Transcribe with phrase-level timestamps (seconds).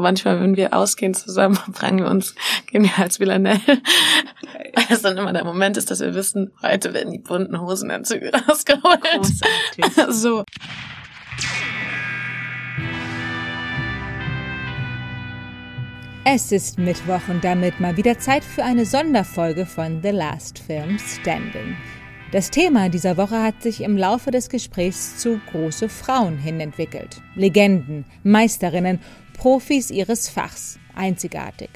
[0.00, 2.34] manchmal, wenn wir ausgehen zusammen, fragen wir uns,
[2.66, 3.60] gehen wir als Villanelle?
[3.66, 8.32] Weil es dann immer der Moment ist, dass wir wissen, heute werden die bunten Hosenanzüge
[8.48, 9.00] rausgeholt.
[9.02, 10.14] Großartig.
[10.14, 10.44] so.
[16.24, 20.98] Es ist Mittwoch und damit mal wieder Zeit für eine Sonderfolge von The Last Film
[20.98, 21.76] Standing.
[22.32, 27.20] Das Thema dieser Woche hat sich im Laufe des Gesprächs zu große Frauen hin entwickelt.
[27.34, 29.00] Legenden, Meisterinnen,
[29.40, 31.70] Profis ihres Fachs, einzigartig.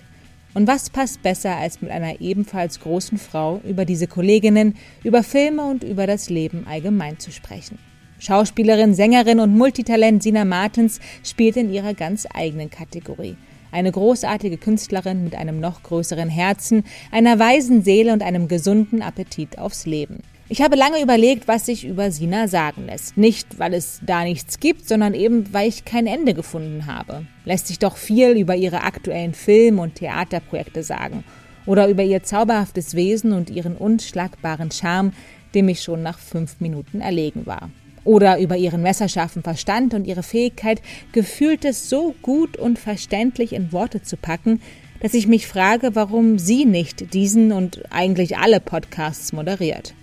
[0.53, 5.64] Und was passt besser, als mit einer ebenfalls großen Frau über diese Kolleginnen, über Filme
[5.64, 7.79] und über das Leben allgemein zu sprechen?
[8.18, 13.39] Schauspielerin, Sängerin und Multitalent Sina Martens spielt in ihrer ganz eigenen Kategorie
[13.73, 19.59] eine großartige Künstlerin mit einem noch größeren Herzen, einer weisen Seele und einem gesunden Appetit
[19.59, 20.18] aufs Leben.
[20.54, 23.17] Ich habe lange überlegt, was sich über Sina sagen lässt.
[23.17, 27.26] Nicht, weil es da nichts gibt, sondern eben, weil ich kein Ende gefunden habe.
[27.45, 31.25] Lässt sich doch viel über ihre aktuellen Film- und Theaterprojekte sagen.
[31.67, 35.12] Oder über ihr zauberhaftes Wesen und ihren unschlagbaren Charme,
[35.56, 37.70] dem ich schon nach fünf Minuten erlegen war
[38.05, 44.03] oder über ihren messerscharfen Verstand und ihre Fähigkeit, Gefühltes so gut und verständlich in Worte
[44.03, 44.61] zu packen,
[45.01, 49.95] dass ich mich frage, warum sie nicht diesen und eigentlich alle Podcasts moderiert.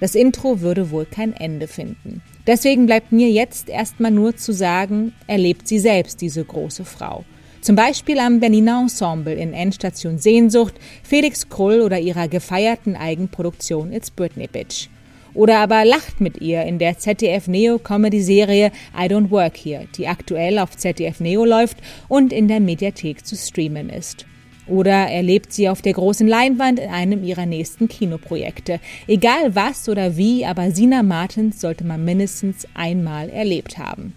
[0.00, 2.22] Das Intro würde wohl kein Ende finden.
[2.46, 7.24] Deswegen bleibt mir jetzt erstmal nur zu sagen, erlebt sie selbst diese große Frau.
[7.60, 14.10] Zum Beispiel am Berliner Ensemble in Endstation Sehnsucht, Felix Krull oder ihrer gefeierten Eigenproduktion It's
[14.10, 14.88] Britney Bitch.
[15.34, 20.76] Oder aber lacht mit ihr in der ZDF-Neo-Comedy-Serie I Don't Work Here, die aktuell auf
[20.76, 24.24] ZDF Neo läuft und in der Mediathek zu streamen ist.
[24.68, 28.80] Oder erlebt sie auf der großen Leinwand in einem ihrer nächsten Kinoprojekte.
[29.06, 34.12] Egal was oder wie, aber Sina Martens sollte man mindestens einmal erlebt haben.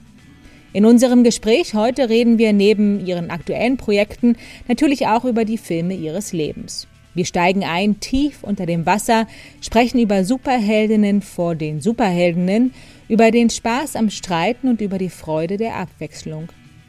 [0.74, 5.94] In unserem Gespräch heute reden wir neben ihren aktuellen Projekten natürlich auch über die Filme
[5.94, 6.88] ihres Lebens.
[7.14, 9.28] Wir steigen ein tief unter dem Wasser,
[9.60, 12.74] sprechen über Superheldinnen vor den Superheldinnen,
[13.10, 16.48] über den Spaß am Streiten und über die Freude der Abwechslung.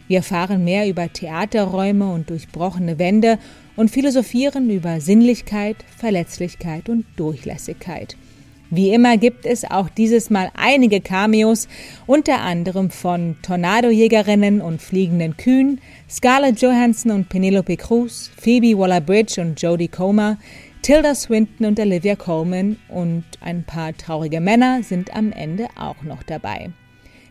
[0.09, 3.39] Wir erfahren mehr über Theaterräume und durchbrochene Wände
[3.77, 8.17] und philosophieren über Sinnlichkeit, Verletzlichkeit und Durchlässigkeit.
[8.75, 11.69] Wie immer gibt es auch dieses Mal einige Cameos,
[12.07, 19.61] unter anderem von Tornadojägerinnen und fliegenden Kühen, Scarlett Johansson und Penelope Cruz, Phoebe Waller-Bridge und
[19.61, 20.39] Jodie Comer,
[20.81, 26.23] Tilda Swinton und Olivia Colman und ein paar traurige Männer sind am Ende auch noch
[26.23, 26.71] dabei.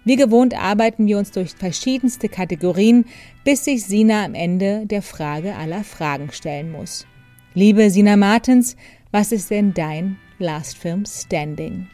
[0.03, 3.05] Wie gewohnt arbeiten wir uns durch verschiedenste Kategorien,
[3.43, 7.05] bis sich Sina am Ende der Frage aller Fragen stellen muss.
[7.53, 8.75] Liebe Sina Martens,
[9.11, 11.87] was ist denn dein Last Film Standing.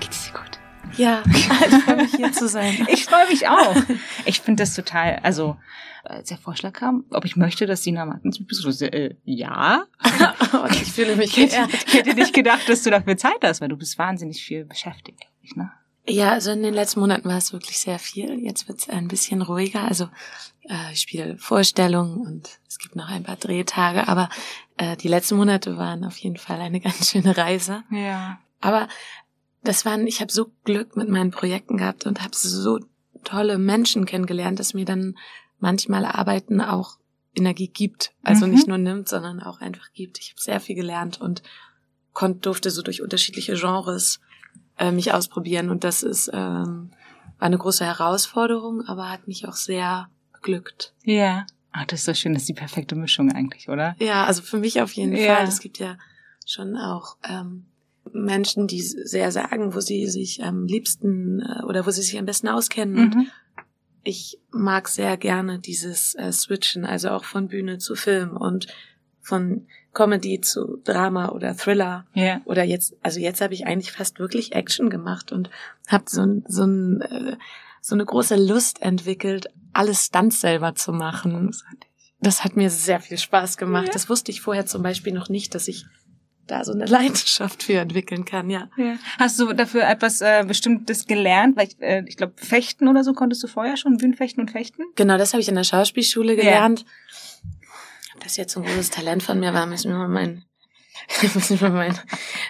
[0.00, 0.58] Geht es dir gut?
[0.96, 2.86] Ja, ich freue mich hier zu sein.
[2.88, 3.76] Ich freue mich auch.
[4.24, 5.56] Ich finde das total, also
[6.04, 9.84] als der Vorschlag kam, ob ich möchte, dass Sina Martens bist, äh, ja.
[10.70, 13.98] ich fühle mich ich hätte nicht gedacht, dass du dafür Zeit hast, weil du bist
[13.98, 15.70] wahnsinnig viel beschäftigt, ne?
[16.08, 18.42] Ja, also in den letzten Monaten war es wirklich sehr viel.
[18.42, 19.82] Jetzt wird es ein bisschen ruhiger.
[19.82, 20.08] Also
[20.68, 24.28] äh, ich spiele Vorstellungen und es gibt noch ein paar Drehtage, aber
[24.76, 27.84] äh, die letzten Monate waren auf jeden Fall eine ganz schöne Reise.
[27.90, 28.40] Ja.
[28.60, 28.88] Aber
[29.62, 32.80] das waren, ich habe so Glück mit meinen Projekten gehabt und habe so
[33.24, 35.16] tolle Menschen kennengelernt, dass mir dann
[35.58, 36.96] manchmal Arbeiten auch
[37.34, 38.12] Energie gibt.
[38.22, 38.54] Also mhm.
[38.54, 40.18] nicht nur nimmt, sondern auch einfach gibt.
[40.18, 41.42] Ich habe sehr viel gelernt und
[42.12, 44.20] konnte, durfte so durch unterschiedliche Genres
[44.80, 45.70] äh, mich ausprobieren.
[45.70, 46.90] Und das ist ähm,
[47.40, 50.94] war eine große Herausforderung, aber hat mich auch sehr beglückt.
[51.04, 51.46] Ja.
[51.72, 53.94] Ach, das ist so schön, das ist die perfekte Mischung eigentlich, oder?
[53.98, 55.36] Ja, also für mich auf jeden ja.
[55.36, 55.46] Fall.
[55.46, 55.96] Es gibt ja
[56.44, 57.66] schon auch ähm,
[58.12, 62.26] Menschen, die sehr sagen, wo sie sich am liebsten äh, oder wo sie sich am
[62.26, 62.94] besten auskennen.
[62.94, 63.02] Mhm.
[63.02, 63.32] Und
[64.02, 68.66] ich mag sehr gerne dieses äh, Switchen, also auch von Bühne zu Film und
[69.20, 72.06] von Comedy zu Drama oder Thriller.
[72.14, 72.40] Ja.
[72.44, 75.50] Oder jetzt, also jetzt habe ich eigentlich fast wirklich Action gemacht und
[75.88, 77.36] habe so, so ein äh,
[77.80, 81.54] so eine große Lust entwickelt, alles Stunts selber zu machen.
[82.20, 83.86] Das hat mir sehr viel Spaß gemacht.
[83.86, 83.92] Ja.
[83.92, 85.86] Das wusste ich vorher zum Beispiel noch nicht, dass ich
[86.46, 88.68] da so eine Leidenschaft für entwickeln kann, ja.
[88.76, 88.96] ja.
[89.18, 91.56] Hast du dafür etwas äh, Bestimmtes gelernt?
[91.56, 94.82] Weil ich, äh, ich glaube, Fechten oder so konntest du vorher schon, Bühnenfechten und Fechten?
[94.96, 96.80] Genau, das habe ich in der Schauspielschule gelernt.
[96.80, 96.86] Ja.
[98.20, 100.44] Das jetzt so ein großes Talent von mir war, müssen wir mal meinen,
[101.22, 101.98] müssen wir meinen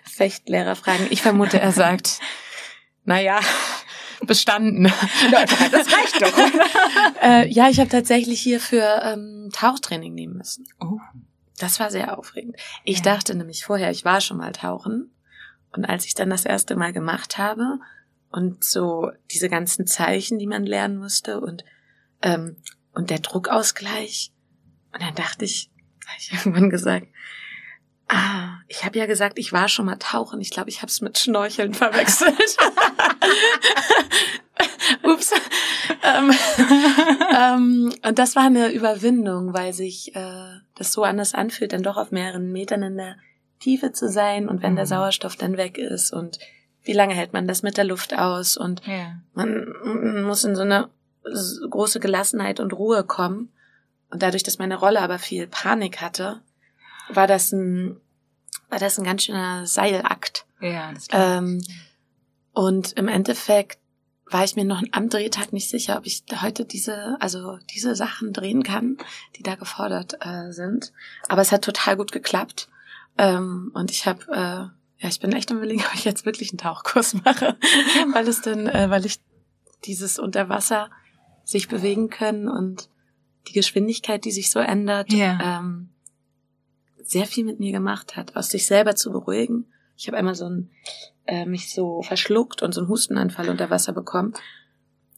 [0.04, 1.06] Fechtlehrer fragen.
[1.10, 2.20] Ich vermute, er sagt,
[3.04, 3.40] na ja,
[4.26, 4.92] bestanden.
[5.30, 7.22] Ja, das reicht doch.
[7.22, 10.66] äh, ja, ich habe tatsächlich hier für ähm, Tauchtraining nehmen müssen.
[10.80, 10.98] Oh.
[11.58, 12.56] Das war sehr aufregend.
[12.84, 13.14] Ich ja.
[13.14, 15.14] dachte nämlich vorher, ich war schon mal tauchen.
[15.72, 17.78] Und als ich dann das erste Mal gemacht habe
[18.30, 21.64] und so diese ganzen Zeichen, die man lernen musste und
[22.22, 22.56] ähm,
[22.92, 24.32] und der Druckausgleich.
[24.92, 25.70] Und dann dachte ich,
[26.06, 27.06] habe ich irgendwann gesagt,
[28.08, 30.40] ah, ich habe ja gesagt, ich war schon mal tauchen.
[30.40, 32.36] Ich glaube, ich habe es mit Schnorcheln verwechselt.
[35.02, 35.32] Ups.
[36.02, 36.32] ähm,
[37.36, 41.96] ähm, und das war eine Überwindung, weil sich äh, das so anders anfühlt, dann doch
[41.96, 43.16] auf mehreren Metern in der
[43.60, 44.88] Tiefe zu sein und wenn der mhm.
[44.88, 46.38] Sauerstoff dann weg ist und
[46.82, 49.16] wie lange hält man das mit der Luft aus und ja.
[49.34, 50.88] man muss in so eine
[51.68, 53.52] große Gelassenheit und Ruhe kommen.
[54.10, 56.40] Und dadurch, dass meine Rolle aber viel Panik hatte,
[57.08, 58.00] war das ein,
[58.68, 60.46] war das ein ganz schöner Seilakt.
[60.60, 61.62] Ja, das ähm,
[62.52, 63.78] und im Endeffekt
[64.26, 68.32] war ich mir noch am Drehtag nicht sicher, ob ich heute diese, also diese Sachen
[68.32, 68.96] drehen kann,
[69.36, 70.92] die da gefordert äh, sind.
[71.28, 72.68] Aber es hat total gut geklappt.
[73.18, 76.50] Ähm, und ich habe, äh, ja, ich bin echt am überlegen, ob ich jetzt wirklich
[76.50, 77.56] einen Tauchkurs mache,
[78.12, 79.20] weil es dann, äh, weil ich
[79.84, 80.90] dieses Unterwasser
[81.44, 82.89] sich bewegen können und
[83.48, 85.60] die Geschwindigkeit, die sich so ändert, yeah.
[85.60, 85.90] ähm,
[87.02, 89.66] sehr viel mit mir gemacht hat, aus sich selber zu beruhigen.
[89.96, 90.70] Ich habe einmal so ein
[91.26, 94.34] äh, mich so verschluckt und so einen Hustenanfall unter Wasser bekommen.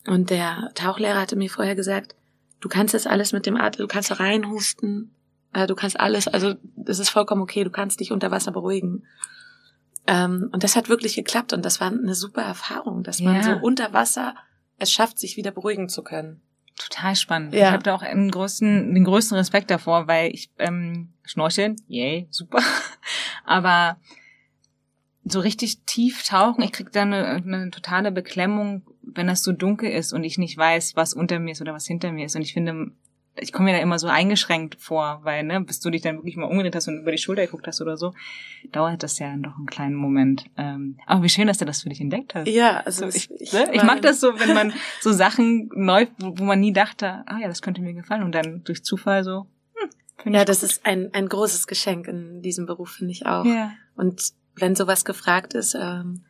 [0.06, 2.16] Und der Tauchlehrer hatte mir vorher gesagt,
[2.60, 5.14] du kannst das alles mit dem Atem, du kannst reinhusten,
[5.52, 9.04] äh, du kannst alles, also das ist vollkommen okay, du kannst dich unter Wasser beruhigen.
[10.06, 13.52] Ähm, und das hat wirklich geklappt und das war eine super Erfahrung, dass man so
[13.52, 14.34] unter Wasser
[14.78, 16.40] es schafft, sich wieder beruhigen zu können.
[16.76, 17.54] Total spannend.
[17.54, 17.66] Ja.
[17.66, 22.26] Ich habe da auch einen größten, den größten Respekt davor, weil ich ähm, schnorcheln, yay,
[22.30, 22.60] super.
[23.44, 23.98] Aber
[25.24, 29.90] so richtig tief tauchen, ich krieg da eine, eine totale Beklemmung, wenn das so dunkel
[29.90, 32.34] ist und ich nicht weiß, was unter mir ist oder was hinter mir ist.
[32.34, 32.92] Und ich finde,
[33.37, 36.37] ich komme mir da immer so eingeschränkt vor, weil, ne, bis du dich dann wirklich
[36.37, 38.12] mal umgedreht hast und über die Schulter geguckt hast oder so,
[38.73, 40.44] dauert das ja noch einen kleinen Moment.
[40.58, 42.46] Ähm, aber wie schön, dass du das für dich entdeckt hast.
[42.46, 43.70] Ja, also so, ich, ich, ne?
[43.73, 47.38] ich mag das so, wenn man so Sachen neu, wo, wo man nie dachte, ah
[47.40, 49.46] ja, das könnte mir gefallen und dann durch Zufall so,
[50.19, 50.70] hm, Ja, das gut.
[50.70, 53.46] ist ein, ein großes Geschenk in diesem Beruf, finde ich auch.
[53.46, 53.73] Ja.
[53.96, 56.25] Und wenn sowas gefragt ist, ähm,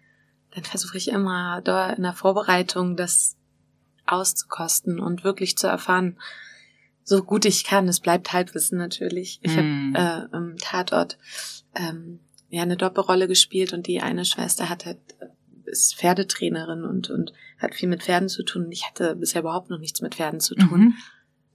[0.55, 3.37] dann versuche ich immer da in der Vorbereitung das
[4.07, 6.19] auszukosten und wirklich zu erfahren,
[7.05, 7.89] so gut ich kann.
[7.89, 9.41] Es bleibt Halbwissen natürlich.
[9.43, 9.95] Ich mm.
[9.97, 11.19] habe äh, im Tatort
[11.75, 12.21] ähm,
[12.51, 14.99] ja eine Doppelrolle gespielt und die eine Schwester hat halt
[15.65, 18.71] ist Pferdetrainerin und und hat viel mit Pferden zu tun.
[18.71, 20.81] Ich hatte bisher überhaupt noch nichts mit Pferden zu tun.
[20.81, 20.95] Mhm.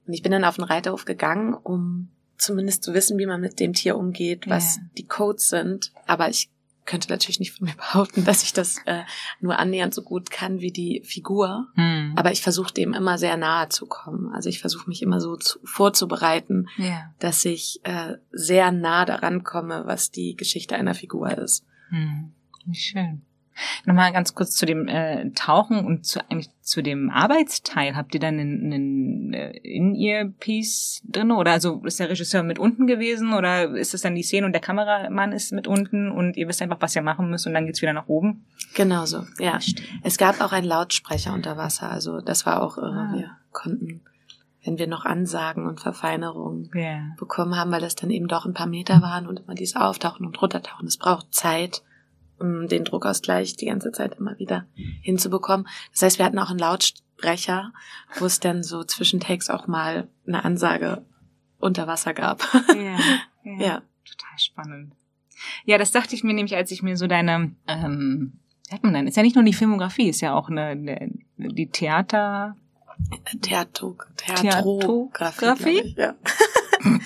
[0.06, 2.08] Und ich bin dann auf den Reiterhof gegangen, um
[2.38, 4.86] zumindest zu wissen, wie man mit dem Tier umgeht, was yeah.
[4.96, 5.92] die Codes sind.
[6.06, 6.50] Aber ich
[6.88, 9.02] könnte natürlich nicht von mir behaupten, dass ich das äh,
[9.40, 11.68] nur annähernd so gut kann wie die Figur.
[11.74, 12.14] Hm.
[12.16, 14.32] Aber ich versuche dem immer sehr nahe zu kommen.
[14.34, 17.12] Also ich versuche mich immer so zu, vorzubereiten, ja.
[17.20, 21.64] dass ich äh, sehr nah daran komme, was die Geschichte einer Figur ist.
[21.90, 22.32] Hm.
[22.64, 23.22] Wie schön.
[23.84, 27.96] Nochmal ganz kurz zu dem äh, Tauchen und zu, eigentlich zu dem Arbeitsteil.
[27.96, 31.32] Habt ihr dann einen, einen äh, In-Ear-Piece drin?
[31.32, 33.32] Oder also ist der Regisseur mit unten gewesen?
[33.32, 36.62] Oder ist es dann die Szene und der Kameramann ist mit unten und ihr wisst
[36.62, 38.44] einfach, was ihr machen müsst und dann geht's wieder nach oben?
[38.74, 39.58] Genau so, ja.
[40.02, 41.90] Es gab auch einen Lautsprecher unter Wasser.
[41.90, 43.12] Also das war auch, äh, ah.
[43.14, 44.02] wir konnten
[44.64, 47.14] wenn wir noch Ansagen und Verfeinerungen yeah.
[47.16, 50.26] bekommen haben, weil das dann eben doch ein paar Meter waren und immer dieses Auftauchen
[50.26, 50.86] und Runtertauchen.
[50.86, 51.82] Es braucht Zeit
[52.38, 54.66] um den Druckausgleich die ganze Zeit immer wieder
[55.02, 55.66] hinzubekommen.
[55.92, 57.72] Das heißt, wir hatten auch einen Lautsprecher,
[58.18, 61.02] wo es dann so zwischen Takes auch mal eine Ansage
[61.58, 62.42] unter Wasser gab.
[62.68, 62.98] Ja,
[63.44, 63.58] ja.
[63.58, 63.82] ja.
[64.04, 64.92] Total spannend.
[65.64, 68.32] Ja, das dachte ich mir nämlich, als ich mir so deine, ähm,
[68.68, 69.06] wie hat man denn?
[69.06, 72.56] Ist ja nicht nur die Filmografie, ist ja auch eine, eine die Theater.
[73.42, 75.94] Theatro, Theatrografie.
[75.96, 76.14] Ja.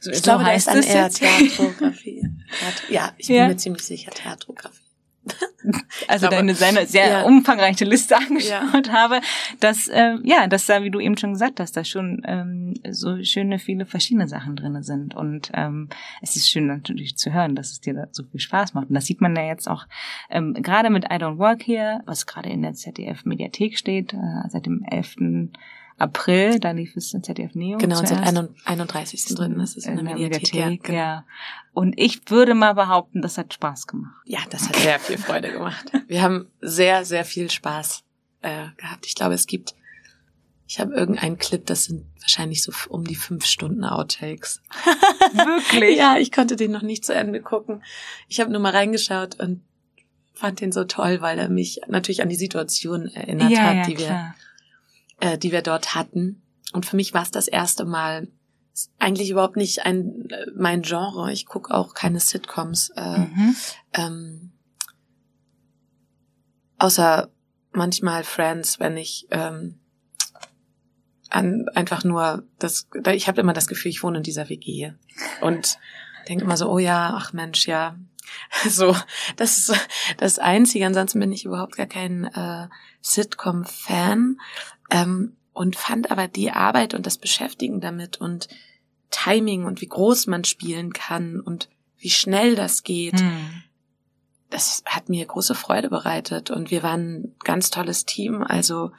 [0.00, 2.26] So, ich glaube, heißt da ist dann eher Theatrografie.
[2.88, 3.48] ja, ich bin ja.
[3.48, 4.80] mir ziemlich sicher Theatrografie.
[6.08, 7.22] Also deine seine sehr ja.
[7.22, 8.92] umfangreiche Liste angeschaut ja.
[8.92, 9.20] habe,
[9.60, 13.22] dass äh, ja, dass da, wie du eben schon gesagt hast, da schon ähm, so
[13.22, 15.88] schöne viele verschiedene Sachen drinne sind und ähm,
[16.22, 18.94] es ist schön natürlich zu hören, dass es dir da so viel Spaß macht und
[18.94, 19.86] das sieht man ja jetzt auch
[20.30, 24.48] ähm, gerade mit I Don't Work Here, was gerade in der ZDF Mediathek steht, äh,
[24.48, 25.16] seit dem 11.
[26.00, 27.76] April, da lief es in ZDF Neo.
[27.76, 29.34] Genau, und seit 31.
[29.34, 30.54] drin ist es in, in der Mediathek.
[30.54, 31.26] Mediathek ja, ja.
[31.74, 34.14] Und ich würde mal behaupten, das hat Spaß gemacht.
[34.24, 35.92] Ja, das hat sehr viel Freude gemacht.
[36.08, 38.02] Wir haben sehr, sehr viel Spaß
[38.40, 39.04] äh, gehabt.
[39.06, 39.74] Ich glaube, es gibt,
[40.66, 44.62] ich habe irgendeinen Clip, das sind wahrscheinlich so um die fünf Stunden Outtakes.
[45.34, 45.98] Wirklich?
[45.98, 47.82] ja, ich konnte den noch nicht zu Ende gucken.
[48.26, 49.62] Ich habe nur mal reingeschaut und
[50.32, 53.82] fand den so toll, weil er mich natürlich an die Situation erinnert ja, hat, ja,
[53.84, 54.08] die klar.
[54.08, 54.34] wir
[55.20, 56.42] äh, die wir dort hatten.
[56.72, 58.28] Und für mich war es das erste Mal
[58.98, 61.32] eigentlich überhaupt nicht ein äh, mein Genre.
[61.32, 62.90] Ich gucke auch keine Sitcoms.
[62.96, 63.56] Äh, mhm.
[63.94, 64.52] ähm,
[66.78, 67.30] außer
[67.72, 69.80] manchmal Friends, wenn ich ähm,
[71.28, 74.92] an einfach nur das ich habe immer das Gefühl, ich wohne in dieser WG
[75.40, 75.78] und
[76.28, 77.96] denke immer so, oh ja, ach Mensch, ja.
[78.68, 78.94] So,
[79.36, 80.86] das ist das Einzige.
[80.86, 82.68] Ansonsten bin ich überhaupt gar kein äh,
[83.00, 84.36] Sitcom-Fan
[84.90, 88.48] ähm, und fand aber die Arbeit und das Beschäftigen damit und
[89.10, 91.68] Timing und wie groß man spielen kann und
[91.98, 93.20] wie schnell das geht.
[93.20, 93.62] Hm
[94.50, 98.42] das hat mir große Freude bereitet und wir waren ein ganz tolles Team.
[98.42, 98.90] Also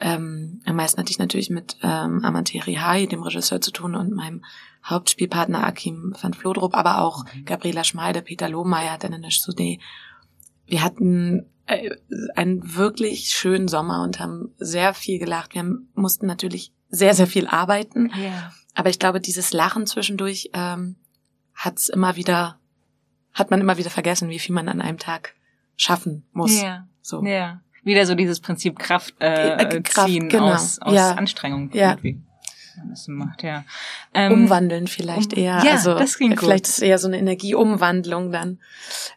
[0.00, 4.12] ähm, am meisten hatte ich natürlich mit ähm, Amanteri Hai, dem Regisseur, zu tun und
[4.12, 4.44] meinem
[4.84, 7.44] Hauptspielpartner Akim van Vlodrop, aber auch mhm.
[7.44, 9.78] Gabriela Schmeide, Peter Lohmeier, Dennis Sude.
[10.66, 15.54] Wir hatten einen wirklich schönen Sommer und haben sehr viel gelacht.
[15.54, 18.10] Wir mussten natürlich sehr, sehr viel arbeiten.
[18.22, 18.52] Ja.
[18.74, 20.96] Aber ich glaube, dieses Lachen zwischendurch ähm,
[21.54, 22.58] hat es immer wieder
[23.34, 25.34] hat man immer wieder vergessen, wie viel man an einem Tag
[25.76, 26.62] schaffen muss.
[26.62, 26.86] Ja.
[27.02, 27.22] So.
[27.24, 27.60] Ja.
[27.82, 30.54] Wieder so dieses Prinzip Kraft, äh, äh Kraft ziehen genau.
[30.54, 31.12] aus, aus ja.
[31.12, 31.90] Anstrengung ja.
[31.90, 32.22] irgendwie.
[32.88, 33.64] Das macht, ja.
[34.12, 35.62] Ähm, Umwandeln vielleicht um, eher.
[35.64, 36.70] Ja, also das klingt vielleicht gut.
[36.70, 38.58] ist es eher so eine Energieumwandlung dann,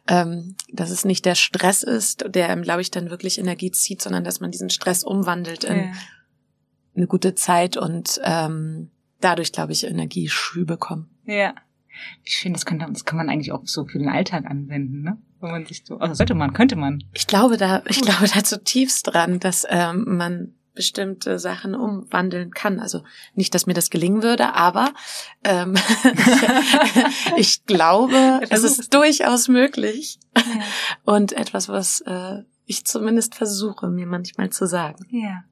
[0.08, 4.24] ähm, dass es nicht der Stress ist, der, glaube ich, dann wirklich Energie zieht, sondern
[4.24, 5.92] dass man diesen Stress umwandelt in ja.
[6.96, 11.10] eine gute Zeit und ähm, dadurch, glaube ich, Energieschübe kommen.
[11.26, 11.54] Ja.
[12.24, 15.18] Ich finde, das, könnte, das kann man eigentlich auch so für den Alltag anwenden, ne?
[15.40, 17.04] Wenn man sich so, also sollte man, könnte man.
[17.14, 22.80] Ich glaube da, ich glaube da zutiefst dran, dass ähm, man bestimmte Sachen umwandeln kann.
[22.80, 23.04] Also
[23.34, 24.94] nicht, dass mir das gelingen würde, aber
[25.44, 25.76] ähm,
[27.36, 30.44] ich glaube, es ist durchaus möglich ja.
[31.04, 35.06] und etwas, was äh, ich zumindest versuche, mir manchmal zu sagen.
[35.10, 35.44] Ja.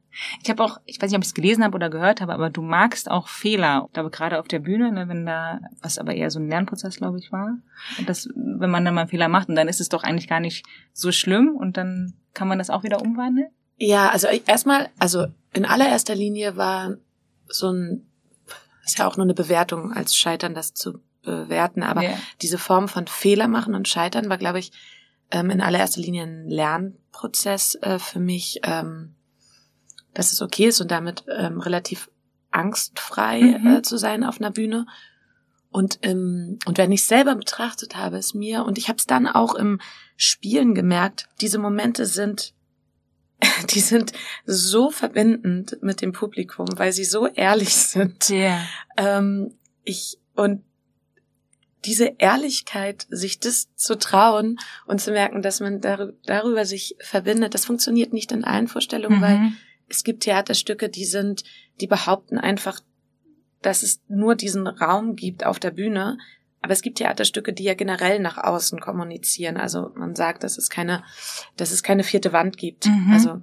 [0.41, 2.49] Ich habe auch, ich weiß nicht, ob ich es gelesen habe oder gehört habe, aber
[2.49, 3.89] du magst auch Fehler.
[3.91, 7.19] Da gerade auf der Bühne, ne, wenn da, was aber eher so ein Lernprozess, glaube
[7.19, 7.57] ich, war.
[7.97, 10.29] Und das, wenn man dann mal einen Fehler macht, und dann ist es doch eigentlich
[10.29, 13.49] gar nicht so schlimm und dann kann man das auch wieder umwandeln?
[13.77, 16.95] Ja, also erstmal, also in allererster Linie war
[17.47, 18.07] so ein,
[18.85, 22.17] ist ja auch nur eine Bewertung als Scheitern, das zu bewerten, aber yeah.
[22.41, 24.71] diese Form von Fehler machen und Scheitern war, glaube ich,
[25.31, 28.59] ähm, in allererster Linie ein Lernprozess äh, für mich.
[28.63, 29.15] Ähm,
[30.15, 32.09] dass es okay ist und damit ähm, relativ
[32.49, 33.67] angstfrei mhm.
[33.67, 34.87] äh, zu sein auf einer Bühne.
[35.69, 39.27] Und, ähm, und wenn ich selber betrachtet habe, es mir, und ich habe es dann
[39.27, 39.79] auch im
[40.15, 42.53] Spielen gemerkt, diese Momente sind,
[43.69, 44.13] die sind
[44.45, 48.29] so verbindend mit dem Publikum, weil sie so ehrlich sind.
[48.29, 48.61] Yeah.
[48.97, 50.63] Ähm, ich, und
[51.85, 57.53] diese Ehrlichkeit, sich das zu trauen und zu merken, dass man darüber, darüber sich verbindet,
[57.53, 59.21] das funktioniert nicht in allen Vorstellungen, mhm.
[59.21, 59.51] weil
[59.87, 61.43] es gibt Theaterstücke, die sind,
[61.79, 62.81] die behaupten einfach,
[63.61, 66.17] dass es nur diesen Raum gibt auf der Bühne.
[66.65, 69.55] Aber es gibt Theaterstücke, die ja generell nach außen kommunizieren.
[69.55, 71.03] Also man sagt, dass es keine,
[71.57, 72.87] dass es keine vierte Wand gibt.
[72.87, 73.11] Mhm.
[73.13, 73.41] Also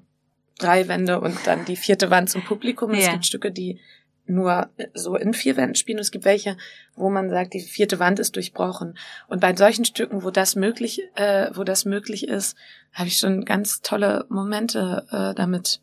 [0.58, 2.92] drei Wände und dann die vierte Wand zum Publikum.
[2.92, 2.98] Ja.
[2.98, 3.78] Es gibt Stücke, die
[4.26, 5.98] nur so in vier Wänden spielen.
[5.98, 6.56] Und es gibt welche,
[6.96, 8.98] wo man sagt, die vierte Wand ist durchbrochen.
[9.28, 12.56] Und bei solchen Stücken, wo das möglich, äh, wo das möglich ist,
[12.92, 15.80] habe ich schon ganz tolle Momente äh, damit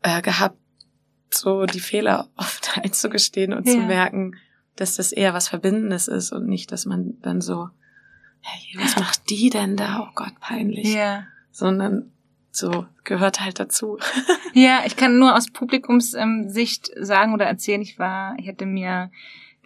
[0.00, 0.56] äh, gehabt,
[1.28, 3.74] so die Fehler oft einzugestehen und ja.
[3.74, 4.36] zu merken,
[4.76, 7.68] dass das eher was Verbindendes ist und nicht, dass man dann so,
[8.40, 10.06] hey, was macht die denn da?
[10.08, 10.92] Oh Gott, peinlich.
[10.92, 11.24] Ja.
[11.50, 12.10] Sondern
[12.50, 13.98] so gehört halt dazu.
[14.54, 19.10] ja, ich kann nur aus Publikumssicht ähm, sagen oder erzählen, ich war, ich hätte mir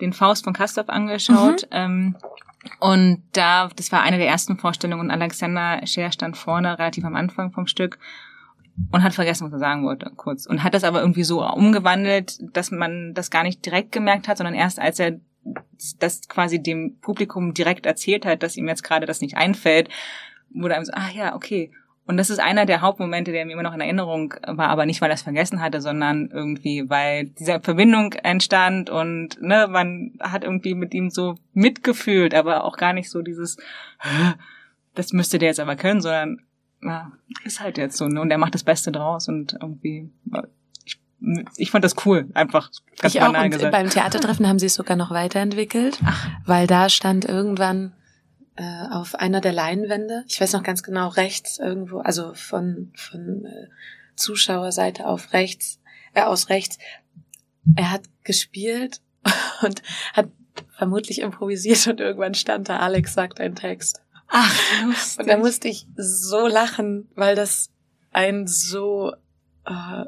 [0.00, 1.62] den Faust von Kastorf angeschaut.
[1.62, 1.68] Mhm.
[1.70, 2.16] Ähm,
[2.80, 7.16] und da, das war eine der ersten Vorstellungen und Alexander Scher stand vorne, relativ am
[7.16, 7.98] Anfang vom Stück
[8.92, 10.46] und hat vergessen, was er sagen wollte, kurz.
[10.46, 14.38] Und hat das aber irgendwie so umgewandelt, dass man das gar nicht direkt gemerkt hat,
[14.38, 15.20] sondern erst als er
[15.98, 19.88] das quasi dem Publikum direkt erzählt hat, dass ihm jetzt gerade das nicht einfällt,
[20.50, 21.70] wurde einem so, ah ja, okay.
[22.06, 25.02] Und das ist einer der Hauptmomente, der mir immer noch in Erinnerung war, aber nicht,
[25.02, 30.42] weil er es vergessen hatte, sondern irgendwie, weil diese Verbindung entstand und ne, man hat
[30.42, 33.58] irgendwie mit ihm so mitgefühlt, aber auch gar nicht so dieses,
[34.94, 36.40] das müsste der jetzt aber können, sondern
[36.82, 37.12] ja,
[37.44, 38.20] ist halt jetzt so, ne?
[38.20, 40.10] Und er macht das Beste draus und irgendwie,
[40.84, 41.00] ich,
[41.56, 43.44] ich fand das cool, einfach ganz ich banal auch.
[43.44, 43.72] Und gesagt.
[43.72, 46.28] Beim Theatertreffen haben sie es sogar noch weiterentwickelt, Ach.
[46.46, 47.94] weil da stand irgendwann
[48.56, 53.44] äh, auf einer der Leinwände, ich weiß noch ganz genau, rechts irgendwo, also von, von
[53.44, 53.68] äh,
[54.16, 55.80] Zuschauerseite auf rechts,
[56.14, 56.78] äh, aus rechts,
[57.76, 59.00] er hat gespielt
[59.62, 59.82] und
[60.12, 60.28] hat
[60.76, 64.02] vermutlich improvisiert und irgendwann stand da, Alex sagt einen Text.
[64.28, 65.18] Ach, lustig.
[65.20, 67.70] Und da musste ich so lachen, weil das
[68.12, 69.12] ein so
[69.64, 70.04] äh,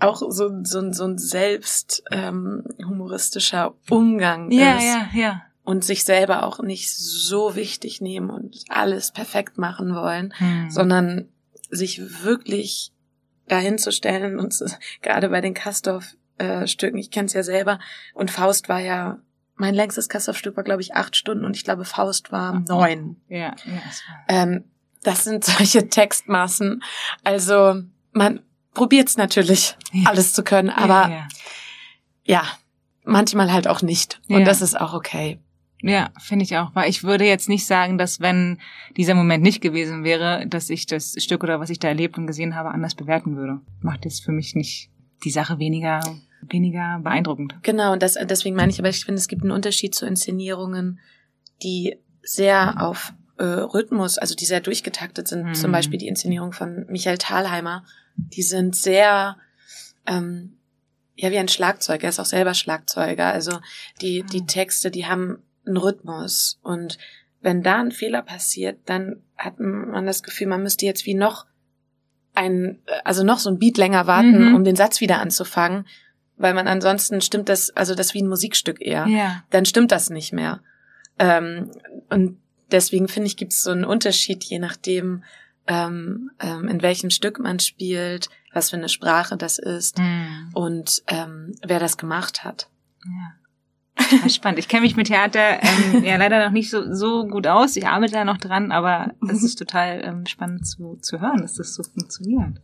[0.00, 4.84] auch so, so, so ein selbst ähm, humoristischer Umgang ja, ist.
[4.84, 10.34] Ja, ja, Und sich selber auch nicht so wichtig nehmen und alles perfekt machen wollen,
[10.36, 10.70] hm.
[10.70, 11.28] sondern
[11.70, 12.92] sich wirklich
[13.48, 14.58] dahin zu stellen und
[15.02, 17.78] gerade bei den Kastorf-Stücken, ich kenne es ja selber,
[18.14, 19.18] und Faust war ja,
[19.56, 23.16] mein längstes Kastorf-Stück war, glaube ich, acht Stunden und ich glaube, Faust war neun.
[23.28, 23.82] Ja, ja.
[24.28, 24.64] Ähm,
[25.02, 26.82] das sind solche Textmaßen.
[27.24, 27.82] Also
[28.12, 28.40] man
[28.74, 30.08] probiert's natürlich, ja.
[30.08, 31.28] alles zu können, aber ja, ja.
[32.24, 32.44] ja,
[33.04, 34.20] manchmal halt auch nicht.
[34.28, 35.38] Und das ist auch okay.
[35.82, 36.74] Ja, finde ich auch.
[36.74, 38.58] Weil ich würde jetzt nicht sagen, dass wenn
[38.96, 42.28] dieser Moment nicht gewesen wäre, dass ich das Stück oder was ich da erlebt und
[42.28, 43.60] gesehen habe, anders bewerten würde.
[43.80, 44.90] Macht jetzt für mich nicht
[45.24, 46.00] die Sache weniger
[46.48, 47.54] weniger beeindruckend.
[47.62, 51.00] Genau, und das, deswegen meine ich, aber ich finde, es gibt einen Unterschied zu Inszenierungen,
[51.62, 55.44] die sehr auf äh, Rhythmus, also die sehr durchgetaktet sind.
[55.44, 55.54] Mhm.
[55.54, 57.84] Zum Beispiel die Inszenierung von Michael Thalheimer.
[58.16, 59.36] Die sind sehr
[60.06, 60.58] ähm,
[61.16, 62.02] ja wie ein Schlagzeug.
[62.02, 63.26] Er ist auch selber Schlagzeuger.
[63.26, 63.58] Also
[64.00, 64.46] die die ah.
[64.46, 66.58] Texte, die haben einen Rhythmus.
[66.62, 66.98] Und
[67.40, 71.46] wenn da ein Fehler passiert, dann hat man das Gefühl, man müsste jetzt wie noch
[72.34, 74.54] ein, also noch so ein Beat länger warten, mhm.
[74.54, 75.86] um den Satz wieder anzufangen,
[76.36, 79.06] weil man ansonsten stimmt das, also das wie ein Musikstück eher.
[79.06, 79.44] Ja.
[79.50, 80.60] Dann stimmt das nicht mehr.
[81.18, 81.70] Ähm,
[82.10, 82.38] und
[82.70, 85.22] deswegen finde ich, gibt es so einen Unterschied, je nachdem,
[85.66, 90.50] ähm, ähm, in welchem Stück man spielt, was für eine Sprache das ist mhm.
[90.52, 92.68] und ähm, wer das gemacht hat.
[93.04, 94.28] Ja.
[94.28, 94.58] Spannend.
[94.58, 97.76] Ich kenne mich mit Theater ähm, ja leider noch nicht so, so gut aus.
[97.76, 101.54] Ich arbeite da noch dran, aber das ist total ähm, spannend zu, zu hören, dass
[101.54, 102.60] das so funktioniert.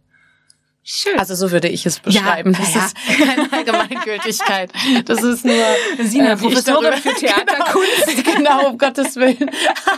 [0.90, 1.18] Schön.
[1.18, 2.52] Also so würde ich es beschreiben.
[2.54, 2.87] Ja, das ja.
[2.87, 4.73] ist keine Allgemeingültigkeit.
[5.04, 5.54] Das ist nur
[6.02, 8.25] Sina, äh, Professorin für Theaterkunst.
[8.25, 9.50] Genau, genau, um Gottes Willen.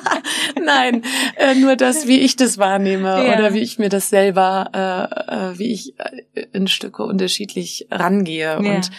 [0.65, 1.05] Nein,
[1.37, 3.35] äh, nur das, wie ich das wahrnehme ja.
[3.35, 8.59] oder wie ich mir das selber, äh, äh wie ich äh, in Stücke unterschiedlich rangehe
[8.59, 8.91] und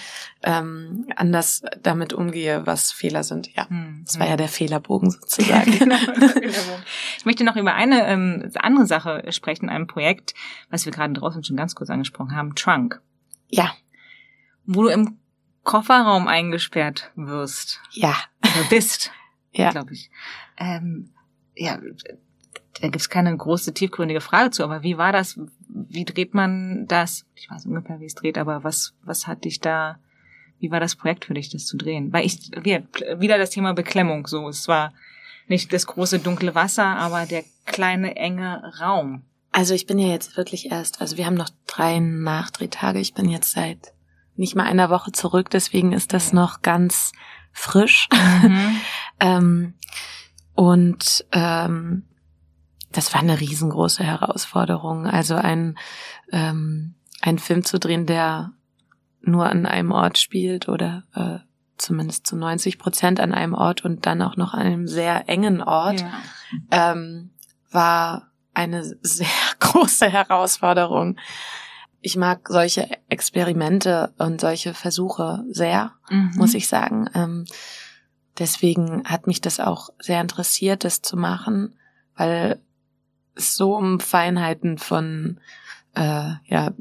[0.43, 3.53] ähm, anders damit umgehe, was Fehler sind.
[3.55, 4.01] Ja, hm.
[4.05, 5.77] das war ja der Fehlerbogen sozusagen.
[5.77, 5.97] genau,
[7.17, 10.33] ich möchte noch über eine ähm, andere Sache sprechen, einem Projekt,
[10.69, 13.01] was wir gerade draußen schon ganz kurz angesprochen haben, Trunk.
[13.49, 13.73] Ja.
[14.65, 15.17] Wo du im
[15.63, 17.81] Kofferraum eingesperrt wirst.
[17.91, 18.15] Ja.
[18.43, 19.11] Oder bist.
[19.51, 19.71] ja.
[19.71, 20.09] Glaube ich.
[20.57, 21.11] Ähm,
[21.55, 21.77] ja,
[22.79, 25.39] da gibt's keine große tiefgründige Frage zu, aber wie war das?
[25.67, 27.25] Wie dreht man das?
[27.35, 29.99] Ich weiß ungefähr, wie es dreht, aber was, was hat dich da
[30.61, 32.13] wie war das Projekt für dich, das zu drehen?
[32.13, 34.47] Weil ich, wieder das Thema Beklemmung, so.
[34.47, 34.93] Es war
[35.47, 39.23] nicht das große dunkle Wasser, aber der kleine enge Raum.
[39.51, 42.99] Also ich bin ja jetzt wirklich erst, also wir haben noch drei Nachdrehtage.
[42.99, 43.93] Ich bin jetzt seit
[44.37, 47.11] nicht mal einer Woche zurück, deswegen ist das noch ganz
[47.51, 48.07] frisch.
[48.13, 48.75] Mhm.
[49.19, 49.73] ähm,
[50.53, 52.03] und ähm,
[52.91, 55.07] das war eine riesengroße Herausforderung.
[55.07, 55.77] Also ein,
[56.31, 58.51] ähm, ein Film zu drehen, der
[59.21, 61.39] nur an einem Ort spielt oder äh,
[61.77, 65.61] zumindest zu 90 Prozent an einem Ort und dann auch noch an einem sehr engen
[65.61, 66.11] Ort, ja.
[66.71, 67.31] ähm,
[67.71, 69.27] war eine sehr
[69.59, 71.17] große Herausforderung.
[72.01, 76.31] Ich mag solche Experimente und solche Versuche sehr, mhm.
[76.35, 77.09] muss ich sagen.
[77.13, 77.45] Ähm,
[78.39, 81.77] deswegen hat mich das auch sehr interessiert, das zu machen,
[82.15, 82.59] weil
[83.35, 85.39] es so um Feinheiten von
[85.95, 86.73] äh, ja,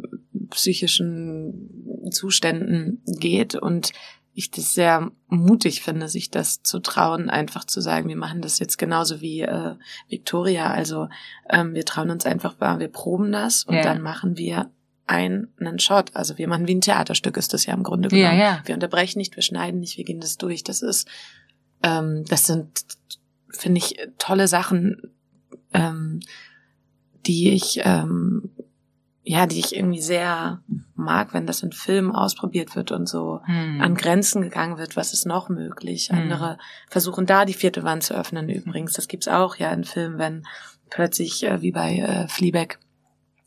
[0.50, 3.92] psychischen Zuständen geht und
[4.32, 8.58] ich das sehr mutig finde, sich das zu trauen, einfach zu sagen, wir machen das
[8.58, 9.74] jetzt genauso wie äh,
[10.08, 10.70] Victoria.
[10.70, 11.08] Also
[11.48, 13.82] ähm, wir trauen uns einfach, wir proben das und ja.
[13.82, 14.70] dann machen wir
[15.06, 16.14] einen Shot.
[16.14, 18.38] Also wir machen wie ein Theaterstück, ist das ja im Grunde genommen.
[18.38, 18.62] Ja, ja.
[18.64, 20.62] Wir unterbrechen nicht, wir schneiden nicht, wir gehen das durch.
[20.62, 21.08] Das ist,
[21.82, 22.84] ähm, das sind,
[23.50, 25.12] finde ich, tolle Sachen,
[25.74, 26.20] ähm,
[27.26, 28.50] die ich ähm,
[29.30, 30.60] ja, die ich irgendwie sehr
[30.96, 33.80] mag, wenn das in Filmen ausprobiert wird und so hm.
[33.80, 36.08] an Grenzen gegangen wird, was ist noch möglich.
[36.10, 36.18] Hm.
[36.18, 38.94] Andere versuchen da die vierte Wand zu öffnen übrigens.
[38.94, 40.46] Das gibt's auch ja in Filmen, wenn
[40.88, 42.80] plötzlich, äh, wie bei äh, Fleabag,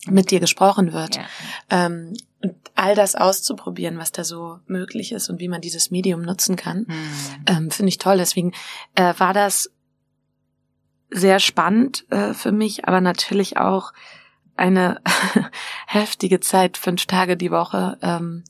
[0.07, 1.17] mit dir gesprochen wird.
[1.17, 1.25] Ja.
[1.69, 6.21] Ähm, und all das auszuprobieren, was da so möglich ist und wie man dieses Medium
[6.21, 7.45] nutzen kann, hm.
[7.47, 8.15] ähm, finde ich toll.
[8.15, 8.53] Deswegen
[8.95, 9.69] äh, war das
[11.09, 13.91] sehr spannend äh, für mich, aber natürlich auch
[14.55, 15.01] eine
[15.87, 18.43] heftige Zeit, fünf Tage die Woche, ähm,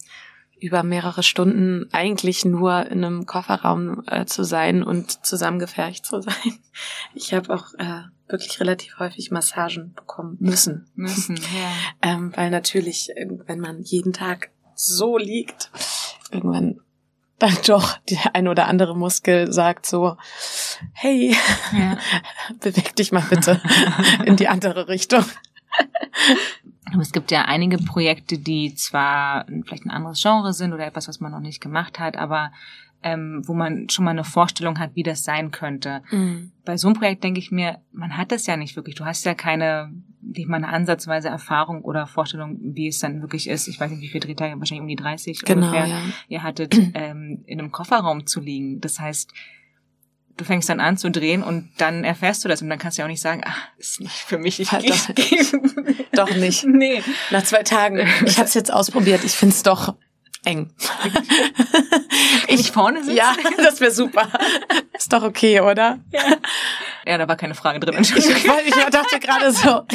[0.63, 6.33] über mehrere Stunden eigentlich nur in einem Kofferraum äh, zu sein und zusammengefercht zu sein.
[7.13, 10.87] Ich habe auch äh, wirklich relativ häufig Massagen bekommen müssen.
[10.95, 11.35] Müssen,
[12.01, 12.11] ja.
[12.11, 13.09] ähm, weil natürlich,
[13.45, 15.69] wenn man jeden Tag so liegt,
[16.31, 16.79] irgendwann
[17.39, 20.15] dann doch der ein oder andere Muskel sagt so,
[20.93, 21.35] hey,
[21.73, 21.97] ja.
[22.61, 23.61] beweg dich mal bitte
[24.25, 25.25] in die andere Richtung.
[26.91, 31.07] Aber es gibt ja einige Projekte, die zwar vielleicht ein anderes Genre sind oder etwas,
[31.07, 32.51] was man noch nicht gemacht hat, aber
[33.03, 36.01] ähm, wo man schon mal eine Vorstellung hat, wie das sein könnte.
[36.11, 36.51] Mhm.
[36.65, 38.95] Bei so einem Projekt denke ich mir, man hat das ja nicht wirklich.
[38.95, 43.49] Du hast ja keine nicht mal eine ansatzweise Erfahrung oder Vorstellung, wie es dann wirklich
[43.49, 43.67] ist.
[43.67, 46.01] Ich weiß nicht, wie viele Drehtage, wahrscheinlich um die 30 genau, ungefähr, ja.
[46.29, 48.79] ihr hattet, ähm, in einem Kofferraum zu liegen.
[48.79, 49.33] Das heißt,
[50.37, 53.01] du fängst dann an zu drehen und dann erfährst du das und dann kannst du
[53.01, 55.09] ja auch nicht sagen, ah, ist nicht für mich, ich Halt doch.
[56.13, 56.63] Doch nicht.
[56.73, 57.03] Nee.
[57.31, 57.99] Nach zwei Tagen.
[58.25, 59.23] Ich habe es jetzt ausprobiert.
[59.23, 59.95] Ich find's doch
[60.43, 60.71] eng.
[62.47, 63.15] ich nicht vorne sitzen?
[63.15, 64.27] Ja, das wäre super.
[64.97, 65.99] Ist doch okay, oder?
[66.11, 66.37] Ja.
[67.05, 67.95] Ja, da war keine Frage drin.
[68.03, 69.85] Ich, ich, ich dachte gerade so,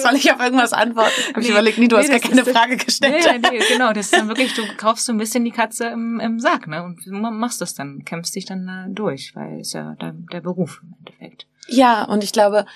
[0.00, 1.10] soll ich auf irgendwas antworten?
[1.34, 3.42] Hab ich überlegt, nee, du hast gar keine Frage gestellt.
[3.42, 6.20] Nee, nee, genau, das ist dann wirklich, du kaufst so ein bisschen die Katze im,
[6.20, 6.82] im Sack, ne?
[6.82, 10.80] Und machst das dann, kämpfst dich dann da durch, weil ist ja der, der Beruf
[10.82, 11.46] im Endeffekt.
[11.68, 12.66] Ja, und ich glaube,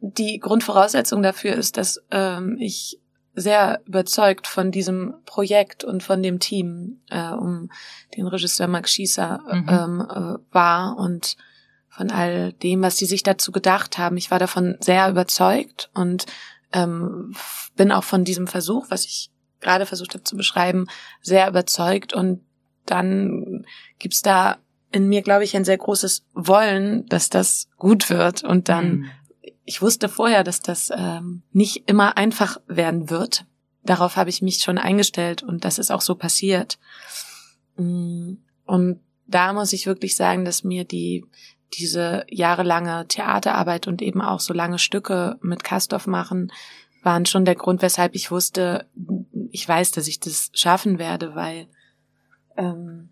[0.00, 2.98] die Grundvoraussetzung dafür ist, dass ähm, ich
[3.34, 7.70] sehr überzeugt von diesem Projekt und von dem Team äh, um
[8.16, 9.68] den Regisseur Max Schießer Mhm.
[9.68, 11.36] ähm, äh, war und
[11.90, 14.16] von all dem, was sie sich dazu gedacht haben.
[14.16, 16.26] Ich war davon sehr überzeugt und
[16.72, 17.34] ähm,
[17.76, 20.86] bin auch von diesem Versuch, was ich gerade versucht habe zu beschreiben,
[21.22, 22.12] sehr überzeugt.
[22.12, 22.40] Und
[22.86, 23.66] dann
[23.98, 24.58] gibt's da
[24.92, 28.44] in mir, glaube ich, ein sehr großes Wollen, dass das gut wird.
[28.44, 29.10] Und dann Mhm.
[29.64, 33.44] ich wusste vorher, dass das ähm, nicht immer einfach werden wird.
[33.82, 36.78] Darauf habe ich mich schon eingestellt und das ist auch so passiert.
[37.76, 38.34] Mm,
[38.66, 41.24] Und da muss ich wirklich sagen, dass mir die
[41.74, 46.52] diese jahrelange Theaterarbeit und eben auch so lange Stücke mit Kastorf machen,
[47.02, 48.86] waren schon der Grund, weshalb ich wusste,
[49.50, 51.68] ich weiß, dass ich das schaffen werde, weil
[52.56, 53.10] ähm,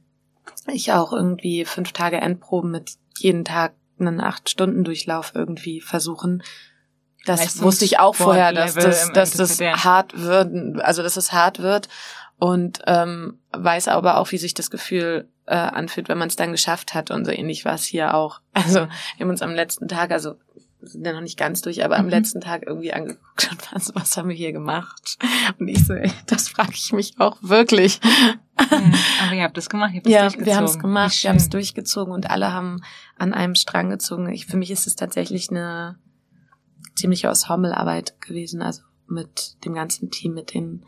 [0.72, 6.42] ich auch irgendwie fünf Tage Endproben mit jeden Tag einen acht Stunden Durchlauf irgendwie versuchen.
[7.24, 11.32] Das wusste ich auch vorher, dass das, im dass das hart wird, also dass es
[11.32, 11.88] hart wird
[12.38, 16.52] und ähm, weiß aber auch, wie sich das Gefühl äh, anfühlt, wenn man es dann
[16.52, 18.40] geschafft hat und so ähnlich war es hier auch.
[18.52, 18.80] Also
[19.16, 20.34] wir haben uns am letzten Tag, also
[20.82, 22.10] sind ja noch nicht ganz durch, aber am Mhm.
[22.10, 25.18] letzten Tag irgendwie angeguckt und was, was haben wir hier gemacht?
[25.58, 28.00] Und ich so, ey, das frage ich mich auch wirklich.
[28.04, 28.34] Ja,
[29.24, 30.46] aber ihr habt das gemacht, ihr habt das Ja, durchgezogen.
[30.46, 32.82] wir haben es gemacht, wir haben es durchgezogen und alle haben
[33.18, 34.28] an einem Strang gezogen.
[34.32, 35.98] Ich, für mich ist es tatsächlich eine
[36.94, 40.84] ziemliche Ensemblearbeit gewesen, also mit dem ganzen Team, mit den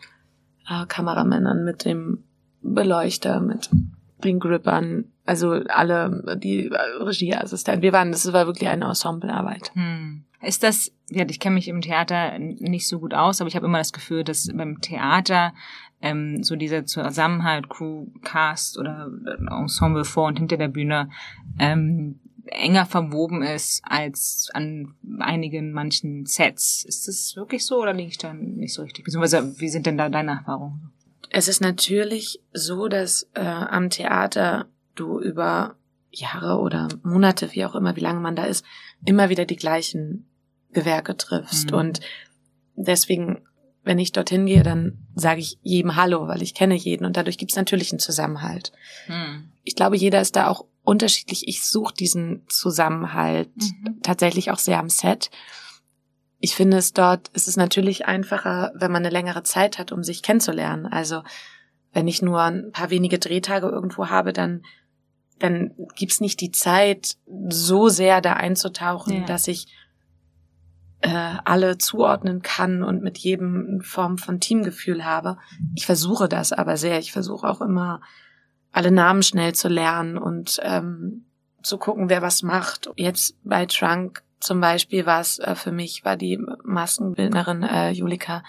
[0.68, 2.24] äh, Kameramännern, mit dem
[2.62, 3.70] Beleuchter, mit
[4.24, 7.83] den Grippern, also alle, die äh, Regieassistenten.
[7.83, 9.70] Wir waren, das war wirklich eine Ensemblearbeit.
[9.74, 10.24] Hm.
[10.40, 13.66] Ist das, ja, ich kenne mich im Theater nicht so gut aus, aber ich habe
[13.66, 15.52] immer das Gefühl, dass beim Theater
[16.00, 19.11] ähm, so dieser Zusammenhalt, Crew, Cast oder
[19.50, 21.11] Ensemble vor und hinter der Bühne
[21.59, 26.84] ähm, enger verwoben ist als an einigen manchen Sets.
[26.84, 29.04] Ist das wirklich so oder liege ich da nicht so richtig?
[29.04, 30.92] Beziehungsweise, wie sind denn da deine Erfahrungen?
[31.30, 35.76] Es ist natürlich so, dass äh, am Theater du über
[36.11, 38.64] Jahre oder Monate, wie auch immer, wie lange man da ist,
[39.04, 40.26] immer wieder die gleichen
[40.72, 41.70] Gewerke triffst.
[41.70, 41.78] Mhm.
[41.78, 42.00] Und
[42.76, 43.42] deswegen,
[43.84, 47.38] wenn ich dorthin gehe, dann sage ich jedem Hallo, weil ich kenne jeden und dadurch
[47.38, 48.72] gibt es natürlich einen Zusammenhalt.
[49.06, 49.50] Hm.
[49.64, 51.46] Ich glaube, jeder ist da auch unterschiedlich.
[51.46, 54.01] Ich suche diesen Zusammenhalt Mhm.
[54.03, 55.31] tatsächlich auch sehr am Set.
[56.40, 60.03] Ich finde es dort, es ist natürlich einfacher, wenn man eine längere Zeit hat, um
[60.03, 60.87] sich kennenzulernen.
[60.87, 61.22] Also
[61.92, 64.62] wenn ich nur ein paar wenige Drehtage irgendwo habe, dann
[65.40, 67.16] dann gibt's nicht die Zeit,
[67.48, 69.24] so sehr da einzutauchen, Ja.
[69.24, 69.68] dass ich
[71.01, 75.38] äh, alle zuordnen kann und mit jedem eine Form von Teamgefühl habe.
[75.77, 76.98] Ich versuche das aber sehr.
[76.98, 78.01] Ich versuche auch immer,
[78.72, 81.24] alle Namen schnell zu lernen und ähm,
[81.62, 82.90] zu gucken, wer was macht.
[82.96, 88.42] Jetzt bei Trunk zum Beispiel war es äh, für mich, war die Maskenbildnerin äh, Julika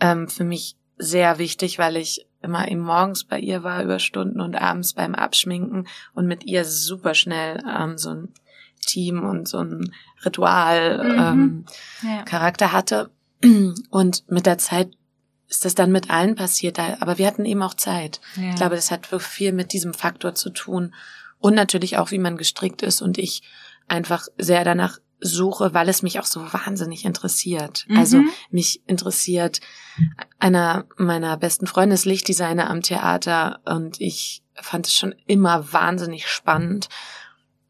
[0.00, 4.40] ähm, für mich sehr wichtig, weil ich immer eben morgens bei ihr war über Stunden
[4.40, 8.28] und abends beim Abschminken und mit ihr super schnell ähm, so ein
[8.84, 9.92] Team und so ein
[10.24, 11.18] Ritual Mhm.
[11.20, 11.64] ähm,
[12.02, 12.22] Ja.
[12.24, 13.10] Charakter hatte.
[13.90, 14.90] Und mit der Zeit
[15.52, 18.22] ist das dann mit allen passiert, aber wir hatten eben auch Zeit.
[18.36, 18.50] Ja.
[18.50, 20.94] Ich glaube, das hat viel mit diesem Faktor zu tun
[21.40, 23.42] und natürlich auch, wie man gestrickt ist und ich
[23.86, 27.84] einfach sehr danach suche, weil es mich auch so wahnsinnig interessiert.
[27.86, 27.98] Mhm.
[27.98, 29.60] Also mich interessiert
[30.38, 36.28] einer meiner besten Freunde ist Lichtdesigner am Theater und ich fand es schon immer wahnsinnig
[36.28, 36.88] spannend.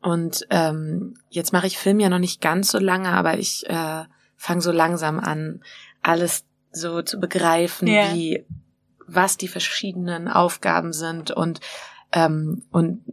[0.01, 4.05] Und ähm, jetzt mache ich Film ja noch nicht ganz so lange, aber ich äh,
[4.37, 5.63] fange so langsam an,
[6.01, 8.13] alles so zu begreifen, Ja.
[8.15, 8.45] wie
[9.07, 11.61] was die verschiedenen Aufgaben sind und
[12.13, 13.05] ähm, und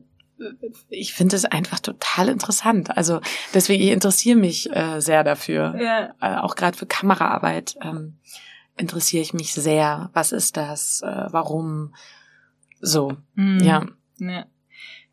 [0.87, 2.95] ich finde es einfach total interessant.
[2.95, 3.19] Also
[3.53, 6.13] deswegen ich interessiere mich äh, sehr dafür, ja.
[6.21, 8.17] äh, auch gerade für Kameraarbeit ähm,
[8.77, 10.09] interessiere ich mich sehr.
[10.13, 11.01] Was ist das?
[11.01, 11.93] Äh, warum?
[12.79, 13.59] So, Mhm.
[13.59, 13.85] ja.
[14.19, 14.45] Ja.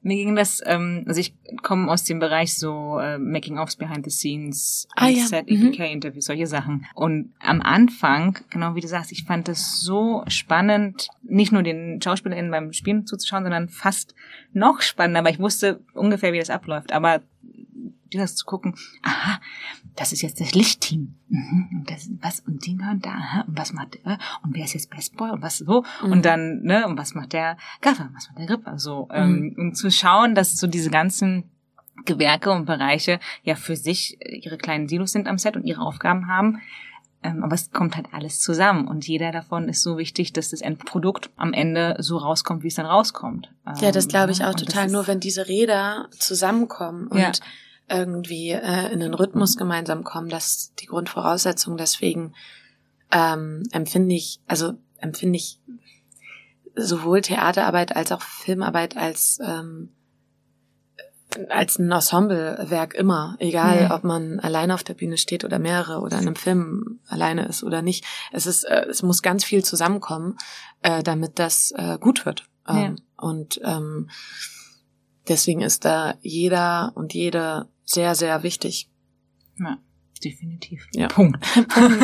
[0.07, 4.11] Mir ging das, ähm, also ich komme aus dem Bereich so äh, Making-ofs, Behind the
[4.11, 5.27] Scenes, ah, ja.
[5.27, 6.33] Set, EPK-Interviews, mhm.
[6.33, 6.87] solche Sachen.
[6.95, 12.01] Und am Anfang, genau wie du sagst, ich fand es so spannend, nicht nur den
[12.01, 14.15] SchauspielerInnen beim Spielen zuzuschauen, sondern fast
[14.53, 16.93] noch spannender, weil ich wusste ungefähr, wie das abläuft.
[16.93, 17.23] Aber
[18.11, 19.41] das zu gucken, aha,
[19.97, 21.15] das ist jetzt das Lichtteam.
[21.29, 24.65] Mhm, und das, was, und die gehören da, aha, und was macht der, und wer
[24.65, 26.13] ist jetzt Best Boy und was so, mhm.
[26.13, 29.55] und dann, ne, und was macht der Gaffer, was macht der Gripper, so, ähm, mhm.
[29.59, 31.51] um zu schauen, dass so diese ganzen
[32.05, 36.29] Gewerke und Bereiche ja für sich ihre kleinen Silos sind am Set und ihre Aufgaben
[36.29, 36.61] haben.
[37.23, 40.61] Ähm, aber es kommt halt alles zusammen und jeder davon ist so wichtig, dass das
[40.61, 43.51] Endprodukt am Ende so rauskommt, wie es dann rauskommt.
[43.81, 44.89] Ja, das glaube ich ähm, auch und total.
[44.89, 47.33] Nur wenn diese Räder zusammenkommen und ja
[47.89, 51.77] irgendwie äh, in den Rhythmus gemeinsam kommen, das ist die Grundvoraussetzung.
[51.77, 52.35] Deswegen
[53.13, 55.61] ähm, empfinde ich, also empfinde ich
[56.75, 59.91] sowohl Theaterarbeit als auch Filmarbeit als ähm,
[61.51, 63.95] als ein Ensemblewerk immer, egal ja.
[63.95, 67.63] ob man alleine auf der Bühne steht oder mehrere oder in einem Film alleine ist
[67.63, 68.05] oder nicht.
[68.33, 70.39] Es ist, äh, es muss ganz viel zusammenkommen,
[70.83, 72.45] äh, damit das äh, gut wird.
[72.67, 72.95] Ähm, ja.
[73.17, 74.09] Und ähm,
[75.29, 78.89] deswegen ist da jeder und jede sehr, sehr wichtig.
[79.59, 79.79] Ja.
[80.25, 80.89] Definitiv.
[80.95, 81.09] Ja.
[81.09, 81.41] Punkt.
[81.69, 82.01] Punkt.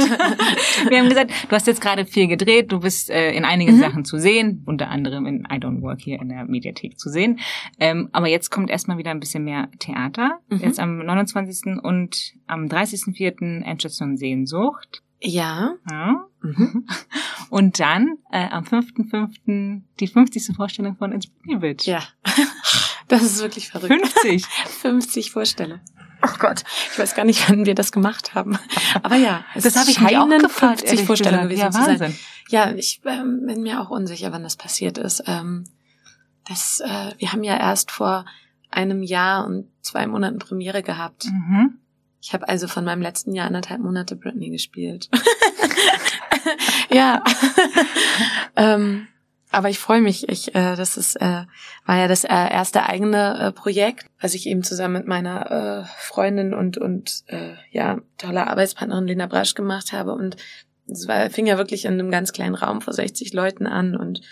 [0.91, 3.81] Wir haben gesagt, du hast jetzt gerade viel gedreht, du bist äh, in einigen mhm.
[3.81, 7.41] Sachen zu sehen, unter anderem in I Don't Work hier in der Mediathek zu sehen.
[7.81, 10.41] Ähm, aber jetzt kommt erstmal wieder ein bisschen mehr Theater.
[10.51, 10.59] Mhm.
[10.59, 11.83] Jetzt am 29.
[11.83, 13.63] und am 30.04.
[13.63, 15.03] Endstation Sehnsucht.
[15.21, 15.75] Ja.
[15.91, 16.27] ja.
[16.43, 16.87] Mhm.
[17.51, 19.83] Und dann äh, am 5.5.
[20.01, 20.57] die 50.
[20.57, 21.77] Vorstellung von Inspirable.
[21.83, 22.03] Ja.
[23.13, 23.93] Das ist wirklich verrückt.
[23.93, 24.47] 50.
[24.47, 25.83] 50 Vorstellungen.
[26.23, 28.59] Oh Gott, ich weiß gar nicht, wann wir das gemacht haben.
[29.03, 32.19] Aber ja, es das habe ich mich auch gefragt, 50 Vorstellungen gewesen ja, zu sein.
[32.49, 35.25] Ja, ich ähm, bin mir auch unsicher, wann das passiert ist.
[35.27, 35.65] Ähm,
[36.49, 38.25] das, äh, wir haben ja erst vor
[38.71, 41.27] einem Jahr und zwei Monaten Premiere gehabt.
[41.27, 41.79] Mhm.
[42.23, 45.11] Ich habe also von meinem letzten Jahr anderthalb Monate Britney gespielt.
[46.89, 47.23] ja.
[48.57, 49.09] ähm,
[49.53, 50.29] aber ich freue mich.
[50.29, 51.45] Ich, äh, das ist, äh,
[51.85, 55.85] war ja das äh, erste eigene äh, Projekt, was ich eben zusammen mit meiner äh,
[55.99, 60.13] Freundin und und äh, ja toller Arbeitspartnerin Lena Brasch gemacht habe.
[60.13, 60.37] Und
[60.89, 64.23] es war, fing ja wirklich in einem ganz kleinen Raum vor 60 Leuten an und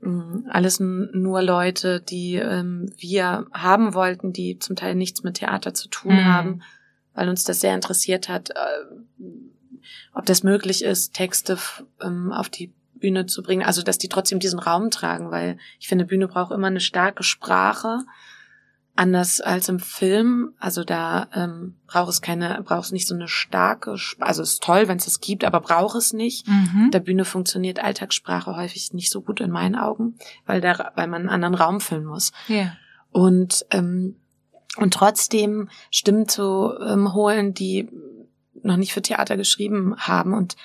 [0.00, 5.34] mh, mm, alles nur Leute, die ähm, wir haben wollten, die zum Teil nichts mit
[5.34, 6.24] Theater zu tun mhm.
[6.24, 6.62] haben,
[7.14, 9.24] weil uns das sehr interessiert hat, äh,
[10.14, 11.58] ob das möglich ist, Texte
[12.00, 15.88] ähm, auf die Bühne zu bringen, also dass die trotzdem diesen Raum tragen, weil ich
[15.88, 17.98] finde, Bühne braucht immer eine starke Sprache,
[18.94, 20.54] anders als im Film.
[20.58, 24.54] Also da ähm, braucht es keine, braucht es nicht so eine starke, Sp also es
[24.54, 26.46] ist toll, wenn es es gibt, aber braucht es nicht.
[26.46, 26.90] Mhm.
[26.92, 31.22] Der Bühne funktioniert Alltagssprache häufig nicht so gut in meinen Augen, weil da, weil man
[31.22, 32.32] einen anderen Raum füllen muss.
[32.48, 32.76] Ja.
[33.10, 34.16] Und ähm,
[34.76, 37.90] und trotzdem Stimmen zu ähm, holen, die
[38.62, 40.56] noch nicht für Theater geschrieben haben und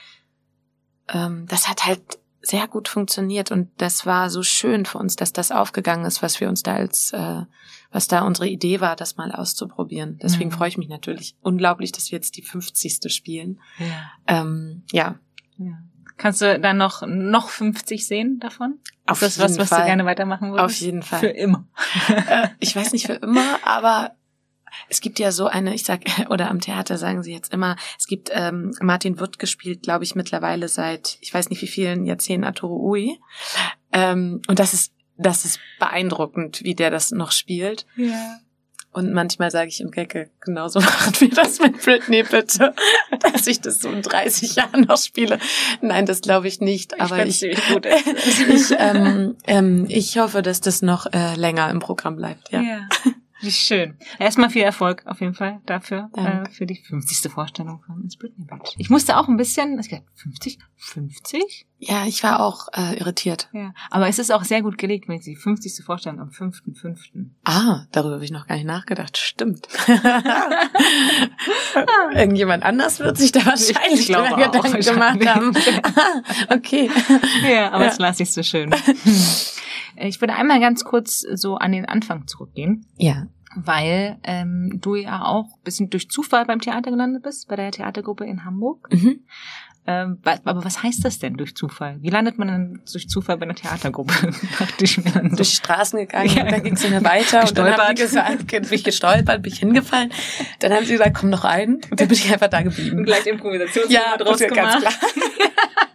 [1.10, 5.34] ähm, das hat halt sehr gut funktioniert und das war so schön für uns, dass
[5.34, 7.44] das aufgegangen ist, was wir uns da als, äh,
[7.92, 10.20] was da unsere Idee war, das mal auszuprobieren.
[10.22, 10.54] Deswegen mhm.
[10.54, 13.12] freue ich mich natürlich unglaublich, dass wir jetzt die 50.
[13.14, 13.60] spielen.
[13.80, 14.42] Ja.
[14.42, 15.16] Ähm, ja.
[15.58, 15.78] ja.
[16.18, 18.80] Kannst du dann noch noch 50 sehen davon?
[19.06, 19.82] Auf ist das was, was Fall.
[19.82, 20.66] du gerne weitermachen würdest?
[20.66, 21.20] Auf jeden Fall.
[21.20, 21.68] Für immer.
[22.08, 24.17] äh, ich weiß nicht für immer, aber
[24.90, 28.08] es gibt ja so eine, ich sag, oder am Theater sagen sie jetzt immer, es
[28.08, 32.46] gibt ähm, Martin Wutt gespielt, glaube ich, mittlerweile seit, ich weiß nicht wie vielen Jahrzehnten
[32.46, 33.20] Arturo Ui.
[33.92, 37.86] Ähm, und das ist, das ist beeindruckend, wie der das noch spielt.
[37.96, 38.40] Ja.
[38.98, 42.74] Und manchmal sage ich im Gecke, genauso machen wir das mit Britney bitte,
[43.20, 45.38] dass ich das so in 30 Jahren noch spiele.
[45.82, 47.00] Nein, das glaube ich nicht.
[47.00, 47.60] Aber ich, ich,
[48.50, 52.52] ich, ähm, ähm, ich hoffe, dass das noch äh, länger im Programm bleibt.
[52.52, 52.62] Ja.
[52.62, 52.90] ja.
[53.41, 53.97] Wie schön.
[54.19, 57.32] Erstmal viel Erfolg auf jeden Fall dafür, äh, für die 50.
[57.32, 58.73] Vorstellung von It's Britney Bitch.
[58.78, 60.58] Ich musste auch ein bisschen, ich dachte, 50?
[60.78, 61.66] 50?
[61.80, 63.50] Ja, ich war auch äh, irritiert.
[63.52, 65.84] Ja, aber es ist auch sehr gut gelegt mit die 50.
[65.84, 67.30] Vorstellung am 5.5.
[67.44, 69.18] Ah, darüber habe ich noch gar nicht nachgedacht.
[69.18, 69.68] Stimmt.
[72.13, 75.54] Irgendjemand anders wird sich da wahrscheinlich ich glaube Gedanken gemacht haben.
[76.50, 76.90] okay.
[77.44, 77.90] Ja, aber ja.
[77.90, 78.74] das lasse ich so schön.
[80.00, 82.86] Ich würde einmal ganz kurz so an den Anfang zurückgehen.
[82.98, 83.28] Ja.
[83.56, 87.72] Weil ähm, du ja auch ein bisschen durch Zufall beim Theater gelandet bist, bei der
[87.72, 88.88] Theatergruppe in Hamburg.
[88.94, 89.22] Mhm.
[89.89, 91.95] Ähm, aber was heißt das denn durch Zufall?
[92.02, 94.13] Wie landet man denn durch Zufall bei einer Theatergruppe?
[94.60, 95.38] Dachte ich mir dann so.
[95.38, 96.43] Durch die Straßen gegangen ja.
[96.43, 99.54] und dann ging es mir weiter und dann haben die gesagt, bin ich gestolpert, bin
[99.54, 100.12] ich hingefallen.
[100.60, 103.00] Dann haben sie gesagt, komm noch rein und dann bin ich einfach da geblieben.
[103.00, 104.84] Und gleich Improvisation ja, draus gemacht.
[104.84, 104.93] Ganz klar.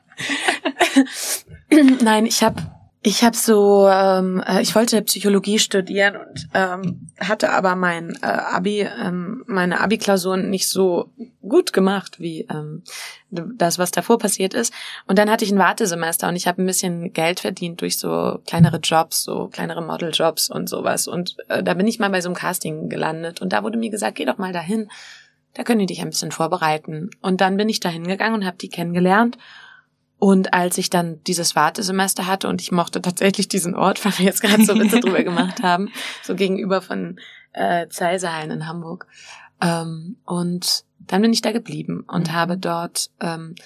[2.02, 2.62] Nein, ich habe
[3.04, 8.26] Ich habe so, ähm, äh, ich wollte Psychologie studieren und ähm, hatte aber mein äh,
[8.26, 11.10] Abi, ähm, meine Abi-Klausuren nicht so
[11.40, 12.84] gut gemacht wie ähm,
[13.30, 14.72] das, was davor passiert ist.
[15.08, 18.38] Und dann hatte ich ein Wartesemester und ich habe ein bisschen Geld verdient durch so
[18.46, 21.08] kleinere Jobs, so kleinere Modeljobs und sowas.
[21.08, 23.90] Und äh, da bin ich mal bei so einem Casting gelandet und da wurde mir
[23.90, 24.88] gesagt, geh doch mal dahin,
[25.54, 27.10] da können die dich ein bisschen vorbereiten.
[27.20, 29.38] Und dann bin ich dahin gegangen und habe die kennengelernt
[30.22, 34.26] und als ich dann dieses Wartesemester hatte und ich mochte tatsächlich diesen Ort, weil wir
[34.26, 35.88] jetzt gerade so Witze drüber gemacht haben,
[36.22, 37.18] so gegenüber von
[37.52, 39.08] äh, Zeiserhallen in Hamburg.
[39.60, 42.32] Ähm, und dann bin ich da geblieben und mhm.
[42.34, 43.56] habe dort ähm,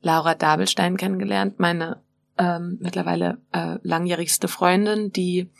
[0.00, 2.00] Laura Dabelstein kennengelernt, meine
[2.38, 5.50] ähm, mittlerweile äh, langjährigste Freundin, die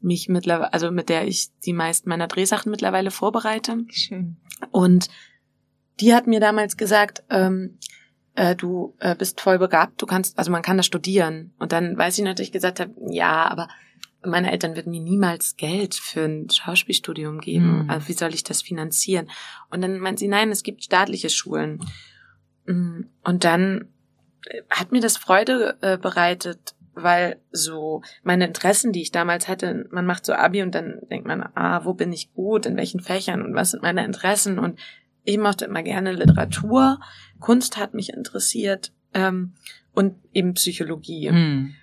[0.00, 3.84] mich mittlerweile, also mit der ich die meisten meiner Drehsachen mittlerweile vorbereite.
[3.90, 4.38] Schön.
[4.70, 5.10] Und
[6.00, 7.76] die hat mir damals gesagt, ähm,
[8.34, 11.52] äh, du äh, bist voll begabt, du kannst, also man kann das studieren.
[11.58, 13.68] Und dann weiß ich natürlich gesagt habe, ja, aber
[14.24, 17.84] meine Eltern würden mir niemals Geld für ein Schauspielstudium geben.
[17.84, 17.90] Mhm.
[17.90, 19.28] Also wie soll ich das finanzieren?
[19.70, 21.80] Und dann meint sie, nein, es gibt staatliche Schulen.
[22.66, 23.88] Mm, und dann
[24.46, 29.86] äh, hat mir das Freude äh, bereitet, weil so meine Interessen, die ich damals hatte,
[29.90, 33.00] man macht so Abi und dann denkt man, ah, wo bin ich gut, in welchen
[33.00, 34.78] Fächern und was sind meine Interessen und
[35.24, 37.00] ich mochte immer gerne Literatur,
[37.40, 39.54] Kunst hat mich interessiert ähm,
[39.92, 41.30] und eben Psychologie.
[41.30, 41.74] Mhm.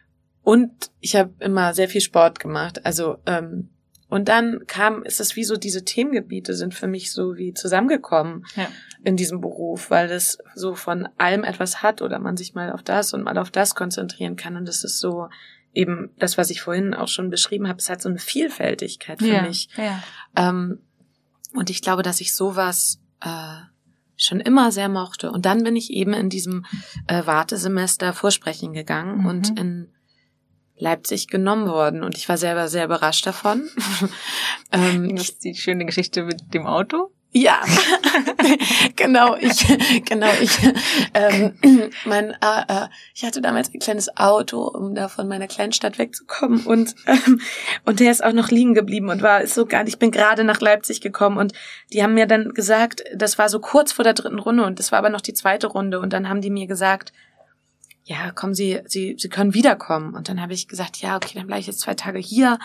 [0.41, 2.85] Und ich habe immer sehr viel Sport gemacht.
[2.85, 3.69] Also ähm,
[4.09, 8.43] und dann kam, ist es wie so diese Themengebiete sind für mich so wie zusammengekommen
[8.55, 8.67] ja.
[9.03, 12.81] in diesem Beruf, weil es so von allem etwas hat oder man sich mal auf
[12.81, 14.57] das und mal auf das konzentrieren kann.
[14.57, 15.29] Und das ist so
[15.75, 17.77] eben das, was ich vorhin auch schon beschrieben habe.
[17.77, 19.41] Es hat so eine Vielfältigkeit für ja.
[19.43, 19.69] mich.
[19.77, 20.01] Ja.
[20.35, 20.79] Ähm,
[21.53, 23.55] und ich glaube, dass ich sowas äh,
[24.17, 25.31] schon immer sehr mochte.
[25.31, 26.65] Und dann bin ich eben in diesem
[27.07, 29.25] äh, Wartesemester Vorsprechen gegangen mhm.
[29.25, 29.93] und in
[30.77, 32.03] Leipzig genommen worden.
[32.03, 33.69] Und ich war selber sehr überrascht davon.
[34.71, 37.11] ähm, das ist die schöne Geschichte mit dem Auto.
[37.31, 37.61] Ja,
[38.95, 39.67] genau, ich,
[40.05, 40.57] genau, ich,
[41.13, 41.53] ähm,
[42.05, 45.99] mein, äh, äh, ich hatte damals ein kleines Auto, um da von meiner kleinen Stadt
[45.99, 47.39] wegzukommen und, ähm,
[47.85, 50.43] und der ist auch noch liegen geblieben und war so gar nicht, ich bin gerade
[50.43, 51.53] nach Leipzig gekommen und
[51.93, 54.91] die haben mir dann gesagt, das war so kurz vor der dritten Runde und das
[54.91, 57.13] war aber noch die zweite Runde und dann haben die mir gesagt,
[58.09, 60.15] ja, kommen Sie, Sie, Sie können wiederkommen.
[60.15, 62.57] Und dann habe ich gesagt, ja, okay, dann bleibe ich jetzt zwei Tage hier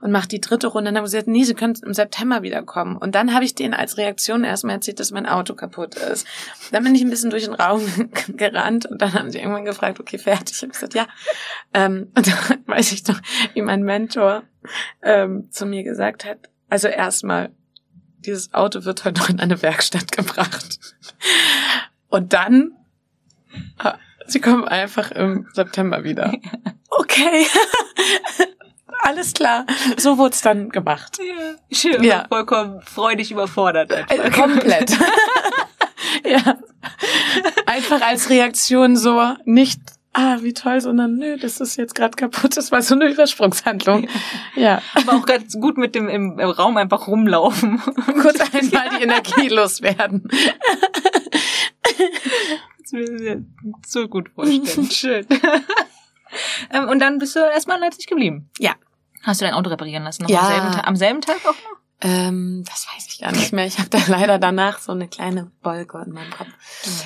[0.00, 0.88] und mache die dritte Runde.
[0.88, 2.96] Und dann haben sie gesagt, nee, Sie können im September wiederkommen.
[2.96, 6.28] Und dann habe ich denen als Reaktion erstmal erzählt, dass mein Auto kaputt ist.
[6.70, 7.82] Dann bin ich ein bisschen durch den Raum
[8.28, 10.58] gerannt und dann haben sie irgendwann gefragt, okay, fertig.
[10.58, 11.08] Ich habe gesagt, ja.
[11.72, 13.20] Ähm, und dann weiß ich noch,
[13.54, 14.44] wie mein Mentor
[15.02, 16.38] ähm, zu mir gesagt hat,
[16.70, 17.50] also erstmal,
[18.18, 20.78] dieses Auto wird heute noch in eine Werkstatt gebracht.
[22.10, 22.76] Und dann
[24.26, 26.32] Sie kommen einfach im September wieder.
[26.96, 27.44] Okay.
[29.02, 29.66] Alles klar.
[29.96, 31.18] So wurde es dann gemacht.
[31.18, 32.24] Ja, schön, ja.
[32.28, 33.92] vollkommen freudig überfordert.
[33.92, 34.24] Einfach.
[34.24, 34.92] Äh, komplett.
[36.24, 36.56] ja.
[37.66, 39.80] Einfach als Reaktion so nicht,
[40.12, 42.56] ah, wie toll, sondern nö, das ist jetzt gerade kaputt.
[42.56, 44.06] Das war so eine Übersprungshandlung.
[44.54, 44.80] Ja.
[44.94, 47.82] Aber auch ganz gut mit dem im, im Raum einfach rumlaufen.
[48.22, 50.28] Kurz einmal die Energie loswerden
[52.92, 53.44] mir
[53.86, 54.90] so gut vorstellen.
[54.90, 55.26] Schön.
[56.72, 58.50] ähm, und dann bist du erstmal in Leipzig geblieben.
[58.58, 58.74] Ja.
[59.22, 60.22] Hast du dein Auto reparieren lassen?
[60.22, 60.40] Noch ja.
[60.40, 61.84] am, selben, am selben Tag auch noch?
[62.00, 63.66] Ähm, das weiß ich gar nicht mehr.
[63.66, 66.48] Ich habe da leider danach so eine kleine Wolke in meinem Kopf.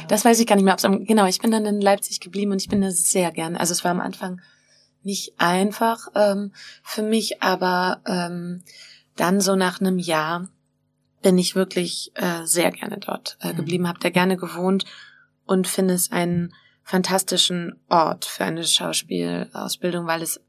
[0.09, 0.77] Das weiß ich gar nicht mehr.
[0.83, 3.61] Am, genau, ich bin dann in Leipzig geblieben und ich bin da sehr gerne.
[3.61, 4.41] Also es war am Anfang
[5.05, 8.65] nicht einfach ähm, für mich, aber ähm,
[9.15, 10.49] dann so nach einem Jahr
[11.23, 13.57] bin ich wirklich äh, sehr gerne dort äh, mhm.
[13.57, 14.85] geblieben, habe da gerne gewohnt
[15.45, 16.55] und finde es einen
[16.85, 20.41] fantastischen Ort für eine Schauspielausbildung, weil es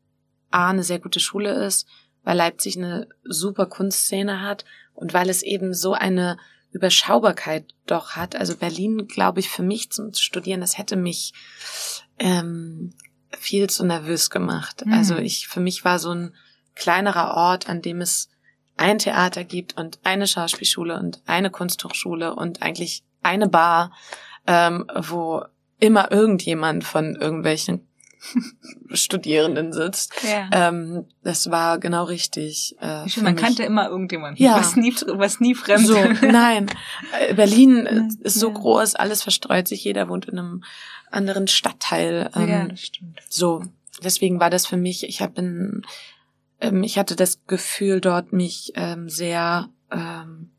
[0.52, 1.88] A, eine sehr gute Schule ist,
[2.24, 6.38] weil Leipzig eine super Kunstszene hat und weil es eben so eine
[6.72, 8.36] Überschaubarkeit doch hat.
[8.36, 11.34] Also Berlin, glaube ich, für mich zum Studieren, das hätte mich
[12.20, 12.94] ähm,
[13.38, 14.86] viel zu nervös gemacht.
[14.86, 14.94] Mhm.
[14.94, 16.36] Also ich, für mich war so ein
[16.76, 18.30] kleinerer Ort, an dem es
[18.80, 23.92] ein Theater gibt und eine Schauspielschule und eine Kunsthochschule und eigentlich eine Bar
[24.50, 25.44] ähm, wo
[25.80, 27.88] immer irgendjemand von irgendwelchen
[28.92, 30.14] Studierenden sitzt.
[30.24, 30.50] Ja.
[30.52, 32.76] Ähm, das war genau richtig.
[32.82, 33.44] Äh, Schön, man mich.
[33.44, 34.58] kannte immer irgendjemanden, ja.
[34.58, 35.88] was nie, was nie fremd.
[35.88, 36.70] So, nein,
[37.20, 38.54] äh, Berlin ist so ja.
[38.54, 40.64] groß, alles verstreut sich, jeder wohnt in einem
[41.12, 42.30] anderen Stadtteil.
[42.36, 43.22] Ähm, ja, das stimmt.
[43.30, 43.64] So,
[44.04, 45.08] deswegen war das für mich.
[45.08, 45.40] Ich habe
[46.62, 50.52] ähm, ich hatte das Gefühl, dort mich ähm, sehr ähm,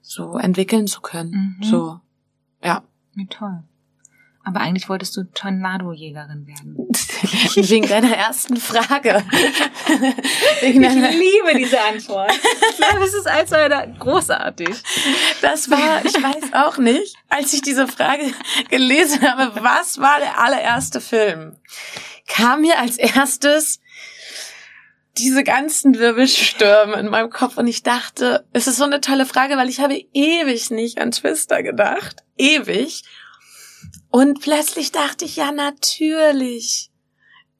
[0.00, 1.56] so entwickeln zu können.
[1.58, 1.64] Mhm.
[1.64, 2.00] So,
[2.62, 2.82] ja.
[3.14, 3.62] Wie toll.
[4.46, 6.76] Aber eigentlich wolltest du Tornado-Jägerin werden.
[7.54, 9.24] wegen deiner ersten Frage.
[10.60, 12.30] ich liebe diese Antwort.
[12.70, 13.50] Ich glaube, es ist als
[13.98, 14.68] großartig.
[15.40, 18.30] Das war, ich weiß auch nicht, als ich diese Frage
[18.68, 21.56] gelesen habe, was war der allererste Film?
[22.26, 23.80] Kam mir als erstes
[25.18, 29.56] diese ganzen Wirbelstürme in meinem Kopf und ich dachte, es ist so eine tolle Frage,
[29.56, 32.24] weil ich habe ewig nicht an Twister gedacht.
[32.36, 33.02] Ewig.
[34.10, 36.90] Und plötzlich dachte ich, ja, natürlich.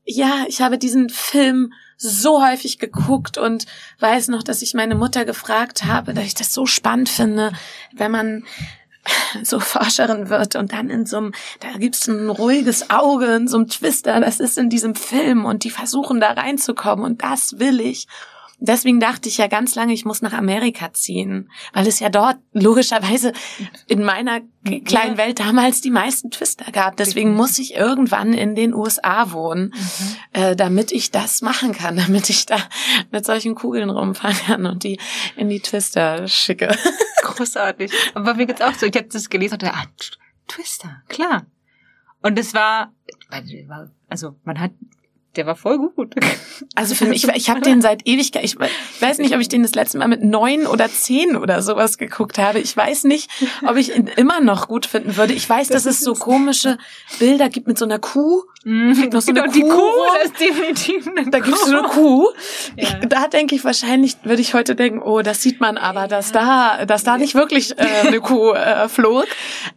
[0.05, 3.67] Ja, ich habe diesen Film so häufig geguckt und
[4.01, 7.53] weiß noch, dass ich meine Mutter gefragt habe, dass ich das so spannend finde,
[7.93, 8.45] wenn man
[9.43, 13.57] so Forscherin wird und dann in so einem, da gibt's ein ruhiges Auge, in so
[13.57, 17.81] einem Twister, das ist in diesem Film und die versuchen da reinzukommen und das will
[17.81, 18.07] ich.
[18.59, 22.39] Deswegen dachte ich ja ganz lange, ich muss nach Amerika ziehen, weil es ja dort
[22.53, 23.33] logischerweise
[23.87, 24.41] in meiner
[24.85, 26.97] kleinen Welt damals die meisten Twister gab.
[26.97, 30.41] Deswegen muss ich irgendwann in den USA wohnen, mhm.
[30.41, 32.57] äh, damit ich das machen kann, damit ich da
[33.11, 34.99] mit solchen Kugeln rumfahren kann und die
[35.37, 36.77] in die Twister schicke.
[37.23, 37.93] Großartig.
[38.15, 38.87] Aber mir geht's auch so.
[38.87, 39.87] Ich habe das gelesen und dachte, ah,
[40.47, 41.47] Twister, klar.
[42.23, 42.93] Und es war,
[44.09, 44.73] also man hat
[45.37, 46.15] der war voll gut.
[46.75, 49.49] Also für mich, ich, ich habe den seit Ewigkeit, ich, ich weiß nicht, ob ich
[49.49, 52.61] den das letzte Mal mit neun oder zehn oder sowas geguckt habe.
[52.61, 53.31] Ich weiß nicht,
[53.67, 55.33] ob ich ihn immer noch gut finden würde.
[55.33, 56.79] Ich weiß, dass es so komische
[57.19, 58.43] Bilder gibt mit so einer Kuh.
[58.65, 58.93] Mhm.
[58.93, 59.51] Eine genau, Kuh.
[59.53, 62.29] Die Kuh ist definitiv eine Da gibt es so eine Kuh.
[62.77, 62.89] Ja.
[62.89, 66.33] Ich, da denke ich wahrscheinlich, würde ich heute denken, oh, das sieht man aber, dass
[66.33, 69.27] da, dass da nicht wirklich äh, eine Kuh äh, flog.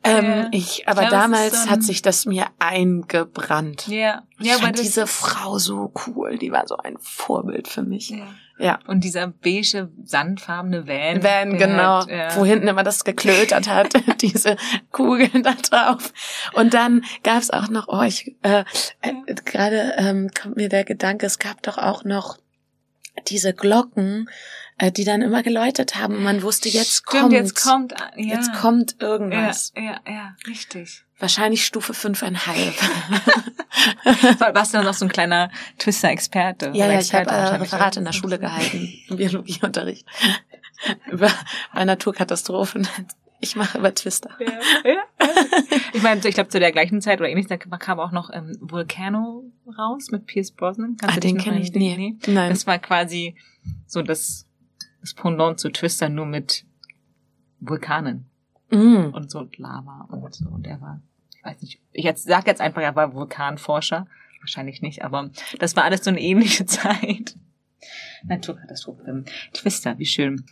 [0.03, 0.47] Ähm, ja.
[0.51, 3.87] ich, aber ich glaub, damals so hat sich das mir eingebrannt.
[3.87, 4.23] Ja.
[4.39, 6.37] Ich ja, fand diese Frau so cool.
[6.37, 8.09] Die war so ein Vorbild für mich.
[8.09, 8.27] Ja.
[8.59, 8.79] Ja.
[8.87, 11.23] Und dieser beige, sandfarbene Van.
[11.23, 12.01] Van, genau.
[12.01, 12.35] Hat, ja.
[12.35, 14.57] Wo hinten immer das geklötert hat, diese
[14.91, 16.13] Kugeln da drauf.
[16.53, 18.63] Und dann gab's auch noch, oh, ich, äh,
[19.01, 22.37] äh, gerade ähm, kommt mir der Gedanke, es gab doch auch noch
[23.27, 24.29] diese Glocken,
[24.77, 26.23] äh, die dann immer geläutet haben.
[26.23, 28.35] Man wusste, jetzt Stimmt, kommt, jetzt kommt, ja.
[28.35, 29.73] jetzt kommt irgendwas.
[29.75, 31.03] Ja, ja, ja, richtig.
[31.19, 32.75] Wahrscheinlich Stufe fünfeinhalb.
[34.53, 35.49] Warst du dann noch so ein kleiner
[35.79, 36.71] Twister-Experte?
[36.73, 40.05] Ja, ja, ich habe äh, Referat in der Schule gehalten, im Biologieunterricht.
[41.11, 41.31] über
[41.73, 42.87] Naturkatastrophen.
[43.39, 44.31] Ich mache über Twister.
[44.39, 45.03] Ja, ja.
[45.93, 48.57] Ich meine, ich glaube zu der gleichen Zeit oder ähnlich, da kam auch noch ähm,
[48.59, 49.43] Volcano
[49.77, 50.97] raus mit Pierce Brosnan.
[50.97, 51.95] Kannst ah, den kenne ich nie.
[51.97, 52.17] Nee.
[52.27, 52.49] Nein.
[52.49, 53.35] Das war quasi
[53.85, 54.47] so das,
[55.01, 56.65] das Pendant zu Twister nur mit
[57.59, 58.26] Vulkanen.
[58.69, 59.13] Mm.
[59.13, 60.49] Und so Lava und so.
[60.49, 61.01] Und er war,
[61.35, 64.07] ich weiß nicht, ich jetzt sag jetzt einfach, er war Vulkanforscher.
[64.39, 67.35] Wahrscheinlich nicht, aber das war alles so eine ähnliche Zeit.
[68.23, 69.23] Naturkatastrophe.
[69.53, 70.43] Twister, wie schön.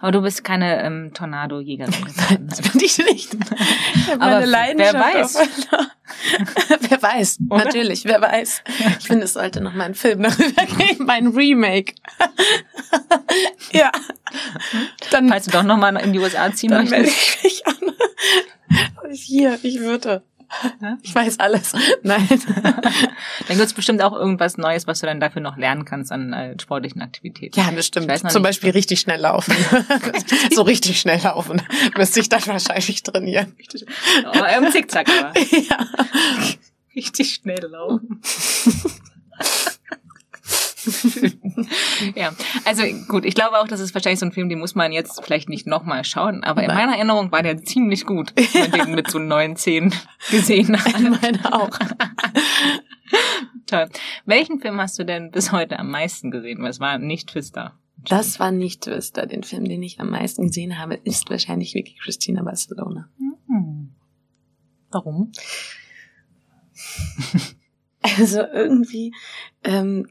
[0.00, 1.92] Aber du bist keine ähm, Tornado-Jägerin.
[2.30, 3.34] Nein, das bin ich nicht.
[4.18, 5.38] Aber wer weiß.
[6.88, 7.64] wer weiß, Oder?
[7.64, 8.62] natürlich, wer weiß.
[8.98, 11.94] Ich finde, es sollte noch mal einen Film darüber geben, mein Remake.
[13.72, 13.90] ja.
[15.10, 17.02] Dann, Falls du doch noch mal in die USA ziehen dann möchtest.
[17.02, 19.12] Melde ich mich an.
[19.12, 20.22] Hier, ich würde.
[21.02, 21.72] Ich weiß alles.
[22.02, 22.26] Nein.
[23.48, 26.56] dann gibt's bestimmt auch irgendwas Neues, was du dann dafür noch lernen kannst an äh,
[26.60, 27.58] sportlichen Aktivitäten.
[27.58, 28.10] Ja, das stimmt.
[28.30, 29.54] Zum Beispiel richtig schnell laufen.
[30.54, 31.62] so richtig schnell laufen.
[31.96, 33.54] Müsste ich dann wahrscheinlich trainieren.
[34.26, 35.38] Oh, im Zickzack aber.
[35.38, 35.86] Ja.
[36.94, 38.20] Richtig schnell laufen.
[42.14, 42.32] ja,
[42.64, 45.22] also gut, ich glaube auch, das ist wahrscheinlich so ein Film, den muss man jetzt
[45.24, 48.94] vielleicht nicht nochmal schauen, aber in meiner Erinnerung war der ziemlich gut, wenn man den
[48.94, 49.94] mit so neun Zehn
[50.30, 50.94] gesehen hat.
[51.00, 51.78] In meiner auch.
[53.66, 53.88] Toll.
[54.24, 56.64] Welchen Film hast du denn bis heute am meisten gesehen?
[56.64, 57.78] Es war nicht Twister.
[57.96, 59.26] Das war nicht Twister.
[59.26, 63.08] Den Film, den ich am meisten gesehen habe, ist wahrscheinlich wirklich Christina Barcelona.
[63.48, 63.94] Hm.
[64.90, 65.32] Warum?
[68.02, 69.14] Also irgendwie
[69.62, 70.06] ähm,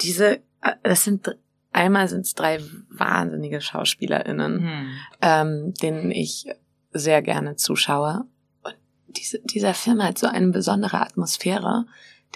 [0.00, 1.36] diese, äh, das sind
[1.74, 4.88] einmal sind es drei wahnsinnige SchauspielerInnen, hm.
[5.20, 6.46] ähm, denen ich
[6.92, 8.24] sehr gerne zuschaue.
[8.62, 8.76] Und
[9.08, 11.86] diese, dieser Film hat so eine besondere Atmosphäre.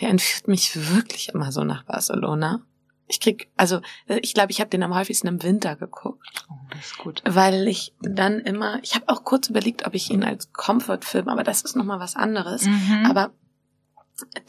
[0.01, 2.63] Der entführt mich wirklich immer so nach Barcelona.
[3.07, 6.45] Ich krieg, also ich glaube, ich habe den am häufigsten im Winter geguckt.
[6.51, 7.23] Oh, das ist gut.
[7.25, 11.43] Weil ich dann immer, ich habe auch kurz überlegt, ob ich ihn als Comfort-Film, aber
[11.43, 12.65] das ist nochmal was anderes.
[12.65, 13.07] Mhm.
[13.09, 13.33] Aber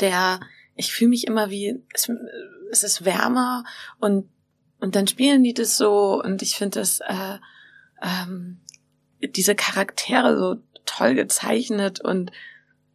[0.01, 0.41] der,
[0.76, 2.12] ich fühle mich immer wie, es,
[2.72, 3.63] es ist wärmer
[3.99, 4.30] und
[4.80, 7.38] und dann spielen die das so und ich finde das äh,
[8.01, 8.61] ähm,
[9.22, 10.55] diese Charaktere so
[10.86, 12.32] toll gezeichnet und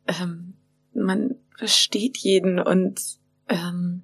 [0.06, 0.54] ähm,
[0.94, 3.00] man versteht jeden und
[3.48, 4.02] ähm,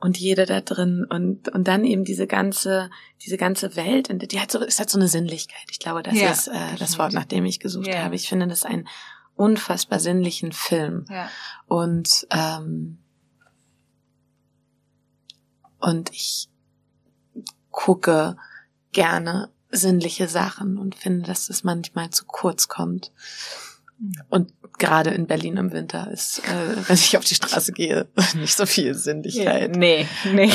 [0.00, 2.88] und jede da drin und und dann eben diese ganze
[3.20, 6.18] diese ganze Welt und die hat so es hat so eine Sinnlichkeit ich glaube das
[6.18, 8.02] ja, ist äh, das Wort nach dem ich gesucht ja.
[8.04, 8.88] habe ich finde das ein
[9.38, 11.06] unfassbar sinnlichen Film.
[11.08, 11.30] Ja.
[11.66, 12.98] Und ähm,
[15.78, 16.48] und ich
[17.70, 18.36] gucke
[18.92, 23.12] gerne sinnliche Sachen und finde, dass das manchmal zu kurz kommt.
[24.28, 28.56] Und gerade in Berlin im Winter ist, äh, wenn ich auf die Straße gehe, nicht
[28.56, 29.76] so viel Sinnlichkeit.
[29.76, 30.52] Nee, nee.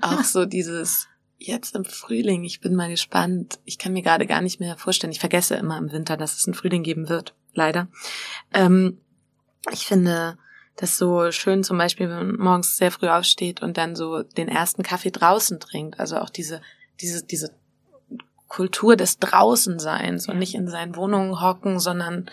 [0.00, 1.06] Auch so dieses
[1.38, 3.60] jetzt im Frühling, ich bin mal gespannt.
[3.64, 5.12] Ich kann mir gerade gar nicht mehr vorstellen.
[5.12, 7.88] Ich vergesse immer im Winter, dass es einen Frühling geben wird, leider.
[8.52, 8.98] Ähm,
[9.72, 10.38] ich finde
[10.76, 14.48] das so schön zum Beispiel, wenn man morgens sehr früh aufsteht und dann so den
[14.48, 15.98] ersten Kaffee draußen trinkt.
[15.98, 16.60] Also auch diese,
[17.00, 17.50] diese, diese
[18.48, 22.30] Kultur des Draußenseins und nicht in seinen Wohnungen hocken, sondern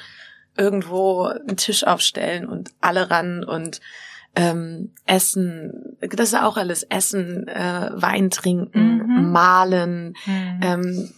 [0.55, 3.81] irgendwo einen Tisch aufstellen und alle ran und
[4.35, 9.31] ähm, Essen, das ist auch alles Essen, äh, Wein trinken, mhm.
[9.31, 10.15] malen.
[10.25, 10.59] Mhm.
[10.61, 11.13] Ähm,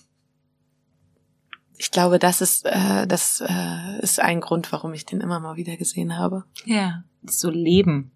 [1.78, 5.56] ich glaube, das ist äh, das äh, ist ein Grund, warum ich den immer mal
[5.56, 6.46] wieder gesehen habe.
[6.66, 8.12] Ja, so Leben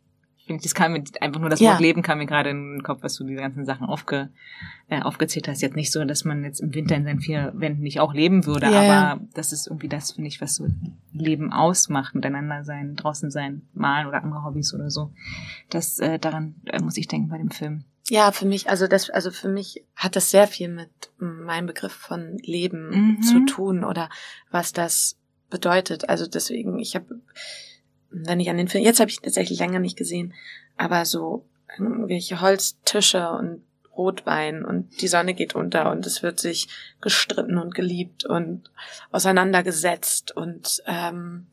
[0.50, 1.72] finde das kam mir einfach nur das ja.
[1.72, 4.30] Wort Leben kam mir gerade in den Kopf, was du die ganzen Sachen aufge,
[4.90, 5.62] äh, aufgezählt hast.
[5.62, 8.48] Jetzt nicht so, dass man jetzt im Winter in seinen vier Wänden nicht auch leben
[8.48, 9.20] würde, ja, aber ja.
[9.36, 10.66] das ist irgendwie das, finde ich, was so
[11.14, 15.12] Leben ausmacht, miteinander sein, draußen sein, malen oder andere Hobbys oder so.
[15.70, 17.84] Das äh, daran äh, muss ich denken bei dem Film.
[18.10, 21.94] Ja, für mich, also das, also für mich hat das sehr viel mit meinem Begriff
[21.94, 23.22] von Leben mhm.
[23.22, 24.10] zu tun oder
[24.50, 25.18] was das
[25.50, 26.10] bedeutet.
[26.10, 27.22] Also deswegen, ich habe
[28.12, 30.34] wenn ich an den Film, jetzt habe ich ihn tatsächlich länger nicht gesehen,
[30.78, 31.46] aber so
[31.78, 33.64] irgendwelche Holztische und
[33.96, 36.68] Rotwein und die Sonne geht unter und es wird sich
[37.02, 38.72] gestritten und geliebt und
[39.12, 41.48] auseinandergesetzt und ähm,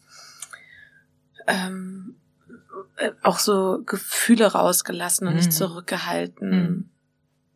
[1.47, 2.26] ähm, äh,
[3.23, 5.41] auch so Gefühle rausgelassen und mhm.
[5.41, 6.51] nicht zurückgehalten.
[6.51, 6.91] Mhm.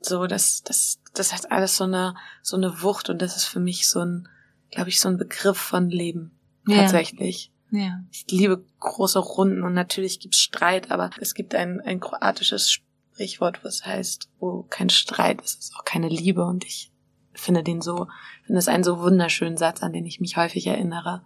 [0.00, 3.60] So, das, das, das hat alles so eine, so eine Wucht und das ist für
[3.60, 4.28] mich so ein,
[4.70, 6.32] glaube ich, so ein Begriff von Leben.
[6.66, 6.76] Ja.
[6.78, 7.52] Tatsächlich.
[7.70, 8.00] Ja.
[8.10, 13.64] Ich liebe große Runden und natürlich gibt's Streit, aber es gibt ein, ein kroatisches Sprichwort,
[13.64, 16.92] was heißt, wo kein Streit ist, ist auch keine Liebe und ich
[17.32, 18.08] finde den so,
[18.44, 21.24] finde es einen so wunderschönen Satz, an den ich mich häufig erinnere,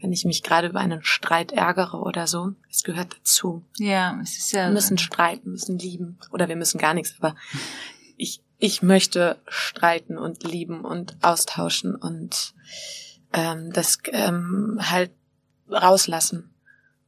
[0.00, 2.54] wenn ich mich gerade über einen Streit ärgere oder so.
[2.70, 3.62] Es gehört dazu.
[3.78, 4.66] Ja, es ist ja.
[4.66, 6.18] Wir müssen streiten, müssen lieben.
[6.30, 7.36] Oder wir müssen gar nichts, aber
[8.16, 12.54] ich, ich möchte streiten und lieben und austauschen und
[13.32, 15.10] ähm, das ähm, halt
[15.70, 16.50] rauslassen.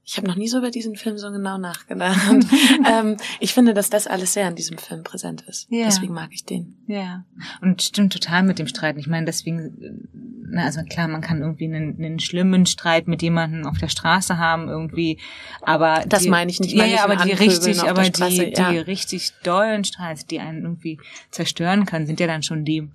[0.05, 2.28] Ich habe noch nie so über diesen Film so genau nachgedacht.
[2.28, 2.46] Und,
[2.90, 5.68] ähm, ich finde, dass das alles sehr in diesem Film präsent ist.
[5.70, 5.84] Ja.
[5.84, 6.76] Deswegen mag ich den.
[6.88, 7.24] Ja.
[7.61, 8.98] Und stimmt total mit dem Streiten.
[8.98, 10.09] Ich meine, deswegen,
[10.44, 14.38] na, also klar, man kann irgendwie einen, einen schlimmen Streit mit jemandem auf der Straße
[14.38, 15.18] haben, irgendwie,
[15.62, 16.74] aber das die, meine ich nicht.
[16.74, 18.72] Ja, ja, aber die richtig, aber Straße, die, ja.
[18.72, 20.98] die richtig dollen Streits, die einen irgendwie
[21.30, 22.88] zerstören können, sind ja dann schon die,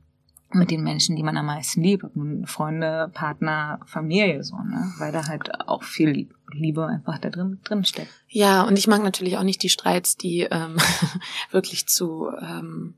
[0.52, 2.06] mit den Menschen, die man am meisten liebt,
[2.46, 4.94] Freunde, Partner, Familie, so, ne?
[4.98, 8.12] Weil da halt auch viel Liebe einfach da drin, drin steckt.
[8.30, 10.78] Ja, und ich mag natürlich auch nicht die Streits, die ähm,
[11.52, 12.96] wirklich zu ähm,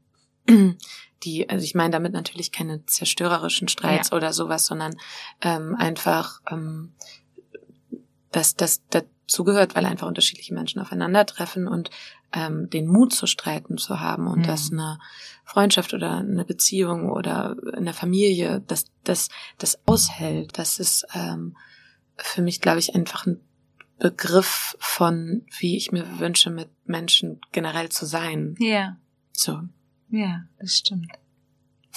[1.24, 4.18] die, also ich meine damit natürlich keine zerstörerischen Streits ja.
[4.18, 4.96] oder sowas, sondern
[5.42, 6.94] ähm, einfach ähm,
[8.32, 11.90] dass das dazu gehört, weil einfach unterschiedliche Menschen aufeinandertreffen und
[12.34, 14.44] ähm, den Mut zu streiten zu haben und mhm.
[14.44, 15.00] dass eine
[15.44, 21.56] Freundschaft oder eine Beziehung oder eine Familie, dass das das aushält, das ist ähm,
[22.18, 23.40] für mich, glaube ich, einfach ein
[23.98, 28.56] Begriff von, wie ich mir wünsche, mit Menschen generell zu sein.
[28.60, 28.98] Ja.
[29.34, 29.62] So.
[30.10, 31.12] Ja, das stimmt.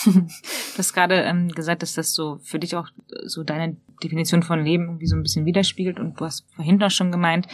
[0.04, 2.88] Du hast gerade ähm, gesagt, dass das so für dich auch
[3.24, 6.90] so deine Definition von Leben irgendwie so ein bisschen widerspiegelt und du hast vorhin noch
[6.90, 7.46] schon gemeint,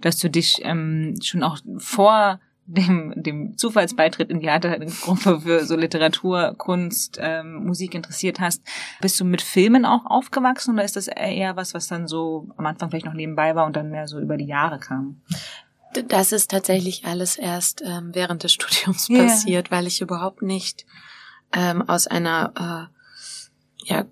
[0.00, 5.76] dass du dich ähm, schon auch vor dem, dem Zufallsbeitritt in die Theatergruppe für so
[5.76, 8.62] Literatur, Kunst, ähm, Musik interessiert hast.
[9.00, 12.66] Bist du mit Filmen auch aufgewachsen oder ist das eher was, was dann so am
[12.66, 15.20] Anfang vielleicht noch nebenbei war und dann mehr so über die Jahre kam?
[16.08, 19.24] Das ist tatsächlich alles erst ähm, während des Studiums yeah.
[19.24, 20.86] passiert, weil ich überhaupt nicht
[21.54, 24.04] ähm, aus einer äh, ja,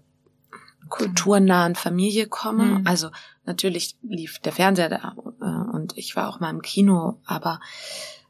[0.88, 2.64] kulturnahen Familie komme.
[2.64, 2.86] Mhm.
[2.86, 3.11] Also
[3.45, 7.61] natürlich lief der Fernseher da äh, und ich war auch mal im Kino, aber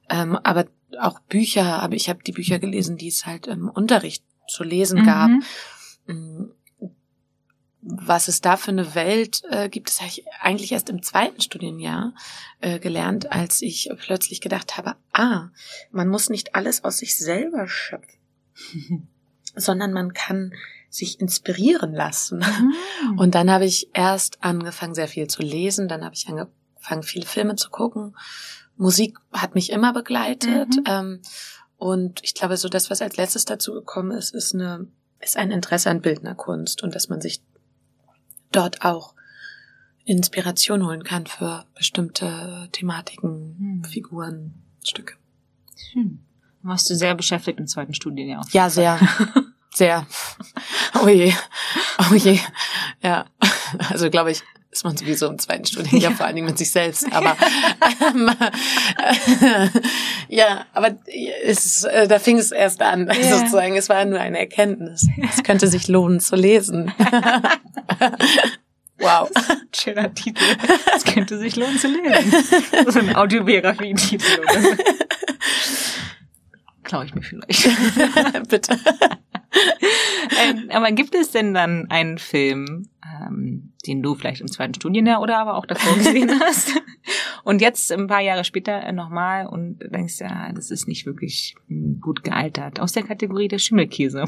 [0.08, 0.66] ähm, aber
[1.00, 5.00] auch Bücher, aber ich habe die Bücher gelesen, die es halt im Unterricht zu lesen
[5.00, 5.06] mhm.
[5.06, 5.30] gab.
[6.06, 6.44] Mm,
[7.84, 11.40] was es da für eine Welt äh, gibt, das habe ich eigentlich erst im zweiten
[11.40, 12.14] Studienjahr
[12.60, 15.48] äh, gelernt, als ich plötzlich gedacht habe, ah,
[15.90, 18.20] man muss nicht alles aus sich selber schöpfen,
[19.57, 20.53] sondern man kann
[20.88, 22.38] sich inspirieren lassen.
[22.38, 23.18] Mhm.
[23.18, 27.26] Und dann habe ich erst angefangen, sehr viel zu lesen, dann habe ich angefangen, viele
[27.26, 28.14] Filme zu gucken.
[28.76, 30.68] Musik hat mich immer begleitet.
[30.76, 30.84] Mhm.
[30.86, 31.20] Ähm,
[31.76, 34.86] und ich glaube, so das, was als letztes dazu gekommen ist, ist eine,
[35.20, 37.42] ist ein Interesse an Bildnerkunst und dass man sich
[38.53, 39.14] dort auch
[40.05, 43.84] Inspiration holen kann für bestimmte Thematiken, hm.
[43.84, 45.14] Figuren, Stücke.
[45.92, 46.20] Hm.
[46.62, 48.46] Warst du sehr beschäftigt im zweiten Studienjahr?
[48.52, 48.98] Ja, sehr.
[49.74, 50.06] Sehr.
[51.02, 51.32] Oh je.
[51.98, 52.38] Oh je.
[53.02, 53.24] Ja.
[53.88, 56.16] Also glaube ich, ist man sowieso im zweiten Studienjahr, ja.
[56.16, 57.10] vor allen Dingen mit sich selbst.
[57.10, 57.38] Aber
[58.06, 58.30] ähm,
[59.40, 59.70] äh,
[60.28, 60.98] ja, aber
[61.42, 63.38] es, äh, da fing es erst an, ja.
[63.38, 63.74] sozusagen.
[63.76, 65.06] Es war nur eine Erkenntnis.
[65.30, 66.92] Es könnte sich lohnen zu lesen.
[68.98, 69.30] wow.
[69.74, 70.44] Schöner Titel.
[70.94, 72.90] Es könnte sich lohnen zu lesen.
[72.90, 74.42] So ein Audiobiografie-Titel
[76.82, 76.96] oder so.
[76.96, 78.48] Klau ich mir vielleicht.
[78.48, 78.78] Bitte.
[80.42, 85.20] ähm, aber gibt es denn dann einen Film, ähm, den du vielleicht im zweiten Studienjahr
[85.20, 86.72] oder aber auch davor gesehen hast
[87.44, 91.56] und jetzt ein paar Jahre später äh, nochmal und denkst, ja, das ist nicht wirklich
[91.68, 94.24] hm, gut gealtert, aus der Kategorie der Schimmelkäse?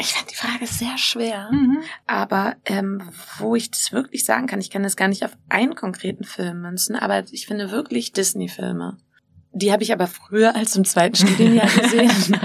[0.00, 1.78] Ich fand die Frage sehr schwer, mhm.
[2.06, 3.02] aber ähm,
[3.38, 6.62] wo ich das wirklich sagen kann, ich kann das gar nicht auf einen konkreten Film
[6.62, 8.96] münzen, aber ich finde wirklich Disney-Filme.
[9.52, 12.36] Die habe ich aber früher als im zweiten Studienjahr gesehen,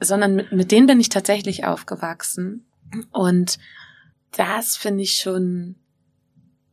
[0.00, 2.66] sondern mit, mit denen bin ich tatsächlich aufgewachsen.
[3.12, 3.58] Und
[4.32, 5.76] das finde ich schon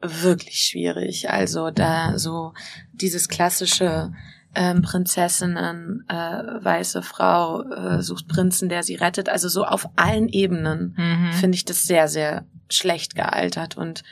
[0.02, 1.30] wirklich schwierig.
[1.30, 2.54] Also da so
[2.94, 4.12] dieses klassische
[4.56, 9.30] ähm, Prinzessinnen, äh, weiße Frau äh, sucht Prinzen, der sie rettet.
[9.30, 11.34] Also so auf allen Ebenen mhm.
[11.34, 13.78] finde ich das sehr, sehr schlecht gealtert.
[13.78, 14.04] Und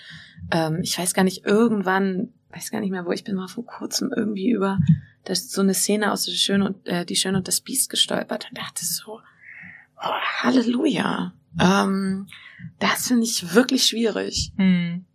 [0.52, 3.66] ähm, ich weiß gar nicht, irgendwann, weiß gar nicht mehr, wo ich bin mal vor
[3.66, 4.80] kurzem irgendwie über
[5.24, 8.48] das, so eine Szene aus Die Schöne und, äh, Die Schöne und das Biest gestolpert
[8.50, 9.20] und dachte so,
[9.98, 11.34] oh, Halleluja.
[11.60, 12.28] Ähm,
[12.80, 14.52] das finde ich wirklich schwierig.
[14.58, 15.06] Mhm.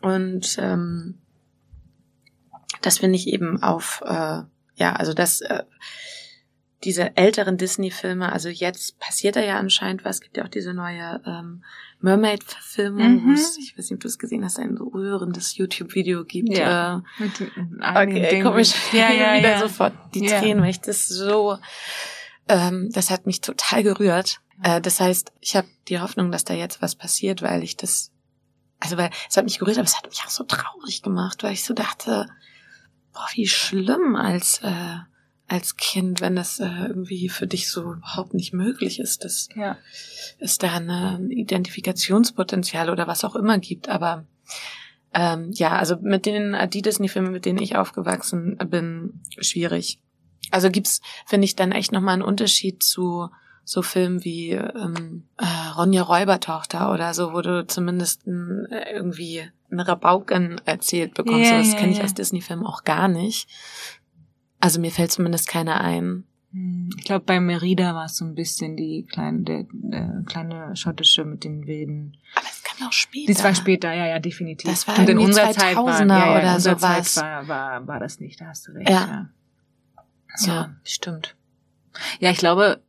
[0.00, 1.18] Und ähm,
[2.80, 4.42] das finde ich eben auf, äh,
[4.74, 5.62] ja, also das, äh,
[6.84, 11.20] diese älteren Disney-Filme, also jetzt passiert da ja anscheinend was, gibt ja auch diese neue
[11.26, 11.62] ähm,
[12.00, 13.34] Mermaid-Verfilmung, mhm.
[13.34, 16.56] ich weiß nicht, ob du es gesehen hast, ein rührendes YouTube-Video gibt.
[16.56, 17.02] Ja.
[17.18, 18.44] Äh, Mit okay, Dingen.
[18.44, 18.72] komisch.
[18.92, 19.58] Ja, ja, wieder ja.
[19.60, 20.40] sofort die ja.
[20.40, 21.58] Tränen, weil ich das so,
[22.48, 24.40] ähm, das hat mich total gerührt.
[24.62, 28.10] Äh, das heißt, ich habe die Hoffnung, dass da jetzt was passiert, weil ich das,
[28.80, 31.52] also weil es hat mich gerührt, aber es hat mich auch so traurig gemacht, weil
[31.52, 32.28] ich so dachte,
[33.12, 34.98] boah, wie schlimm als äh,
[35.48, 39.76] als Kind, wenn das äh, irgendwie für dich so überhaupt nicht möglich ist, dass ja.
[40.38, 43.88] es da ein Identifikationspotenzial oder was auch immer gibt.
[43.88, 44.24] Aber
[45.14, 50.00] ähm, ja, also mit den Disney-Filmen, mit denen ich aufgewachsen bin, schwierig.
[50.50, 53.28] Also gibt's, finde ich, dann echt nochmal einen Unterschied zu
[53.64, 55.44] so Filmen wie ähm, äh,
[55.76, 61.50] Ronja Räubertochter oder so, wo du zumindest ein, äh, irgendwie eine Rabauken erzählt bekommst.
[61.50, 62.04] Yeah, das kenne ich yeah.
[62.04, 63.48] aus Disney-Filmen auch gar nicht.
[64.62, 66.22] Also mir fällt zumindest keiner ein.
[66.52, 70.76] Hm, ich glaube, bei Merida war es so ein bisschen die kleine, der, der kleine
[70.76, 72.16] schottische mit den wilden.
[72.36, 73.32] Aber es kam auch später.
[73.32, 74.70] Das war später, ja, ja, definitiv.
[74.70, 77.14] Das war Und in unserer Zeit war, ja, ja, oder sowas.
[77.14, 78.88] Zeit war, war, war das nicht, da hast du recht.
[78.88, 78.94] Ja.
[79.00, 79.28] Ja,
[80.36, 80.50] so.
[80.52, 81.34] ja stimmt.
[82.20, 82.80] Ja, ich glaube,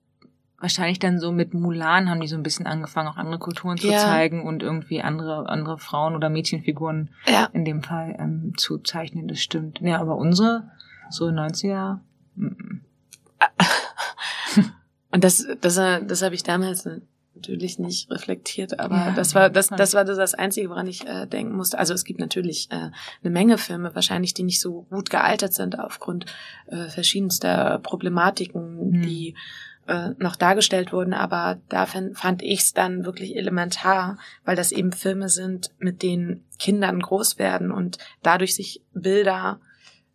[0.60, 3.88] wahrscheinlich dann so mit Mulan haben die so ein bisschen angefangen, auch andere Kulturen zu
[3.88, 3.98] ja.
[3.98, 7.50] zeigen und irgendwie andere, andere Frauen oder Mädchenfiguren ja.
[7.52, 9.80] in dem Fall ähm, zu zeichnen, das stimmt.
[9.82, 10.72] Ja, aber unsere
[11.14, 12.00] so 90er.
[15.12, 16.90] Und das, das, das habe ich damals
[17.36, 21.26] natürlich nicht reflektiert, aber ja, das war das, das war das Einzige, woran ich äh,
[21.26, 21.78] denken musste.
[21.78, 22.90] Also es gibt natürlich äh,
[23.22, 26.26] eine Menge Filme, wahrscheinlich, die nicht so gut gealtert sind aufgrund
[26.68, 29.02] äh, verschiedenster Problematiken, mhm.
[29.02, 29.36] die
[29.88, 34.94] äh, noch dargestellt wurden, aber da fand ich es dann wirklich elementar, weil das eben
[34.94, 39.60] Filme sind, mit denen Kindern groß werden und dadurch sich Bilder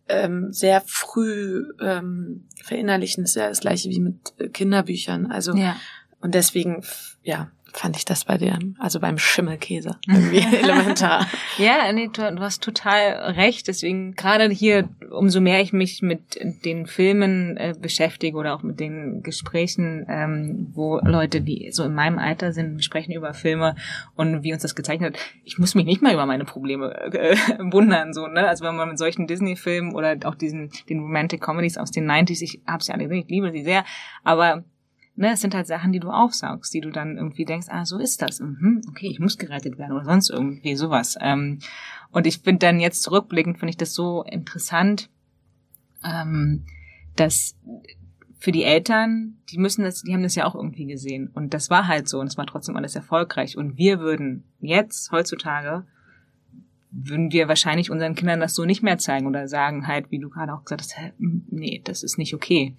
[0.09, 3.23] ähm, sehr früh ähm, verinnerlichen.
[3.23, 5.31] Das ist ja das gleiche wie mit äh, Kinderbüchern.
[5.31, 5.75] Also ja.
[6.21, 6.83] und deswegen,
[7.23, 11.27] ja, fand ich das bei dem, also beim Schimmelkäse irgendwie elementar.
[11.57, 13.67] Ja, nee, du, du, hast total recht.
[13.67, 18.79] Deswegen gerade hier, umso mehr ich mich mit den Filmen äh, beschäftige oder auch mit
[18.79, 23.75] den Gesprächen, ähm, wo Leute, die so in meinem Alter sind, sprechen über Filme
[24.15, 25.21] und wie uns das gezeichnet hat.
[25.43, 27.35] Ich muss mich nicht mal über meine Probleme äh,
[27.71, 28.47] wundern, so, ne?
[28.47, 32.41] Also wenn man mit solchen Disney-Filmen oder auch diesen, den Romantic Comedies aus den 90s,
[32.41, 33.83] ich hab's ja alle gesehen, ich liebe sie sehr,
[34.23, 34.63] aber
[35.19, 37.97] ne, es sind halt Sachen, die du aufsaugst, die du dann irgendwie denkst, ah, so
[37.97, 38.39] ist das.
[38.39, 41.17] Mhm, okay, ich muss gerettet werden oder sonst irgendwie sowas.
[41.19, 41.59] Ähm,
[42.11, 45.09] und ich finde dann jetzt zurückblickend, finde ich das so interessant,
[46.05, 46.63] ähm,
[47.17, 47.57] dass
[48.39, 51.29] für die Eltern, die müssen das, die haben das ja auch irgendwie gesehen.
[51.33, 53.57] Und das war halt so und es war trotzdem alles erfolgreich.
[53.57, 55.85] Und wir würden jetzt, heutzutage,
[56.91, 60.29] würden wir wahrscheinlich unseren Kindern das so nicht mehr zeigen oder sagen halt, wie du
[60.29, 62.77] gerade auch gesagt hast, nee, das ist nicht okay.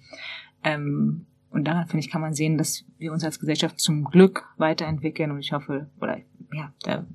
[0.63, 4.45] Ähm, und daran, finde ich, kann man sehen, dass wir uns als Gesellschaft zum Glück
[4.57, 6.17] weiterentwickeln und ich hoffe, oder
[6.53, 7.05] ja, da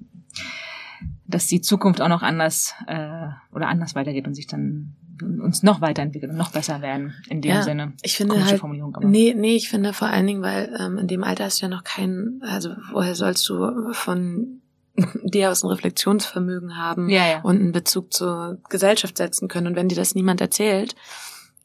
[1.27, 5.81] dass die Zukunft auch noch anders äh, oder anders weitergeht und sich dann uns noch
[5.81, 7.95] weiterentwickeln und noch besser werden in dem ja, Sinne.
[8.03, 8.63] Ich finde halt,
[9.01, 11.71] nee, nee, ich finde vor allen Dingen, weil ähm, in dem Alter hast du ja
[11.71, 14.61] noch keinen, also woher sollst du von
[15.25, 17.41] dir aus ein Reflexionsvermögen haben ja, ja.
[17.41, 19.69] und einen Bezug zur Gesellschaft setzen können.
[19.69, 20.95] Und wenn dir das niemand erzählt,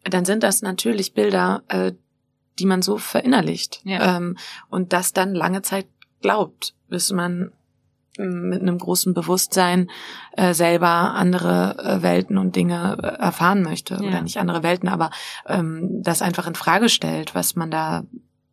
[0.04, 1.92] dann sind das natürlich Bilder, äh,
[2.60, 4.18] die man so verinnerlicht ja.
[4.18, 4.38] ähm,
[4.70, 5.88] und das dann lange Zeit
[6.22, 7.52] glaubt, bis man
[8.18, 9.90] mit einem großen Bewusstsein
[10.34, 14.02] äh, selber andere äh, Welten und Dinge äh, erfahren möchte ja.
[14.02, 15.12] oder nicht andere Welten, aber
[15.48, 18.04] ähm, das einfach in Frage stellt, was man da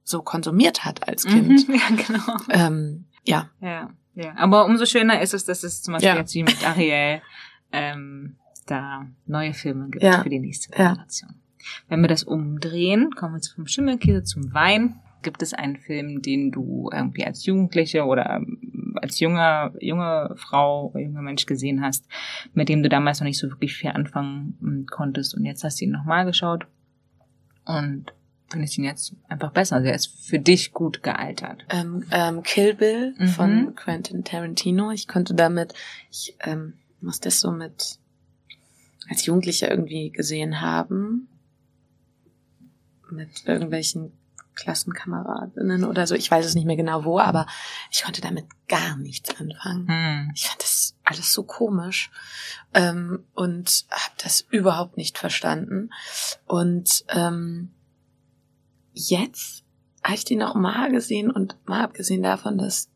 [0.05, 1.69] so konsumiert hat als Kind.
[1.69, 2.37] Mhm, ja, genau.
[2.51, 3.51] Ähm, ja.
[3.61, 4.33] Ja, ja.
[4.37, 6.17] Aber umso schöner ist es, dass es zum Beispiel ja.
[6.17, 7.21] jetzt wie mit Ariel
[7.73, 8.37] ähm,
[8.67, 10.23] da neue Filme gibt ja.
[10.23, 11.31] für die nächste Generation.
[11.31, 11.48] Ja.
[11.89, 15.01] Wenn wir das umdrehen, kommen wir vom Schimmelkäse zum Wein.
[15.23, 18.41] Gibt es einen Film, den du irgendwie als Jugendliche oder
[18.95, 22.07] als junger, junge Frau, junger Mensch gesehen hast,
[22.55, 25.81] mit dem du damals noch nicht so wirklich viel anfangen hm, konntest und jetzt hast
[25.81, 26.67] du ihn nochmal geschaut
[27.65, 28.13] und
[28.51, 29.77] findest ihn jetzt einfach besser.
[29.77, 31.65] Also er ist für dich gut gealtert.
[31.71, 33.29] Ähm, ähm, Kill Bill mhm.
[33.29, 34.91] von Quentin Tarantino.
[34.91, 35.75] Ich konnte damit,
[36.11, 37.99] ich ähm, muss das so mit
[39.09, 41.29] als Jugendlicher irgendwie gesehen haben.
[43.11, 44.13] Mit irgendwelchen
[44.59, 46.15] Klassenkameradinnen oder so.
[46.15, 47.47] Ich weiß es nicht mehr genau wo, aber
[47.91, 49.89] ich konnte damit gar nichts anfangen.
[49.89, 50.33] Hm.
[50.35, 52.11] Ich fand das alles so komisch
[52.75, 55.91] ähm, und habe das überhaupt nicht verstanden.
[56.45, 57.71] Und ähm,
[58.93, 59.65] jetzt
[60.03, 62.89] habe ich den auch mal gesehen und mal abgesehen davon, dass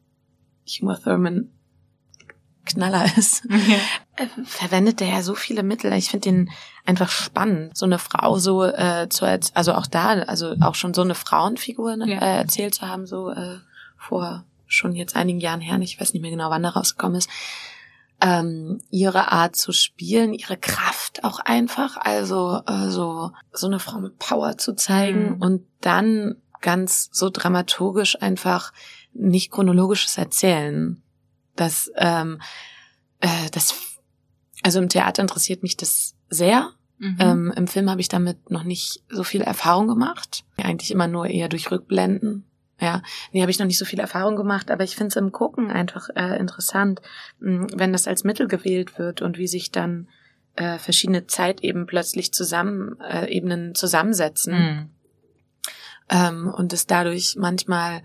[0.66, 1.50] Huma Thurman
[2.64, 3.78] Knaller ist, ja.
[4.16, 5.92] Äh, verwendet der ja so viele Mittel.
[5.92, 6.50] Ich finde den
[6.84, 11.02] einfach spannend, so eine Frau so äh, zu also auch da, also auch schon so
[11.02, 12.18] eine Frauenfigur ne, ja.
[12.18, 13.58] äh, erzählt zu haben, so äh,
[13.96, 17.28] vor schon jetzt einigen Jahren her, ich weiß nicht mehr genau, wann er rausgekommen ist.
[18.20, 23.98] Ähm, ihre Art zu spielen, ihre Kraft auch einfach, also äh, so so eine Frau
[23.98, 25.42] mit Power zu zeigen mhm.
[25.42, 28.72] und dann ganz so dramaturgisch einfach
[29.12, 31.01] nicht chronologisches Erzählen
[31.56, 32.40] das, ähm,
[33.20, 33.98] äh, das,
[34.62, 36.70] also im Theater interessiert mich das sehr.
[36.98, 37.16] Mhm.
[37.18, 40.44] Ähm, Im Film habe ich damit noch nicht so viel Erfahrung gemacht.
[40.56, 42.44] Eigentlich immer nur eher durch Rückblenden.
[42.80, 45.30] Ja, nee, habe ich noch nicht so viel Erfahrung gemacht, aber ich finde es im
[45.30, 47.00] Gucken einfach äh, interessant,
[47.38, 50.08] mh, wenn das als Mittel gewählt wird und wie sich dann
[50.56, 54.54] äh, verschiedene Zeiteben plötzlich zusammen, äh, Ebenen zusammensetzen.
[54.54, 54.90] Mhm.
[56.08, 58.02] Ähm, und es dadurch manchmal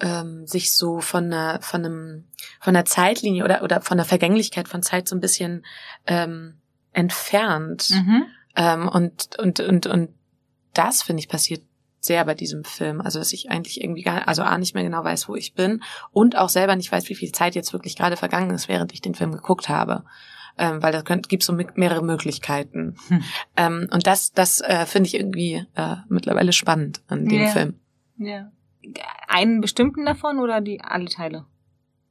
[0.00, 2.24] ähm, sich so von einer, von einem,
[2.60, 5.64] von einer Zeitlinie oder, oder von der Vergänglichkeit von Zeit so ein bisschen
[6.06, 6.58] ähm,
[6.92, 7.90] entfernt.
[7.90, 8.24] Mhm.
[8.56, 10.10] Ähm, und, und, und, und
[10.74, 11.62] das, finde ich, passiert
[12.00, 13.00] sehr bei diesem Film.
[13.00, 15.82] Also, dass ich eigentlich irgendwie gar, also A, nicht mehr genau weiß, wo ich bin
[16.12, 19.00] und auch selber nicht weiß, wie viel Zeit jetzt wirklich gerade vergangen ist, während ich
[19.00, 20.04] den Film geguckt habe.
[20.58, 22.96] Ähm, weil da gibt so mehrere Möglichkeiten.
[23.08, 23.22] Hm.
[23.58, 27.48] Ähm, und das, das äh, finde ich irgendwie äh, mittlerweile spannend an dem ja.
[27.48, 27.78] Film.
[28.16, 28.50] Ja
[29.28, 31.44] einen bestimmten davon oder die alle Teile?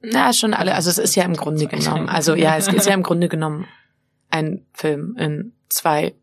[0.01, 0.75] Na, schon alle.
[0.75, 2.09] Also es ist ja im Grunde genommen.
[2.09, 3.67] Also ja, es ist ja im Grunde genommen
[4.29, 6.15] ein Film in zwei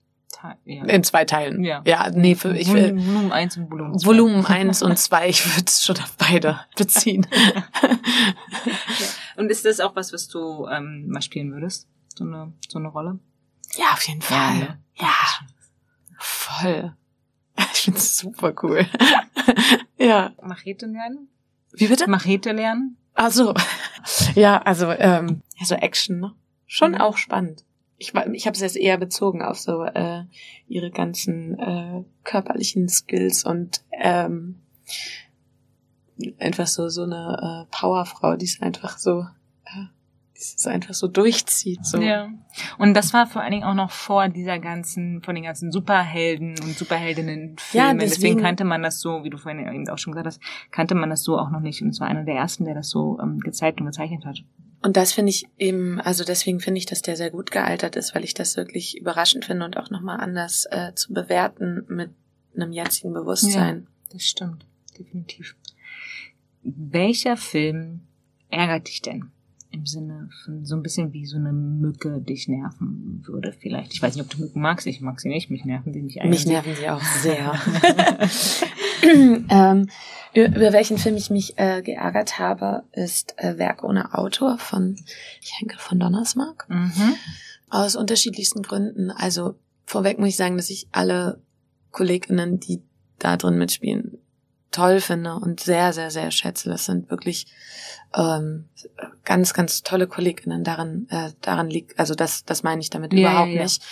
[0.65, 0.85] ja.
[0.85, 1.63] in zwei Teilen.
[1.63, 4.07] Ja, ja nee, für, ich will Volumen 1 und Volumen 2.
[4.07, 7.27] Volumen 1 und 2, ich würde es schon auf beide beziehen.
[7.83, 9.07] ja.
[9.37, 11.89] Und ist das auch was, was du ähm, mal spielen würdest?
[12.17, 13.19] So eine, so eine Rolle?
[13.77, 14.39] Ja, auf jeden Fall.
[14.39, 14.83] Ja, ne?
[14.97, 15.15] ja.
[16.19, 16.93] voll.
[17.73, 18.87] Ich find's super cool.
[19.99, 20.33] ja.
[20.43, 21.29] Machete lernen?
[21.73, 22.09] Wie bitte?
[22.09, 22.97] Machete lernen?
[23.15, 23.55] Ach so.
[24.35, 26.35] Ja, also ähm, so Action, ne?
[26.67, 27.01] Schon mhm.
[27.01, 27.65] auch spannend.
[27.99, 30.25] Ich, ich habe es jetzt eher bezogen auf so äh,
[30.67, 34.61] ihre ganzen äh, körperlichen Skills und ähm,
[36.39, 39.27] einfach so so eine äh, Powerfrau, die ist einfach so
[39.67, 39.87] äh,
[40.43, 41.85] es einfach so durchzieht.
[41.85, 42.01] So.
[42.01, 42.29] Ja.
[42.79, 46.55] Und das war vor allen Dingen auch noch vor dieser ganzen, von den ganzen Superhelden
[46.63, 47.87] und Superheldinnen Filmen.
[47.87, 50.41] Ja, deswegen, deswegen kannte man das so, wie du vorhin eben auch schon gesagt hast,
[50.71, 51.83] kannte man das so auch noch nicht.
[51.83, 54.43] Und es war einer der ersten, der das so ähm, gezeigt und gezeichnet hat.
[54.83, 58.15] Und das finde ich eben, also deswegen finde ich, dass der sehr gut gealtert ist,
[58.15, 62.11] weil ich das wirklich überraschend finde und auch nochmal anders äh, zu bewerten mit
[62.57, 63.87] einem jetzigen Bewusstsein.
[63.87, 64.67] Ja, das stimmt,
[64.99, 65.55] definitiv.
[66.63, 68.01] Welcher Film
[68.51, 69.31] ärgert dich denn?
[69.73, 73.93] Im Sinne von so ein bisschen wie so eine Mücke dich nerven würde vielleicht.
[73.95, 74.87] Ich weiß nicht, ob du Mücken magst.
[74.87, 75.51] Ich mag sie nicht.
[75.51, 76.45] Mich nerven sie nicht eigentlich.
[76.45, 77.53] Mich nerven sie auch sehr.
[79.51, 79.89] ähm,
[80.35, 84.97] über welchen Film ich mich äh, geärgert habe, ist äh, Werk ohne Autor von
[85.59, 86.67] Henkel von Donnersmarck.
[86.69, 87.15] Mhm.
[87.69, 89.11] Aus unterschiedlichsten Gründen.
[89.11, 89.55] Also
[89.87, 91.41] vorweg muss ich sagen, dass ich alle
[91.91, 92.83] KollegInnen, die
[93.19, 94.19] da drin mitspielen,
[94.73, 96.69] toll finde und sehr, sehr, sehr schätze.
[96.69, 97.47] Das sind wirklich
[98.15, 98.69] ähm,
[99.25, 103.31] ganz, ganz tolle Kolleginnen daran, äh, daran liegt, also das, das meine ich damit ja,
[103.31, 103.83] überhaupt ja, nicht,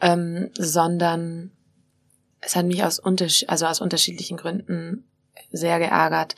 [0.00, 1.52] ähm, sondern
[2.40, 5.04] es hat mich aus, unters also aus unterschiedlichen Gründen
[5.50, 6.36] sehr geärgert.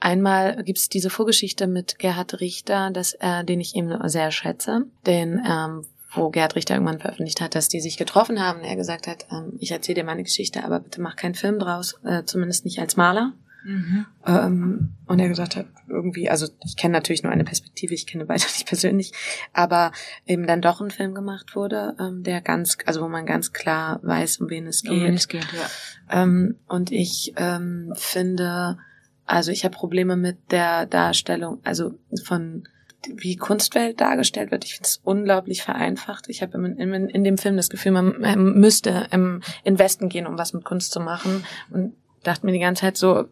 [0.00, 5.44] Einmal gibt's diese Vorgeschichte mit Gerhard Richter, dass, äh, den ich eben sehr schätze, den
[5.46, 8.60] ähm, wo Gerhard Richter irgendwann veröffentlicht hat, dass die sich getroffen haben.
[8.60, 11.98] Er gesagt hat, ähm, ich erzähle dir meine Geschichte, aber bitte mach keinen Film draus,
[12.04, 13.32] äh, zumindest nicht als Maler.
[13.64, 14.06] Mhm.
[14.26, 18.24] Ähm, und er gesagt hat, irgendwie, also ich kenne natürlich nur eine Perspektive, ich kenne
[18.24, 19.12] beide nicht persönlich,
[19.52, 19.92] aber
[20.26, 24.00] eben dann doch ein Film gemacht wurde, ähm, der ganz, also wo man ganz klar
[24.02, 24.92] weiß, um wen es geht.
[24.92, 26.22] Um wen es geht, ja.
[26.22, 28.78] Ähm, und ich ähm, finde,
[29.26, 32.64] also ich habe Probleme mit der Darstellung, also von
[33.08, 34.64] wie Kunstwelt dargestellt wird.
[34.64, 36.28] Ich finde es unglaublich vereinfacht.
[36.28, 40.08] Ich habe in, in, in, dem Film das Gefühl, man, man müsste im, in Westen
[40.08, 41.44] gehen, um was mit Kunst zu machen.
[41.70, 43.26] Und dachte mir die ganze Zeit so,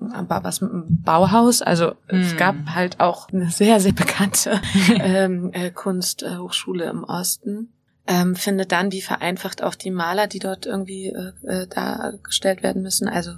[0.00, 1.62] aber was mit dem Bauhaus?
[1.62, 2.20] Also hm.
[2.20, 4.60] es gab halt auch eine sehr, sehr bekannte
[5.00, 7.72] ähm, äh, Kunsthochschule im Osten.
[8.06, 12.82] Ähm, findet dann, wie vereinfacht auch die Maler, die dort irgendwie äh, äh, dargestellt werden
[12.82, 13.06] müssen.
[13.06, 13.32] Also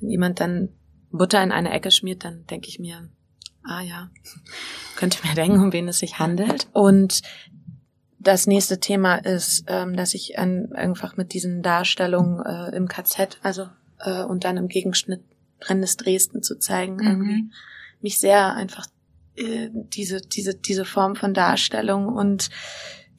[0.00, 0.70] wenn jemand dann
[1.12, 3.08] Butter in eine Ecke schmiert, dann denke ich mir,
[3.64, 4.10] ah ja,
[4.96, 6.68] könnte mir denken, um wen es sich handelt.
[6.72, 7.22] Und
[8.18, 13.38] das nächste Thema ist, ähm, dass ich an, einfach mit diesen Darstellungen äh, im KZ,
[13.42, 13.68] also
[14.00, 15.22] äh, und dann im Gegenschnitt
[15.58, 17.06] brennendes Dresden zu zeigen, mhm.
[17.06, 17.50] irgendwie
[18.00, 18.86] mich sehr einfach
[19.36, 22.50] äh, diese diese diese Form von Darstellung und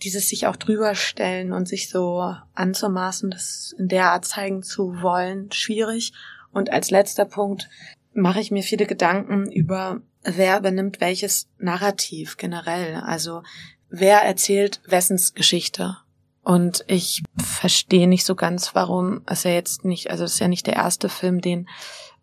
[0.04, 5.52] dieses sich auch drüberstellen und sich so anzumaßen, das in der Art zeigen zu wollen,
[5.52, 6.14] schwierig.
[6.52, 7.70] Und als letzter Punkt
[8.14, 12.96] mache ich mir viele Gedanken über, wer benimmt welches Narrativ generell.
[12.96, 13.44] Also
[13.90, 15.98] wer erzählt wessens Geschichte.
[16.44, 20.48] Und ich verstehe nicht so ganz, warum es ja jetzt nicht, also es ist ja
[20.48, 21.68] nicht der erste Film, den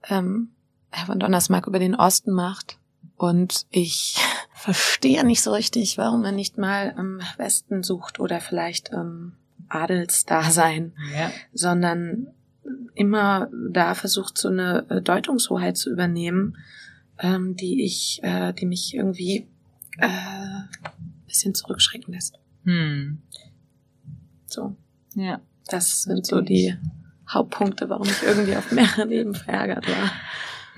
[0.09, 0.51] ähm,
[0.91, 2.79] Herr von Donnersmarck über den Osten macht.
[3.17, 4.17] Und ich
[4.55, 9.35] verstehe nicht so richtig, warum er nicht mal im Westen sucht oder vielleicht im
[9.69, 11.31] Adelsdasein, ja.
[11.53, 12.29] sondern
[12.95, 16.57] immer da versucht, so eine Deutungshoheit zu übernehmen,
[17.19, 19.47] ähm, die ich, äh, die mich irgendwie
[19.99, 20.09] äh,
[21.27, 22.39] bisschen zurückschrecken lässt.
[22.65, 23.19] Hm.
[24.47, 24.77] So.
[25.15, 25.41] Ja.
[25.69, 26.75] Das sind so die
[27.29, 30.13] Hauptpunkte, warum ich irgendwie auf mehreren Ebenen verärgert war.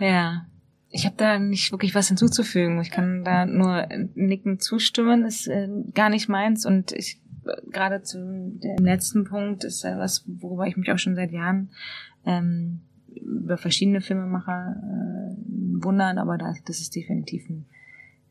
[0.06, 0.46] Ja.
[0.92, 2.80] Ich habe da nicht wirklich was hinzuzufügen.
[2.80, 5.24] Ich kann da nur nicken zustimmen.
[5.24, 6.66] Ist äh, gar nicht meins.
[6.66, 7.20] Und ich
[7.70, 11.70] gerade zu dem letzten Punkt ist ja was, worüber ich mich auch schon seit Jahren
[12.26, 12.80] ähm,
[13.16, 17.66] über verschiedene Filmemacher äh, wundern, aber das, das ist definitiv ein,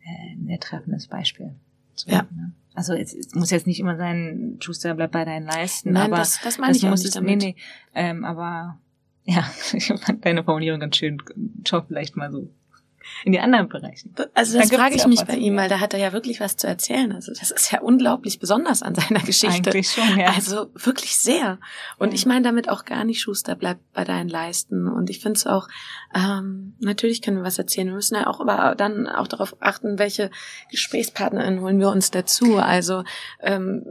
[0.04, 1.56] äh, ein sehr treffendes Beispiel.
[1.96, 2.24] So, ja.
[2.32, 2.54] Ne?
[2.74, 5.92] Also es, es muss jetzt nicht immer sein, Schuster bleibt bei deinen Leisten.
[5.92, 7.40] Nein, aber das, das meine das ich auch nicht damit.
[7.40, 7.56] Nee, nee,
[7.94, 8.80] ähm, aber
[9.24, 11.22] ja, ich fand deine Formulierung ganz schön.
[11.68, 12.50] Schau vielleicht mal so
[13.26, 14.10] in die anderen Bereiche.
[14.34, 16.58] Also das da frage ich mich bei ihm, weil da hat er ja wirklich was
[16.58, 17.12] zu erzählen.
[17.12, 19.70] Also das ist ja unglaublich besonders an seiner Geschichte.
[19.70, 20.34] Eigentlich schon, ja.
[20.36, 21.60] Also wirklich sehr.
[21.98, 22.16] Und ja.
[22.16, 24.88] ich meine damit auch gar nicht, Schuster, bleibt bei deinen Leisten.
[24.88, 25.68] Und ich finde es auch,
[26.14, 27.88] ähm, natürlich können wir was erzählen.
[27.88, 30.32] Wir müssen ja auch aber dann auch darauf achten, welche
[30.72, 32.58] GesprächspartnerInnen holen wir uns dazu.
[32.58, 33.04] Also
[33.42, 33.86] ähm,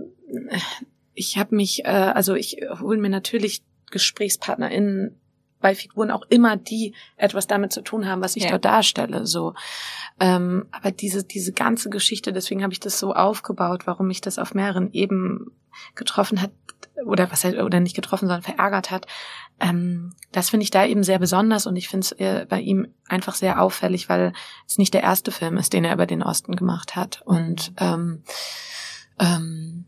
[1.15, 5.19] ich habe mich, äh, also ich hole mir natürlich GesprächspartnerInnen
[5.61, 8.51] bei Figuren auch immer die etwas damit zu tun haben, was ich ja.
[8.51, 9.27] dort darstelle.
[9.27, 9.55] So,
[10.21, 14.39] ähm, aber diese diese ganze Geschichte, deswegen habe ich das so aufgebaut, warum mich das
[14.39, 15.51] auf mehreren Ebenen
[15.95, 16.51] getroffen hat
[17.05, 19.07] oder was oder nicht getroffen, sondern verärgert hat.
[19.61, 22.89] Ähm, das finde ich da eben sehr besonders und ich finde es äh, bei ihm
[23.09, 24.33] einfach sehr auffällig, weil
[24.67, 28.23] es nicht der erste Film ist, den er über den Osten gemacht hat und ähm,
[29.19, 29.87] ähm,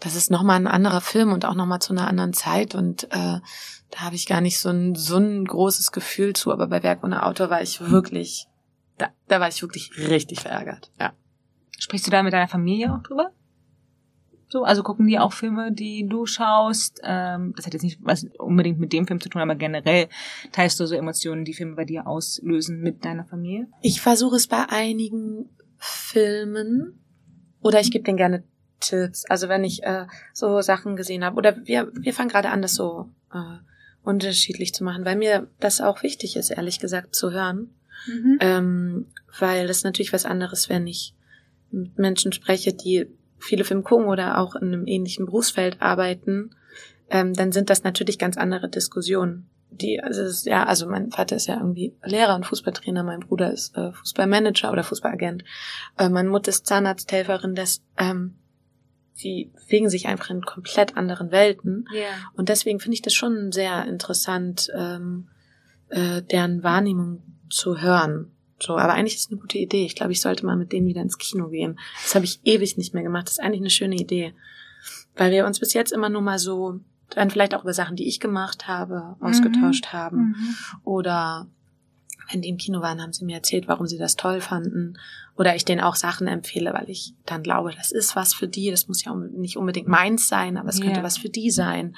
[0.00, 3.40] das ist nochmal ein anderer Film und auch nochmal zu einer anderen Zeit und äh,
[3.90, 7.04] da habe ich gar nicht so ein, so ein großes Gefühl zu, aber bei Werk
[7.04, 8.46] ohne Autor war ich wirklich,
[8.98, 11.12] da, da war ich wirklich richtig verärgert, ja.
[11.78, 13.32] Sprichst du da mit deiner Familie auch drüber?
[14.48, 17.00] So, also gucken die auch Filme, die du schaust?
[17.02, 20.08] Ähm, das hat jetzt nicht was unbedingt mit dem Film zu tun, aber generell
[20.52, 23.66] teilst du so Emotionen, die Filme bei dir auslösen mit deiner Familie?
[23.82, 27.02] Ich versuche es bei einigen Filmen
[27.60, 28.44] oder ich gebe denen gerne
[28.80, 29.24] Tipps.
[29.26, 32.74] Also wenn ich äh, so Sachen gesehen habe oder wir wir fangen gerade an, das
[32.74, 33.58] so äh,
[34.02, 37.70] unterschiedlich zu machen, weil mir das auch wichtig ist, ehrlich gesagt, zu hören.
[38.06, 38.38] Mhm.
[38.40, 39.06] Ähm,
[39.38, 41.14] weil das natürlich was anderes, wenn ich
[41.70, 43.06] mit Menschen spreche, die
[43.38, 46.54] viele Filme gucken oder auch in einem ähnlichen Berufsfeld arbeiten,
[47.10, 49.48] ähm, dann sind das natürlich ganz andere Diskussionen.
[49.70, 53.52] Die, also ist, ja, also mein Vater ist ja irgendwie Lehrer und Fußballtrainer, mein Bruder
[53.52, 55.44] ist äh, Fußballmanager oder Fußballagent,
[55.98, 58.36] äh, meine Mutter ist Zahnarzthelferin, das ähm,
[59.22, 61.88] die bewegen sich einfach in komplett anderen Welten.
[61.92, 62.04] Yeah.
[62.34, 65.28] Und deswegen finde ich das schon sehr interessant, ähm,
[65.88, 68.32] äh, deren Wahrnehmung zu hören.
[68.58, 69.84] So, aber eigentlich ist es eine gute Idee.
[69.84, 71.78] Ich glaube, ich sollte mal mit denen wieder ins Kino gehen.
[72.02, 73.26] Das habe ich ewig nicht mehr gemacht.
[73.26, 74.34] Das ist eigentlich eine schöne Idee.
[75.14, 78.08] Weil wir uns bis jetzt immer nur mal so, dann vielleicht auch über Sachen, die
[78.08, 79.96] ich gemacht habe, ausgetauscht mhm.
[79.96, 80.18] haben.
[80.18, 80.56] Mhm.
[80.84, 81.48] Oder
[82.30, 84.98] wenn die im Kino waren, haben sie mir erzählt, warum sie das toll fanden.
[85.36, 88.70] Oder ich denen auch Sachen empfehle, weil ich dann glaube, das ist was für die.
[88.70, 91.02] Das muss ja nicht unbedingt meins sein, aber es könnte yeah.
[91.04, 91.96] was für die sein.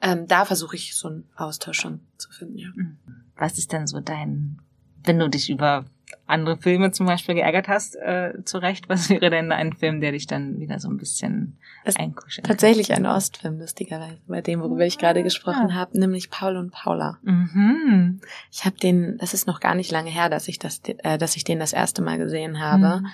[0.00, 2.68] Ähm, da versuche ich so einen Austausch schon zu finden, ja.
[2.74, 2.98] Mhm.
[3.36, 4.60] Was ist denn so dein,
[5.04, 5.84] wenn du dich über
[6.26, 10.12] andere Filme zum Beispiel geärgert hast, äh, zu Recht, was wäre denn ein Film, der
[10.12, 12.46] dich dann wieder so ein bisschen einkuschelt?
[12.46, 15.74] Tatsächlich ein Ostfilm, lustigerweise, bei dem, worüber ich gerade gesprochen ja.
[15.74, 17.18] habe, nämlich Paul und Paula.
[17.22, 18.20] Mhm.
[18.50, 21.36] Ich habe den, das ist noch gar nicht lange her, dass ich das, äh, dass
[21.36, 23.00] ich den das erste Mal gesehen habe.
[23.00, 23.08] Mhm.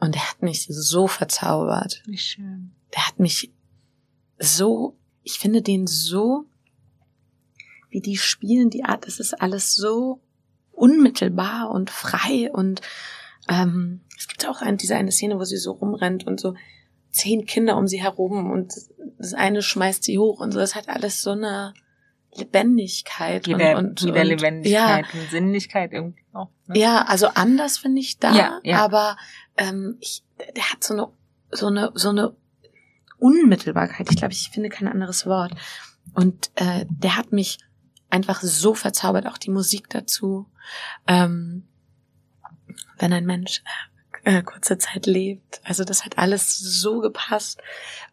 [0.00, 2.02] Und er hat mich so verzaubert.
[2.06, 2.72] Wie schön.
[2.94, 3.52] Der hat mich
[4.38, 6.46] so, ich finde den so,
[7.90, 10.20] wie die spielen, die Art, das ist alles so
[10.78, 12.80] unmittelbar und frei und
[13.48, 16.54] ähm, es gibt auch eine, diese eine Szene, wo sie so rumrennt und so
[17.10, 18.72] zehn Kinder um sie herum und
[19.18, 20.58] das eine schmeißt sie hoch und so.
[20.58, 21.74] Das hat alles so eine
[22.34, 25.20] Lebendigkeit wieder, und, und wieder und, Lebendigkeit ja.
[25.20, 26.50] und Sinnlichkeit irgendwie auch.
[26.66, 26.78] Ne?
[26.78, 28.84] Ja, also anders finde ich da, ja, ja.
[28.84, 29.16] aber
[29.56, 30.22] ähm, ich,
[30.56, 31.08] der hat so eine
[31.50, 32.36] so eine so eine
[33.18, 34.08] Unmittelbarkeit.
[34.10, 35.52] Ich glaube, ich finde kein anderes Wort.
[36.14, 37.58] Und äh, der hat mich
[38.10, 40.46] einfach so verzaubert, auch die Musik dazu.
[41.06, 41.66] Ähm,
[42.98, 43.62] wenn ein Mensch
[44.24, 45.60] äh, kurze Zeit lebt.
[45.64, 47.60] Also das hat alles so gepasst.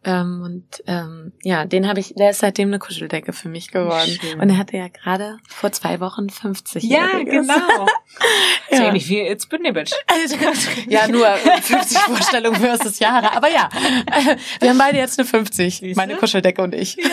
[0.04, 4.16] Ähm, und ähm, ja, den habe ich, der ist seitdem eine Kuscheldecke für mich geworden.
[4.20, 4.40] Schön.
[4.40, 7.86] Und er hatte ja gerade vor zwei Wochen 50 Ja, genau.
[8.70, 8.92] ja.
[8.92, 9.92] Nicht wie it's Bitch.
[10.88, 13.36] ja, nur 50 Vorstellungen versus Jahre.
[13.36, 13.68] Aber ja,
[14.60, 15.78] wir haben beide jetzt eine 50.
[15.78, 15.96] Siehste?
[15.96, 16.96] Meine Kuscheldecke und ich.
[16.96, 17.10] Ja.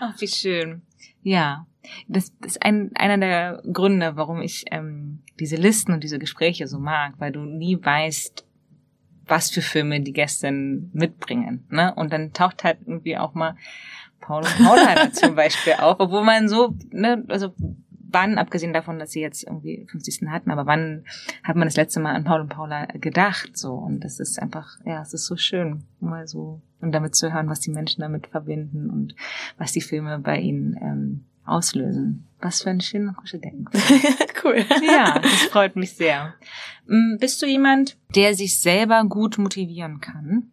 [0.00, 0.82] Ach, wie schön.
[1.22, 1.66] Ja,
[2.08, 6.78] das ist ein, einer der Gründe, warum ich ähm, diese Listen und diese Gespräche so
[6.78, 8.44] mag, weil du nie weißt,
[9.26, 11.64] was für Filme die Gäste mitbringen.
[11.70, 11.94] Ne?
[11.94, 13.56] Und dann taucht halt irgendwie auch mal
[14.20, 17.54] Paul und Paula zum Beispiel auf, obwohl man so, ne, also
[18.12, 20.28] wann, abgesehen davon, dass sie jetzt irgendwie 50.
[20.28, 21.04] hatten, aber wann
[21.42, 23.56] hat man das letzte Mal an Paul und Paula gedacht?
[23.56, 27.32] So, und das ist einfach, ja, es ist so schön, mal so und damit zu
[27.32, 29.14] hören, was die Menschen damit verbinden und
[29.58, 32.26] was die Filme bei ihnen ähm, auslösen.
[32.40, 33.68] Was für ein schöner Kuscheldenken.
[34.44, 34.64] cool.
[34.82, 36.34] Ja, das freut mich sehr.
[36.86, 40.50] Mm, bist du jemand, der sich selber gut motivieren kann?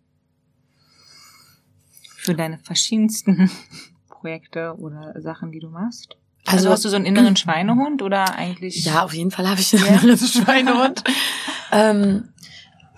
[2.18, 3.50] Für deine verschiedensten
[4.10, 6.18] Projekte oder Sachen, die du machst?
[6.46, 8.86] Also, also hast du so einen inneren Schweinehund oder eigentlich?
[8.86, 11.04] Ja, auf jeden Fall habe ich einen inneren Schweinehund.
[11.72, 12.30] ähm,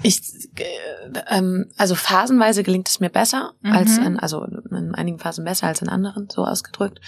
[0.02, 0.22] ich,
[0.56, 3.72] äh, ähm, also phasenweise gelingt es mir besser mhm.
[3.72, 7.00] als in, also in einigen Phasen besser als in anderen, so ausgedrückt.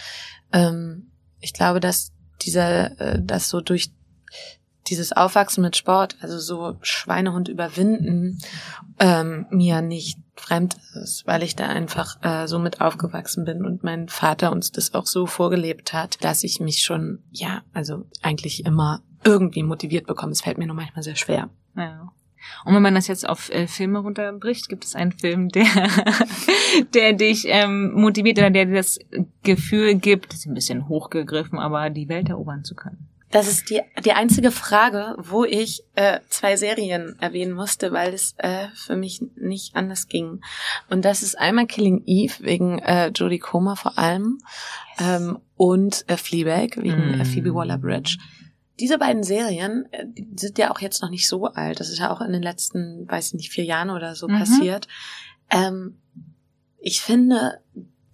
[0.52, 2.12] Ähm, ich glaube, dass
[2.42, 3.92] dieser, äh, dass so durch
[4.88, 8.40] dieses Aufwachsen mit Sport, also so Schweinehund überwinden,
[9.00, 13.84] ähm, mir nicht fremd ist, weil ich da einfach äh, so mit aufgewachsen bin und
[13.84, 18.66] mein Vater uns das auch so vorgelebt hat, dass ich mich schon, ja, also eigentlich
[18.66, 20.32] immer irgendwie motiviert bekomme.
[20.32, 21.50] Es fällt mir nur manchmal sehr schwer.
[21.76, 22.12] Ja.
[22.66, 25.66] Und wenn man das jetzt auf äh, Filme runterbricht, gibt es einen Film, der,
[26.94, 29.00] der dich ähm, motiviert oder der dir das
[29.44, 33.08] Gefühl gibt, das ist ein bisschen hochgegriffen, aber die Welt erobern zu können.
[33.32, 38.36] Das ist die, die einzige Frage, wo ich äh, zwei Serien erwähnen musste, weil es
[38.38, 40.42] äh, für mich nicht anders ging.
[40.90, 44.40] Und das ist einmal Killing Eve wegen äh, Jodie Comer vor allem
[45.00, 45.22] yes.
[45.22, 47.22] ähm, und äh, Fleabag wegen mm.
[47.22, 48.18] äh, Phoebe Waller-Bridge
[48.82, 51.80] diese beiden Serien äh, die sind ja auch jetzt noch nicht so alt.
[51.80, 54.40] Das ist ja auch in den letzten, weiß ich nicht, vier Jahren oder so mhm.
[54.40, 54.88] passiert.
[55.50, 56.00] Ähm,
[56.80, 57.60] ich finde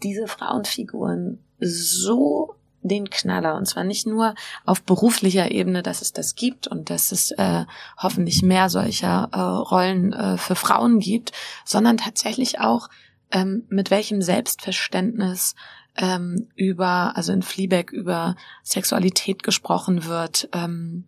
[0.03, 3.55] diese Frauenfiguren so den Knaller.
[3.55, 7.65] Und zwar nicht nur auf beruflicher Ebene, dass es das gibt und dass es äh,
[7.97, 11.32] hoffentlich mehr solcher äh, Rollen äh, für Frauen gibt,
[11.65, 12.89] sondern tatsächlich auch
[13.32, 15.55] ähm, mit welchem Selbstverständnis
[15.97, 21.05] ähm, über, also in Fleabag über Sexualität gesprochen wird, ähm,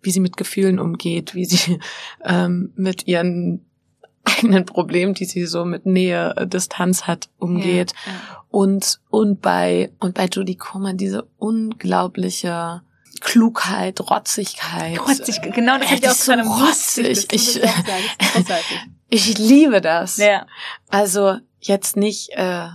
[0.00, 1.78] wie sie mit Gefühlen umgeht, wie sie
[2.24, 3.64] ähm, mit ihren
[4.24, 7.92] eigenen Problemen, die sie so mit Nähe, äh, Distanz hat, umgeht.
[8.06, 8.44] Ja, ja.
[8.50, 12.82] Und, und bei, und bei Judy Comer diese unglaubliche
[13.20, 15.00] Klugheit, Rotzigkeit.
[15.00, 17.28] Rotzig, genau, das hätte ich auch so rotzig.
[17.32, 17.60] Ich,
[19.08, 20.16] ich liebe das.
[20.16, 20.46] Ja.
[20.88, 22.68] Also jetzt nicht, äh,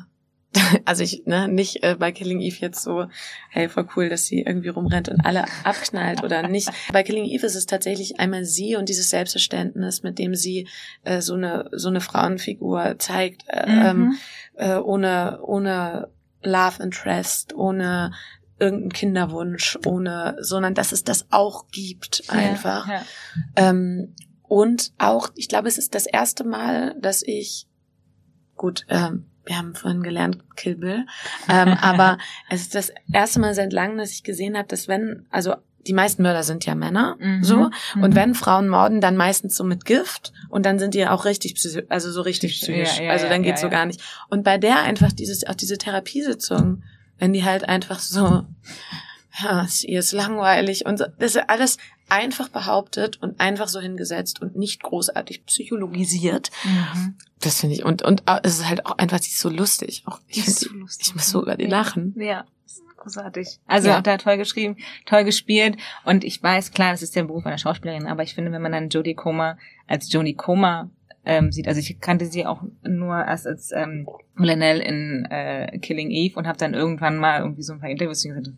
[0.86, 3.08] also ich, ne, nicht äh, bei Killing Eve jetzt so,
[3.50, 6.70] hey, voll cool, dass sie irgendwie rumrennt und alle abknallt oder nicht.
[6.94, 10.68] Bei Killing Eve ist es tatsächlich einmal sie und dieses Selbstverständnis, mit dem sie
[11.04, 13.82] äh, so eine so eine Frauenfigur zeigt, äh, mhm.
[13.86, 14.18] ähm,
[14.56, 16.10] äh, ohne ohne
[16.44, 18.12] Love Interest, ohne
[18.60, 22.88] irgendeinen Kinderwunsch, ohne, sondern dass es das auch gibt einfach.
[22.88, 23.06] Ja, ja.
[23.56, 27.68] Ähm, und auch, ich glaube, es ist das erste Mal, dass ich,
[28.56, 31.06] gut, ähm, wir haben vorhin gelernt, Kill Bill,
[31.50, 32.18] ähm, aber
[32.50, 35.56] es ist das erste Mal seit langem, dass ich gesehen habe, dass wenn, also
[35.88, 37.44] die meisten Mörder sind ja Männer, mhm.
[37.44, 37.70] so.
[37.96, 38.16] Und mhm.
[38.16, 41.86] wenn Frauen morden, dann meistens so mit Gift und dann sind die auch richtig psychisch,
[41.90, 42.98] also so richtig psychisch.
[42.98, 44.02] Ja, ja, also dann geht's ja, so gar nicht.
[44.30, 46.84] Und bei der einfach dieses, auch diese Therapiesitzung,
[47.18, 48.44] wenn die halt einfach so,
[49.42, 51.78] ja, ihr ist langweilig und so, das ist alles
[52.10, 56.52] einfach behauptet und einfach so hingesetzt und nicht großartig psychologisiert.
[56.64, 57.16] Mhm.
[57.42, 60.04] Das finde ich, und, und es ist halt auch einfach, die ist so lustig.
[60.06, 60.70] Auch, ich finde, so
[61.00, 62.16] ich muss so über die lachen.
[62.18, 62.46] Ja
[63.08, 63.60] großartig.
[63.66, 64.02] Also ja.
[64.02, 65.78] da toll geschrieben, toll gespielt.
[66.04, 68.72] Und ich weiß, klar, das ist der Beruf einer Schauspielerin, aber ich finde, wenn man
[68.72, 69.58] dann Jodie Comer
[69.88, 70.90] als Jodie Comer
[71.26, 74.08] ähm, sieht, also ich kannte sie auch nur erst als ähm,
[74.38, 78.24] Lennell in äh, Killing Eve und habe dann irgendwann mal irgendwie so ein paar Interviews
[78.24, 78.50] gesagt,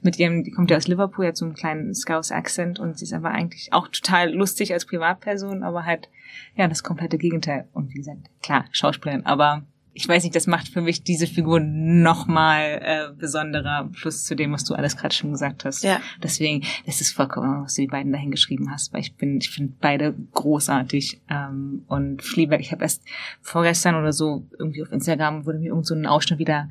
[0.00, 3.12] mit ihrem, die kommt ja aus Liverpool, hat so einen kleinen Scouse-Accent und sie ist
[3.12, 6.08] aber eigentlich auch total lustig als Privatperson, aber halt,
[6.56, 7.68] ja, das komplette Gegenteil.
[7.72, 9.64] Und wie gesagt, klar, Schauspielerin, aber
[9.94, 14.52] ich weiß nicht, das macht für mich diese Figur nochmal äh, besonderer, plus zu dem,
[14.52, 15.84] was du alles gerade schon gesagt hast.
[15.84, 16.00] Ja.
[16.22, 19.50] Deswegen, es ist vollkommen, was du die beiden dahin geschrieben hast, weil ich bin, ich
[19.50, 21.20] finde beide großartig.
[21.28, 23.02] Ähm, und Fleabag, ich habe erst
[23.42, 26.70] vorgestern oder so irgendwie auf Instagram wurde mir irgend so ein Ausschnitt wieder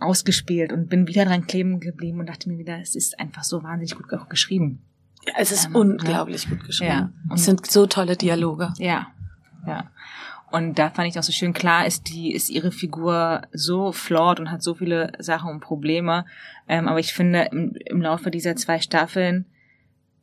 [0.00, 3.62] ausgespielt und bin wieder dran kleben geblieben und dachte mir wieder, es ist einfach so
[3.62, 4.82] wahnsinnig gut geschrieben.
[5.26, 6.50] Ja, es ist ähm, unglaublich ja.
[6.50, 6.90] gut geschrieben.
[7.28, 7.34] Ja.
[7.34, 8.72] Es sind so tolle Dialoge.
[8.78, 9.08] Ja,
[9.66, 9.90] ja.
[10.50, 14.40] Und da fand ich auch so schön klar, ist die, ist ihre Figur so flawed
[14.40, 16.24] und hat so viele Sachen und Probleme.
[16.66, 19.44] Ähm, aber ich finde, im, im Laufe dieser zwei Staffeln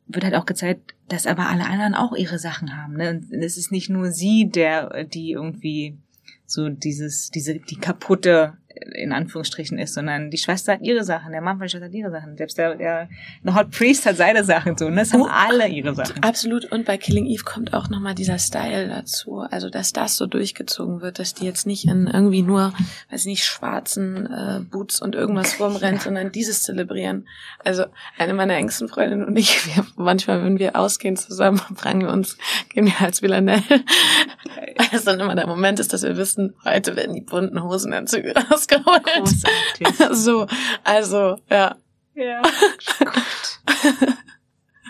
[0.06, 2.94] wird halt auch gezeigt, dass aber alle anderen auch ihre Sachen haben.
[2.94, 3.22] Ne?
[3.30, 5.96] Und es ist nicht nur sie, der, die irgendwie
[6.44, 8.54] so dieses, diese, die kaputte
[8.94, 11.94] in Anführungsstrichen ist, sondern die Schwester hat ihre Sachen, der Mann von der Schwester hat
[11.94, 13.08] ihre Sachen, selbst der, der,
[13.44, 14.96] der Hot Priest hat seine Sachen so, ne?
[14.96, 16.22] Das haben oh, alle ihre Sachen.
[16.22, 16.64] Absolut.
[16.66, 19.40] Und bei Killing Eve kommt auch nochmal dieser Style dazu.
[19.40, 22.72] Also, dass das so durchgezogen wird, dass die jetzt nicht in irgendwie nur,
[23.10, 27.28] weiß nicht, schwarzen äh, Boots und irgendwas rumrennt, sondern dieses zelebrieren.
[27.64, 27.84] Also,
[28.16, 32.38] eine meiner engsten Freundinnen und ich, wir, manchmal, wenn wir ausgehen zusammen, fragen wir uns,
[32.68, 33.62] gehen wir als Villanelle.
[33.68, 38.34] Weil es dann immer der Moment ist, dass wir wissen, heute werden die bunten Hosenanzüge
[38.50, 39.04] raus rausgeholt.
[39.04, 40.16] Großartig.
[40.16, 40.46] So,
[40.84, 41.76] also, ja.
[42.14, 42.42] Ja.
[42.42, 43.60] Gut.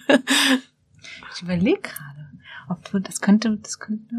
[1.35, 2.31] ich überlege gerade,
[2.69, 4.15] ob du, das könnte, das könnte,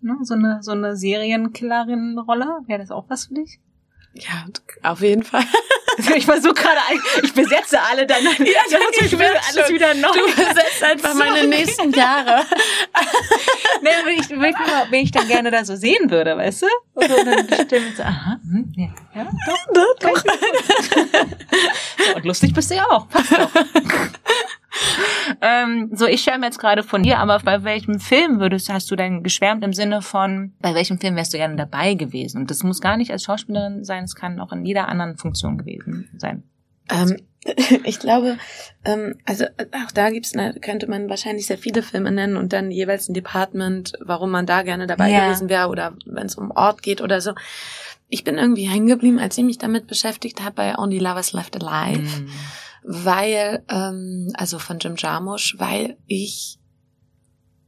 [0.00, 3.60] ne, so eine, so eine Serienkillerin-Rolle, wäre das auch was für dich?
[4.14, 4.44] Ja,
[4.82, 5.44] auf jeden Fall.
[6.16, 6.80] Ich versuche gerade,
[7.22, 8.62] ich besetze alle deine, ja,
[9.00, 10.08] ich will alles wieder neu.
[10.12, 11.30] Du besetzt einfach Sorry.
[11.30, 12.44] meine nächsten Jahre.
[13.82, 16.66] nee, wenn ich, wenn, ich, wenn ich dann gerne da so sehen würde, weißt du?
[16.94, 20.22] Und dann stimmt so, aha, hm, ja, ja, doch, doch.
[20.22, 20.24] doch.
[21.98, 23.50] so, und lustig bist du ja auch, passt doch.
[25.96, 29.22] So, ich schwärme jetzt gerade von dir, aber bei welchem Film würdest, hast du denn
[29.22, 32.42] geschwärmt im Sinne von, bei welchem Film wärst du gerne dabei gewesen?
[32.42, 35.58] Und das muss gar nicht als Schauspielerin sein, es kann auch in jeder anderen Funktion
[35.58, 36.42] gewesen sein.
[36.90, 37.16] Ähm,
[37.84, 38.38] ich glaube,
[38.84, 43.08] ähm, also auch da gibt's, könnte man wahrscheinlich sehr viele Filme nennen und dann jeweils
[43.08, 45.26] ein Department, warum man da gerne dabei ja.
[45.26, 47.32] gewesen wäre oder wenn es um Ort geht oder so.
[48.08, 51.60] Ich bin irgendwie hängen geblieben, als ich mich damit beschäftigt habe bei Only Lovers Left
[51.60, 52.02] Alive.
[52.02, 52.30] Mm
[52.86, 56.58] weil, ähm, also von Jim Jarmusch, weil ich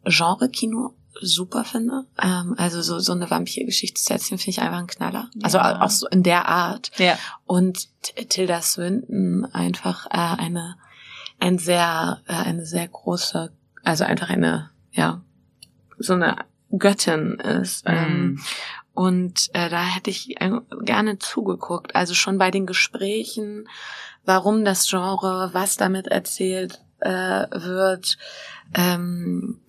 [0.05, 2.07] Genre-Kino super finde.
[2.23, 5.29] Ähm, also so, so eine Vampir-Geschichtserzählung finde ich einfach ein Knaller.
[5.35, 5.45] Ja.
[5.45, 6.93] Also auch so in der Art.
[6.99, 7.19] Ja.
[7.45, 7.89] Und
[8.29, 10.77] Tilda Swinton einfach äh, eine,
[11.40, 15.20] ein sehr, äh, eine sehr große, also einfach eine, ja,
[15.99, 16.36] so eine
[16.70, 17.86] Göttin ist.
[17.86, 17.90] Mm.
[17.90, 18.40] Ähm,
[18.93, 20.36] und äh, da hätte ich
[20.82, 21.95] gerne zugeguckt.
[21.95, 23.69] Also schon bei den Gesprächen,
[24.29, 28.19] warum das Genre, was damit erzählt äh, wird,
[28.75, 29.63] ähm,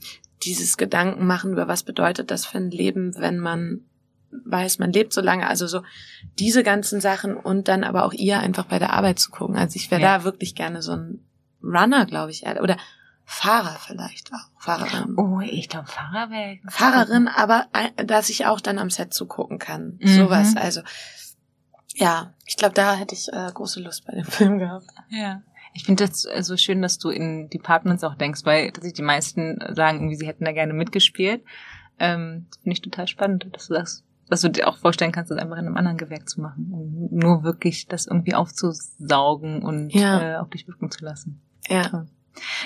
[0.43, 3.85] dieses Gedanken machen über was bedeutet das für ein Leben, wenn man
[4.31, 5.81] weiß, man lebt so lange, also so
[6.37, 9.55] diese ganzen Sachen und dann aber auch ihr einfach bei der Arbeit zu gucken.
[9.55, 10.17] Also ich wäre ja.
[10.17, 11.25] da wirklich gerne so ein
[11.63, 12.77] Runner, glaube ich, oder
[13.23, 14.61] Fahrer vielleicht auch.
[14.61, 15.15] Fahrerin.
[15.17, 16.57] Oh, ich glaube Fahrer wäre.
[16.67, 19.99] Fahrerin, aber dass ich auch dann am Set zugucken kann.
[20.01, 20.07] Mhm.
[20.07, 20.55] Sowas.
[20.57, 20.81] Also
[21.99, 24.87] ja, ich glaube, da hätte ich äh, große Lust bei dem Film gehabt.
[25.09, 25.41] Ja.
[25.73, 29.01] Ich finde das äh, so schön, dass du in Departments auch denkst, weil tatsächlich die
[29.01, 31.43] meisten sagen irgendwie, sie hätten da gerne mitgespielt.
[31.99, 35.37] Ähm, finde ich total spannend, dass du das, dass du dir auch vorstellen kannst, das
[35.37, 36.71] einfach in einem anderen Gewerk zu machen.
[36.71, 40.21] Und nur wirklich das irgendwie aufzusaugen und ja.
[40.21, 41.41] äh, auf dich wirken zu lassen.
[41.67, 42.07] Ja.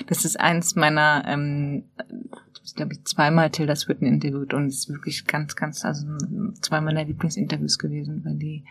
[0.05, 1.85] Das ist eins meiner, ähm,
[2.64, 6.05] ich glaube ich zweimal Tilda Swinton interviewt und es ist wirklich ganz, ganz, also
[6.61, 8.65] zwei meiner Lieblingsinterviews gewesen, weil die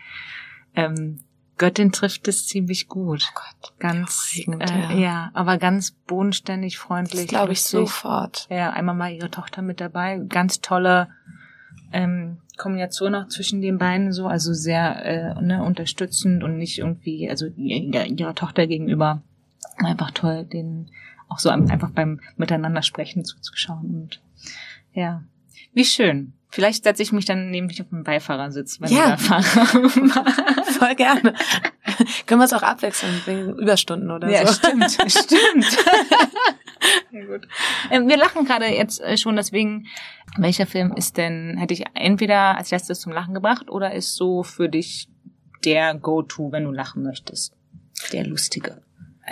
[0.75, 1.19] ähm,
[1.57, 3.23] Göttin trifft es ziemlich gut.
[3.29, 4.91] Oh Gott, ganz, äh, ja.
[4.93, 5.31] ja.
[5.33, 7.27] aber ganz bodenständig, freundlich.
[7.27, 8.47] Glaube ich sofort.
[8.49, 10.19] Ja, einmal mal ihre Tochter mit dabei.
[10.27, 11.09] Ganz tolle
[11.91, 17.29] ähm, Kombination auch zwischen den beiden so, also sehr äh, ne, unterstützend und nicht irgendwie,
[17.29, 19.21] also ihrer, ihrer Tochter gegenüber
[19.77, 20.89] einfach toll, den
[21.29, 24.21] auch so einfach beim Miteinander sprechen zuzuschauen und
[24.93, 25.23] ja,
[25.73, 26.33] wie schön.
[26.53, 29.15] Vielleicht setze ich mich dann nämlich auf den Beifahrersitz, wenn ja.
[29.15, 29.89] ich da fahre.
[30.65, 31.33] Voll gerne.
[32.27, 34.61] Können wir es auch abwechseln wegen Überstunden oder ja, so?
[34.67, 35.65] Ja, stimmt, stimmt.
[37.11, 37.47] ja, gut.
[37.89, 39.87] Ähm, wir lachen gerade jetzt äh, schon, deswegen,
[40.37, 44.43] welcher Film ist denn, hätte ich entweder als letztes zum Lachen gebracht oder ist so
[44.43, 45.09] für dich
[45.65, 47.55] der Go-To, wenn du lachen möchtest?
[48.11, 48.83] Der lustige.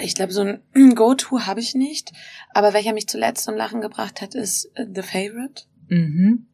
[0.02, 0.64] Ich glaube, so ein
[0.96, 2.14] Go-To habe ich nicht.
[2.50, 5.66] Aber welcher mich zuletzt zum Lachen gebracht hat, ist äh, The Favorite.
[5.88, 6.48] Mhm.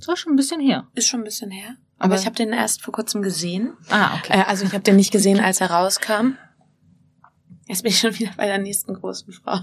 [0.00, 0.86] So schon ein bisschen her.
[0.94, 1.76] Ist schon ein bisschen her.
[1.98, 3.76] Aber, Aber ich habe den erst vor kurzem gesehen.
[3.90, 4.38] Ah, okay.
[4.38, 6.36] Äh, also ich habe den nicht gesehen, als er rauskam.
[7.66, 9.58] Jetzt bin ich schon wieder bei der nächsten großen Frau.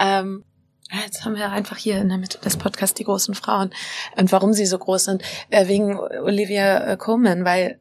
[0.00, 0.44] Ähm,
[0.90, 3.70] Jetzt haben wir einfach hier in der Mitte des Podcasts die großen Frauen.
[4.16, 5.22] Und warum sie so groß sind?
[5.50, 7.80] Äh, wegen Olivia äh, Coleman, weil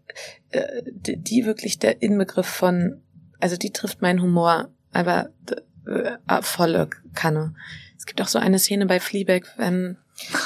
[0.50, 3.04] äh, die wirklich der Inbegriff von,
[3.40, 5.30] also die trifft meinen Humor, aber
[6.42, 7.54] volle Kanne.
[7.96, 9.98] Es gibt auch so eine Szene bei Fleabag, wenn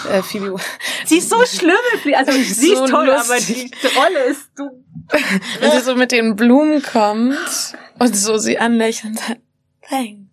[0.10, 0.56] äh, Phoebe.
[1.06, 1.76] Sie ist so schlimm,
[2.16, 3.12] also sie ist toll, lustig.
[3.30, 4.84] aber die Rolle ist du.
[5.60, 7.38] Wenn sie so mit den Blumen kommt
[7.98, 9.42] und so sie anlächelt und sagt,
[9.88, 10.29] thanks.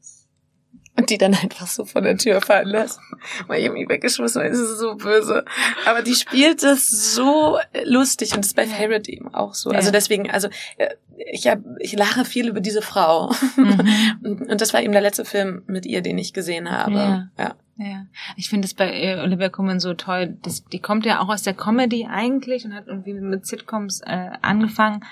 [1.06, 2.98] Und die dann einfach so von der Tür fallen lässt.
[3.46, 5.44] Weil ich mich weggeschmissen weil es ist so böse.
[5.84, 9.70] Aber die spielt das so lustig und das ist bei Favorite eben auch so.
[9.70, 13.32] Also deswegen, also äh, ich hab, ich lache viel über diese Frau.
[13.56, 14.46] Mhm.
[14.50, 16.94] Und das war eben der letzte Film mit ihr, den ich gesehen habe.
[16.94, 17.28] Ja.
[17.38, 17.54] ja.
[17.78, 18.06] Ja,
[18.36, 20.38] ich finde es bei äh, Olivia Colman so toll.
[20.40, 24.30] Das, die kommt ja auch aus der Comedy eigentlich und hat irgendwie mit Sitcoms äh,
[24.40, 25.04] angefangen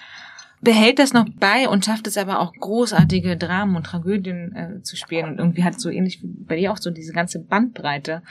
[0.64, 4.96] behält das noch bei und schafft es aber auch großartige Dramen und Tragödien äh, zu
[4.96, 8.22] spielen und irgendwie hat so ähnlich wie bei dir auch so diese ganze Bandbreite.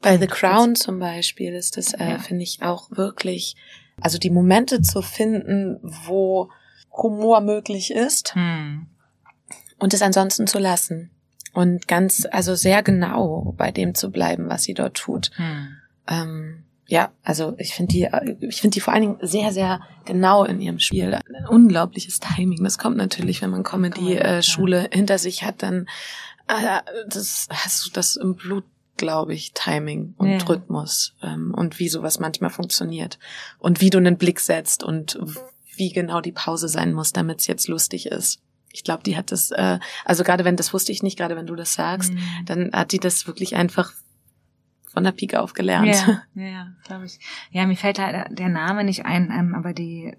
[0.00, 2.18] Bei The Crown zum Beispiel ist das, äh, ja.
[2.18, 3.56] finde ich, auch wirklich,
[4.00, 6.50] also die Momente zu finden, wo
[6.92, 8.86] Humor möglich ist hm.
[9.78, 11.10] und es ansonsten zu lassen
[11.52, 15.30] und ganz, also sehr genau bei dem zu bleiben, was sie dort tut.
[15.36, 15.68] Hm.
[16.06, 18.08] Ähm, ja, also ich finde die,
[18.40, 21.14] ich finde die vor allen Dingen sehr, sehr genau in ihrem Spiel.
[21.14, 22.64] Ein unglaubliches Timing.
[22.64, 25.86] Das kommt natürlich, wenn man Comedy-Schule äh, hinter sich hat, dann
[26.48, 28.64] äh, das hast du das im Blut,
[28.96, 30.38] glaube ich, Timing und ja.
[30.38, 33.18] Rhythmus ähm, und wie sowas manchmal funktioniert
[33.58, 35.18] und wie du einen Blick setzt und
[35.76, 38.40] wie genau die Pause sein muss, damit es jetzt lustig ist.
[38.72, 41.46] Ich glaube, die hat das, äh, also gerade wenn, das wusste ich nicht, gerade wenn
[41.46, 42.20] du das sagst, mhm.
[42.46, 43.92] dann hat die das wirklich einfach
[44.92, 45.86] von der Pike auf gelernt.
[46.34, 47.18] Ja, ja glaube ich.
[47.50, 50.14] Ja, mir fällt halt der Name nicht ein, ähm, aber die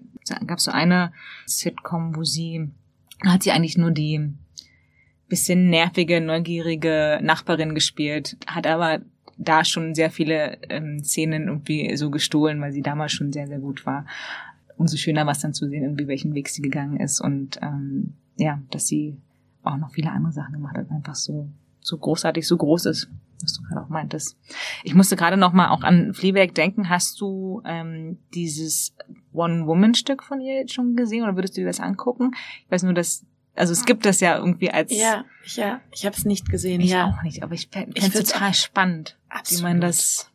[0.46, 1.12] gab so eine
[1.46, 2.70] Sitcom, wo sie
[3.24, 4.32] hat sie eigentlich nur die
[5.28, 9.00] bisschen nervige, neugierige Nachbarin gespielt, hat aber
[9.38, 13.60] da schon sehr viele ähm, Szenen irgendwie so gestohlen, weil sie damals schon sehr, sehr
[13.60, 14.04] gut war.
[14.76, 18.14] Umso schöner war es dann zu sehen, irgendwie welchen Weg sie gegangen ist und ähm,
[18.36, 19.16] ja, dass sie
[19.62, 21.48] auch noch viele andere Sachen gemacht hat, einfach so
[21.80, 23.08] so großartig, so groß ist
[23.42, 24.36] was du gerade auch meintest.
[24.82, 26.88] Ich musste gerade noch mal auch an Fleabag denken.
[26.88, 28.94] Hast du ähm, dieses
[29.32, 32.32] One-Woman-Stück von ihr schon gesehen oder würdest du dir das angucken?
[32.64, 33.24] Ich weiß nur, dass
[33.56, 36.90] also es gibt das ja irgendwie als ja ja ich habe es nicht gesehen ich
[36.90, 39.60] ja auch nicht aber ich fände es total spannend absolut.
[39.60, 40.30] wie man das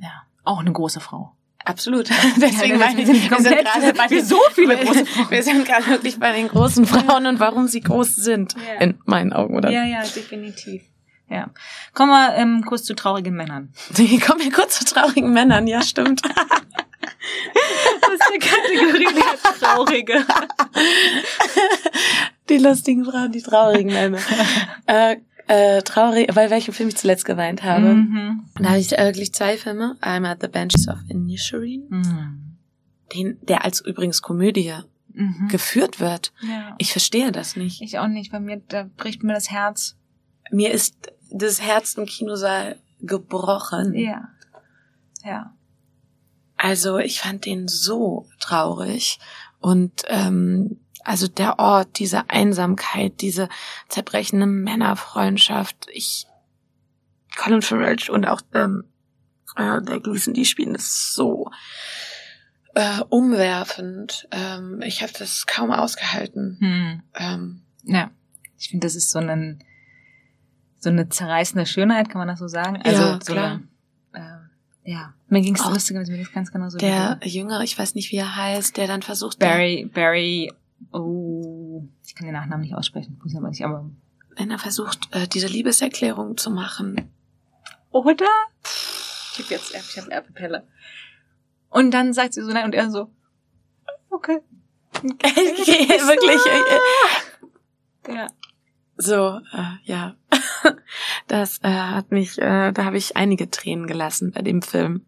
[0.00, 2.10] ja auch eine große Frau Absolut.
[2.36, 5.30] Deswegen ja, wir, sind wir sind gerade bei so viele große Frauen.
[5.30, 8.54] Wir sind gerade wirklich bei den großen Frauen und warum sie groß sind.
[8.54, 8.80] Ja.
[8.80, 9.70] In meinen Augen, oder?
[9.70, 10.82] Ja, ja, definitiv.
[11.30, 11.48] Ja.
[11.94, 13.72] Kommen wir ähm, kurz zu traurigen Männern.
[14.26, 16.20] Kommen wir kurz zu traurigen Männern, ja, stimmt.
[16.22, 20.24] Was ist die Kategorie der Traurige?
[22.50, 24.18] Die lustigen Frauen, die traurigen Männer.
[24.86, 25.16] äh,
[25.46, 27.94] äh, traurig, weil welchen Film ich zuletzt geweint habe.
[27.94, 28.44] Mhm.
[28.58, 29.96] Da habe ich äh, wirklich zwei Filme.
[30.00, 32.56] Einmal The Benches of Inisherin, mhm.
[33.14, 34.74] den, der als übrigens Komödie
[35.12, 35.48] mhm.
[35.48, 36.32] geführt wird.
[36.42, 36.74] Ja.
[36.78, 37.82] Ich verstehe das nicht.
[37.82, 39.96] Ich auch nicht, weil mir, da bricht mir das Herz.
[40.50, 43.94] Mir ist das Herz im Kinosaal gebrochen.
[43.94, 44.28] Ja.
[45.24, 45.54] Ja.
[46.56, 49.18] Also ich fand den so traurig
[49.60, 53.48] und ähm, also der Ort, diese Einsamkeit, diese
[53.88, 55.86] zerbrechende Männerfreundschaft.
[55.92, 56.26] Ich
[57.36, 58.84] Colin Farrell und auch ähm,
[59.56, 61.50] äh, der Gleason, die spielen das so
[62.74, 64.26] äh, umwerfend.
[64.30, 66.56] Ähm, ich habe das kaum ausgehalten.
[66.60, 67.02] Hm.
[67.14, 68.10] Ähm, ja,
[68.58, 69.62] ich finde, das ist so ein
[70.78, 72.80] so eine zerreißende Schönheit, kann man das so sagen?
[72.84, 73.60] Also ja, so klar.
[74.12, 74.50] Eine,
[74.84, 76.76] äh, ja, mir ging es lustigerweise mir ganz genau so.
[76.76, 79.38] Der Jüngere, ich weiß nicht, wie er heißt, der dann versucht.
[79.38, 80.52] Barry, Barry
[80.92, 83.90] Oh, ich kann den Nachnamen nicht aussprechen, muss aber nicht, aber.
[84.36, 87.10] Wenn er versucht, äh, diese Liebeserklärung zu machen.
[87.90, 88.26] Oder?
[89.32, 90.66] Ich hab jetzt, ich hab Erbepelle.
[91.70, 93.10] Und dann sagt sie so nein und er so,
[94.10, 94.40] okay.
[94.96, 96.40] okay wirklich.
[98.08, 98.26] Ja.
[98.96, 100.16] So, äh, ja.
[101.26, 105.06] Das äh, hat mich, äh, da habe ich einige Tränen gelassen bei dem Film.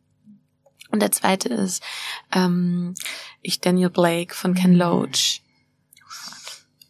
[0.90, 1.82] Und der zweite ist
[2.32, 2.94] ähm,
[3.42, 4.78] Ich Daniel Blake von Ken mhm.
[4.78, 5.42] Loach.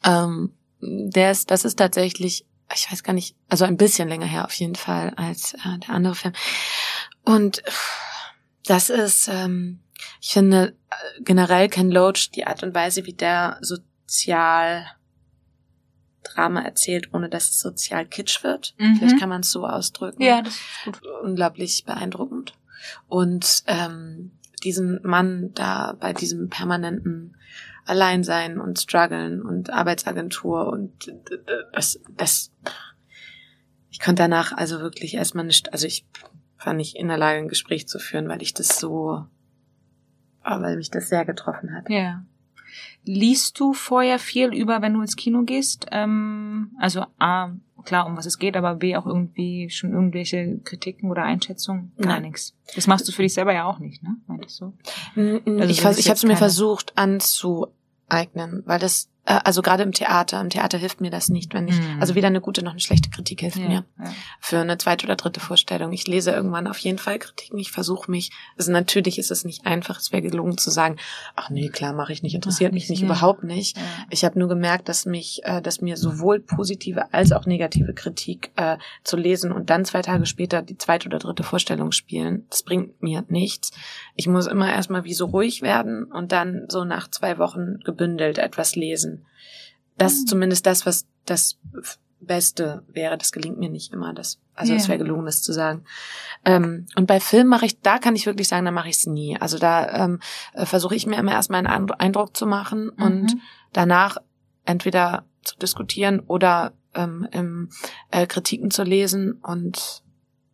[0.06, 4.44] Ähm, der ist, das ist tatsächlich, ich weiß gar nicht, also ein bisschen länger her
[4.44, 6.34] auf jeden Fall als äh, der andere Film.
[7.24, 7.62] Und
[8.64, 9.80] das ist, ähm,
[10.20, 14.86] ich finde äh, generell Ken Loach die Art und Weise, wie der sozial
[16.22, 18.74] Drama erzählt, ohne dass es sozial kitsch wird.
[18.78, 18.96] Mhm.
[18.96, 20.22] Vielleicht kann man es so ausdrücken.
[20.22, 21.00] Ja, das ist gut.
[21.22, 22.54] Unglaublich beeindruckend.
[23.08, 24.32] Und ähm,
[24.64, 27.35] diesen Mann da bei diesem permanenten
[27.86, 31.12] Alleinsein und Struggeln und Arbeitsagentur und
[31.72, 32.52] das, das,
[33.90, 36.06] ich konnte danach also wirklich erstmal nicht, also ich
[36.62, 39.26] war nicht in der Lage, ein Gespräch zu führen, weil ich das so,
[40.42, 41.88] weil mich das sehr getroffen hat.
[41.88, 42.24] Ja.
[43.04, 45.86] Liest du vorher viel über, wenn du ins Kino gehst?
[45.92, 47.52] Ähm, also A,
[47.86, 51.92] klar, um was es geht, aber B, auch irgendwie schon irgendwelche Kritiken oder Einschätzungen?
[51.98, 52.54] Gar nichts.
[52.74, 54.16] Das machst du für dich selber ja auch nicht, ne?
[54.26, 54.74] Meintest du?
[55.14, 60.50] Also ich, ich habe es mir versucht anzueignen, weil das also gerade im Theater, im
[60.50, 62.00] Theater hilft mir das nicht, wenn ich, mhm.
[62.00, 64.12] also weder eine gute noch eine schlechte Kritik hilft ja, mir ja.
[64.40, 65.92] für eine zweite oder dritte Vorstellung.
[65.92, 69.66] Ich lese irgendwann auf jeden Fall Kritiken, ich versuche mich, also natürlich ist es nicht
[69.66, 70.96] einfach, es wäre gelungen zu sagen,
[71.34, 73.06] ach nee, klar, mache ich nicht, interessiert ach, mich nicht, ja.
[73.06, 73.76] überhaupt nicht.
[74.10, 78.52] Ich habe nur gemerkt, dass mich, äh, dass mir sowohl positive als auch negative Kritik
[78.54, 82.62] äh, zu lesen und dann zwei Tage später die zweite oder dritte Vorstellung spielen, das
[82.62, 83.72] bringt mir nichts.
[84.14, 88.38] Ich muss immer erstmal wie so ruhig werden und dann so nach zwei Wochen gebündelt
[88.38, 89.15] etwas lesen
[89.98, 90.28] das ist mhm.
[90.28, 91.58] zumindest das, was das
[92.20, 93.18] Beste wäre.
[93.18, 94.12] Das gelingt mir nicht immer.
[94.14, 94.90] Das, also es yeah.
[94.90, 95.84] wäre gelungen, das zu sagen.
[96.44, 99.06] Ähm, und bei Film mache ich, da kann ich wirklich sagen, da mache ich es
[99.06, 99.36] nie.
[99.38, 100.20] Also da ähm,
[100.54, 103.02] äh, versuche ich mir immer erstmal einen Eindruck zu machen mhm.
[103.02, 103.36] und
[103.72, 104.18] danach
[104.64, 107.70] entweder zu diskutieren oder ähm, im,
[108.10, 110.02] äh, Kritiken zu lesen und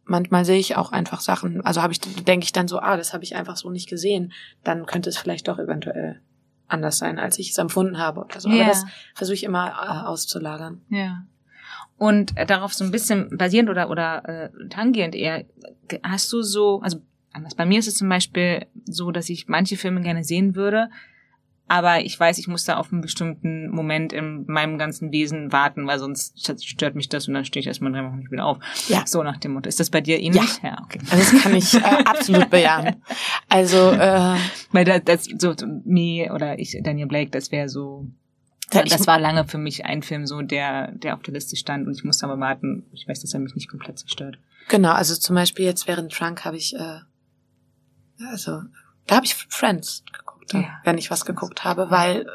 [0.05, 3.15] manchmal sehe ich auch einfach Sachen, also habe ich denke ich dann so, ah, das
[3.15, 4.33] habe ich einfach so nicht gesehen,
[4.65, 6.21] dann könnte es vielleicht doch eventuell
[6.73, 8.49] anders sein, als ich es empfunden habe oder so.
[8.49, 8.63] Yeah.
[8.63, 8.85] Aber das
[9.15, 10.83] versuche ich immer äh, auszulagern.
[10.89, 11.25] Ja.
[11.97, 15.45] Und äh, darauf so ein bisschen basierend oder oder äh, tangierend eher,
[16.03, 17.01] hast du so, also
[17.33, 17.55] anders.
[17.55, 20.91] Bei mir ist es zum Beispiel so, dass ich manche Filme gerne sehen würde,
[21.69, 25.87] aber ich weiß, ich muss da auf einen bestimmten Moment in meinem ganzen Wesen warten,
[25.87, 28.59] weil sonst stört mich das und dann stehe ich erstmal drei Wochen nicht wieder auf.
[28.89, 29.07] Ja.
[29.07, 29.69] So nach dem Motto.
[29.69, 30.59] Ist das bei dir ähnlich?
[30.63, 30.99] Ja, ja okay.
[31.11, 32.97] Also das kann ich äh, absolut bejahen.
[33.49, 34.37] Also, äh,
[34.73, 38.07] weil das, das so me oder ich, Daniel Blake, das wäre so
[38.71, 41.95] das war lange für mich ein Film so, der, der auf der Liste stand und
[41.95, 42.87] ich musste aber warten.
[42.93, 44.39] Ich weiß, dass er mich nicht komplett zerstört.
[44.69, 47.01] Genau, also zum Beispiel jetzt während Trunk habe ich, äh,
[48.31, 48.63] also
[49.07, 50.81] da habe ich Friends geguckt ja.
[50.85, 52.27] wenn ich was geguckt habe, weil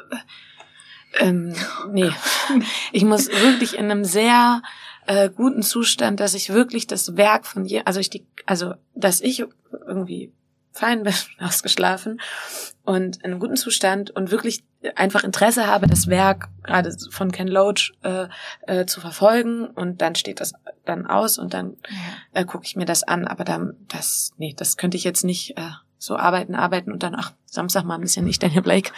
[1.19, 1.55] ähm,
[1.91, 2.11] nee,
[2.91, 4.61] ich muss wirklich in einem sehr
[5.05, 9.21] äh, guten Zustand, dass ich wirklich das Werk von je, also ich die, also dass
[9.21, 9.43] ich
[9.87, 10.33] irgendwie
[10.71, 12.21] fein bin, ausgeschlafen
[12.83, 14.63] und in einem guten Zustand und wirklich
[14.95, 18.27] einfach Interesse habe, das Werk gerade von Ken Loach äh,
[18.61, 20.53] äh, zu verfolgen und dann steht das
[20.85, 21.77] dann aus und dann
[22.33, 25.57] äh, gucke ich mir das an, aber dann das nee, das könnte ich jetzt nicht
[25.57, 28.91] äh, so arbeiten, arbeiten und dann, ach, Samstag mal ein bisschen nicht Daniel Blake.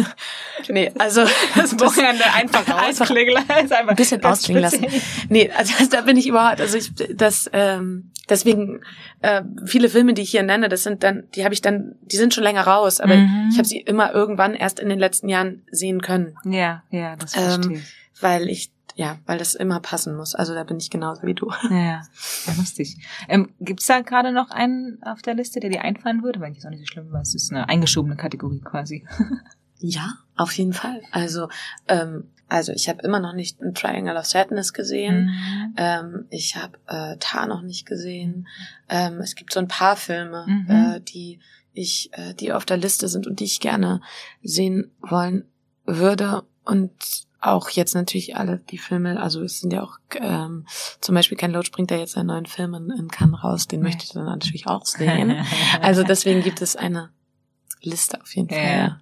[0.68, 1.24] nee, also
[1.56, 3.72] das Wochenende einfach ausklingen lassen.
[3.72, 4.86] Ein bisschen ausklingen lassen.
[5.28, 8.80] Nee, also da bin ich überhaupt, also ich, das, ähm, deswegen,
[9.22, 12.16] äh, viele Filme, die ich hier nenne, das sind dann, die habe ich dann, die
[12.16, 13.48] sind schon länger raus, aber mhm.
[13.50, 16.36] ich habe sie immer irgendwann erst in den letzten Jahren sehen können.
[16.44, 17.82] Ja, ja, das verstehe ähm,
[18.20, 20.34] Weil ich ja, weil das immer passen muss.
[20.34, 21.52] Also da bin ich genauso wie du.
[21.70, 22.02] Ja, ja
[22.56, 22.96] lustig.
[23.28, 26.40] Ähm, Gibt es da gerade noch einen auf der Liste, der dir einfallen würde?
[26.40, 29.06] Weil ich ist auch nicht so schlimm, weil es ist eine eingeschobene Kategorie quasi.
[29.80, 31.02] ja, auf jeden Fall.
[31.12, 31.48] Also,
[31.88, 35.26] ähm, also ich habe immer noch nicht ein Triangle of Sadness gesehen.
[35.26, 35.74] Mhm.
[35.76, 38.48] Ähm, ich habe äh, Tar noch nicht gesehen.
[38.88, 40.70] Ähm, es gibt so ein paar Filme, mhm.
[40.70, 41.38] äh, die
[41.74, 44.00] ich, äh, die auf der Liste sind und die ich gerne
[44.42, 45.44] sehen wollen
[45.84, 46.44] würde.
[46.64, 50.66] Und auch jetzt natürlich alle die Filme, also es sind ja auch ähm,
[51.00, 53.82] zum Beispiel Ken Loach bringt ja jetzt einen neuen Film in, in Cannes raus, den
[53.82, 55.36] möchte ich dann natürlich auch sehen.
[55.80, 57.10] Also deswegen gibt es eine
[57.80, 58.58] Liste auf jeden Fall.
[58.58, 59.00] Ja.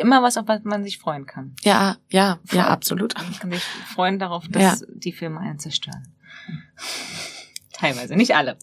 [0.00, 1.54] Immer was, auf was man sich freuen kann.
[1.62, 3.14] Ja, ja, ja, absolut.
[3.22, 4.86] Man kann sich freuen darauf, dass ja.
[4.92, 6.14] die Filme einen zerstören.
[7.72, 8.58] Teilweise, nicht alle.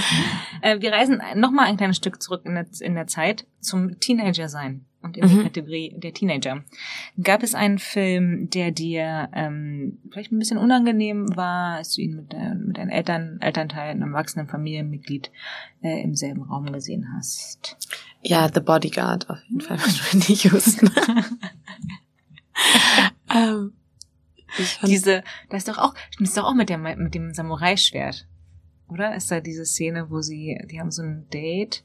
[0.62, 4.86] äh, wir reisen nochmal ein kleines Stück zurück in der, in der Zeit zum Teenager-Sein
[5.02, 5.28] und in mhm.
[5.28, 6.64] die Kategorie der Teenager.
[7.22, 12.16] Gab es einen Film, der dir ähm, vielleicht ein bisschen unangenehm war, als du ihn
[12.16, 15.30] mit, äh, mit deinen Eltern, Elternteil, einem erwachsenen Familienmitglied
[15.82, 17.76] äh, im selben Raum gesehen hast?
[18.22, 20.90] Ja, The Bodyguard auf jeden Fall mit Randy Houston.
[23.34, 23.72] ähm,
[24.86, 28.26] diese, das ist doch auch, das ist doch auch mit dem, mit dem Samurai-Schwert
[28.92, 29.14] oder?
[29.14, 31.84] Ist da diese Szene, wo sie, die haben so ein Date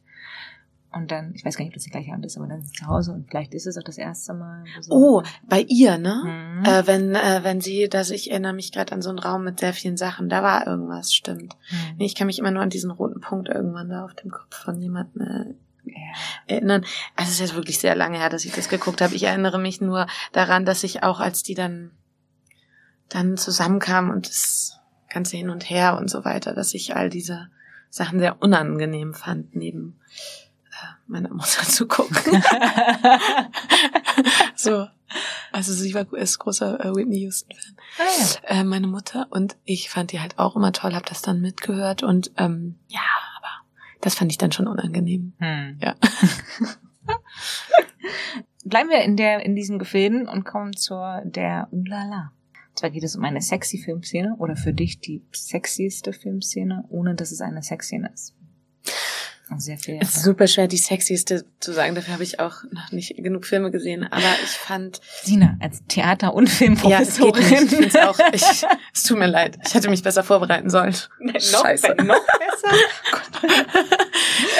[0.97, 2.75] und dann, ich weiß gar nicht, ob das die gleiche Abend ist, aber dann sind
[2.75, 4.65] sie zu Hause und vielleicht ist es auch das erste Mal.
[4.81, 6.23] So oh, bei ihr, ne?
[6.25, 6.65] Mhm.
[6.65, 9.59] Äh, wenn, äh, wenn sie, dass ich erinnere mich gerade an so einen Raum mit
[9.59, 11.55] sehr vielen Sachen, da war irgendwas, stimmt.
[11.69, 11.97] Mhm.
[11.97, 14.55] Nee, ich kann mich immer nur an diesen roten Punkt irgendwann da auf dem Kopf
[14.55, 15.53] von jemandem äh,
[16.47, 16.83] erinnern.
[17.15, 19.15] Also es ist jetzt wirklich sehr lange her, dass ich das geguckt habe.
[19.15, 21.91] Ich erinnere mich nur daran, dass ich auch, als die dann
[23.09, 24.79] dann zusammenkamen und das
[25.09, 27.49] ganze Hin und Her und so weiter, dass ich all diese
[27.89, 29.99] Sachen sehr unangenehm fand, neben
[31.07, 32.15] meiner Mutter zu gucken.
[34.55, 34.87] so.
[35.51, 37.75] Also sie war ist großer äh, Whitney Houston Fan.
[37.97, 38.59] Ah, ja.
[38.59, 42.03] äh, meine Mutter und ich fand die halt auch immer toll, habe das dann mitgehört
[42.03, 42.99] und ähm, ja,
[43.37, 43.65] aber
[44.01, 45.33] das fand ich dann schon unangenehm.
[45.39, 45.79] Hm.
[45.81, 45.95] Ja.
[48.65, 52.33] Bleiben wir in der in diesen Gefilden und kommen zur der Ulala.
[52.77, 57.31] Zwar geht es um eine sexy Filmszene oder für dich die sexieste Filmszene, ohne dass
[57.31, 58.35] es eine Sexszene ist.
[59.57, 59.97] Sehr viel.
[60.01, 61.95] Es ist super schwer, die sexieste zu sagen.
[61.95, 64.03] Dafür habe ich auch noch nicht genug Filme gesehen.
[64.03, 64.99] Aber ich fand.
[65.23, 67.41] Sina, als Theater- und Filmprofessorin.
[67.41, 67.95] Ja, es, geht nicht.
[67.95, 69.57] Ich auch, ich, es tut mir leid.
[69.65, 70.95] Ich hätte mich besser vorbereiten sollen.
[71.19, 71.95] Nein, noch, Scheiße.
[72.03, 72.75] noch besser?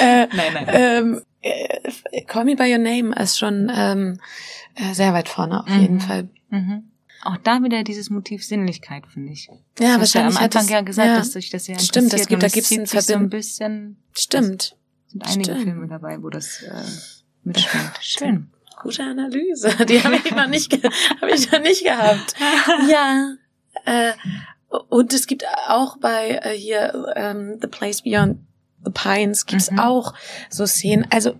[0.00, 0.66] äh, nein, nein.
[0.68, 4.20] Ähm, äh, Call Me By Your Name ist schon ähm,
[4.74, 5.80] äh, sehr weit vorne, auf mhm.
[5.80, 6.28] jeden Fall.
[6.50, 6.90] Mhm.
[7.22, 9.48] Auch da wieder dieses Motiv Sinnlichkeit, finde ich.
[9.78, 10.34] Ja, das wahrscheinlich.
[10.34, 12.48] Ja am Anfang das, ja gesagt, ja, dass sich das ja Stimmt, das gibt, da
[12.48, 13.96] gibt es ein, so ein bisschen.
[14.16, 14.77] Stimmt.
[15.08, 15.62] Sind einige Stimmt.
[15.62, 16.84] Filme dabei, wo das äh,
[17.44, 17.98] mitschwingt.
[18.00, 18.50] Schön.
[18.80, 19.84] Gute Analyse.
[19.86, 20.72] Die habe ich noch nicht,
[21.20, 22.34] habe ich noch nicht gehabt.
[22.88, 23.34] Ja.
[23.84, 24.12] Äh,
[24.88, 28.40] und es gibt auch bei äh, hier ähm, The Place Beyond
[28.84, 29.80] the Pines gibt's mhm.
[29.80, 30.14] auch
[30.50, 31.06] so Szenen.
[31.10, 31.38] Also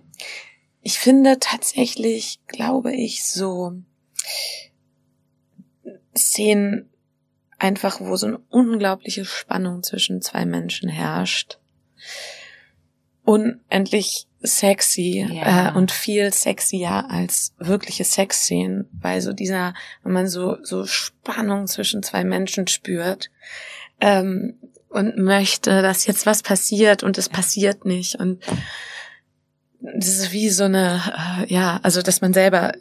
[0.81, 3.73] ich finde tatsächlich, glaube ich, so
[6.15, 6.89] Szenen
[7.57, 11.59] einfach, wo so eine unglaubliche Spannung zwischen zwei Menschen herrscht.
[13.29, 15.69] Unendlich sexy ja.
[15.69, 21.67] äh, und viel sexier als wirkliche Sexszenen, weil so dieser, wenn man so so Spannung
[21.67, 23.29] zwischen zwei Menschen spürt
[24.01, 24.55] ähm,
[24.89, 28.41] und möchte, dass jetzt was passiert und es passiert nicht und
[29.79, 30.99] das ist wie so eine,
[31.45, 32.73] äh, ja, also dass man selber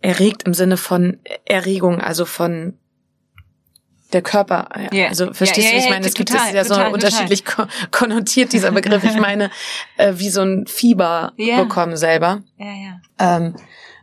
[0.00, 2.78] erregt im Sinne von Erregung, also von
[4.12, 4.68] der Körper.
[4.74, 4.92] Ja.
[4.92, 5.08] Yeah.
[5.08, 7.68] Also verstehst yeah, yeah, du, ich meine, es gibt es ja so total, unterschiedlich total.
[7.90, 9.04] konnotiert, dieser Begriff.
[9.04, 9.50] Ich meine,
[9.96, 12.42] äh, wie so ein Fieber bekommen selber.
[12.56, 13.00] Ja, ja.
[13.18, 13.54] Ähm,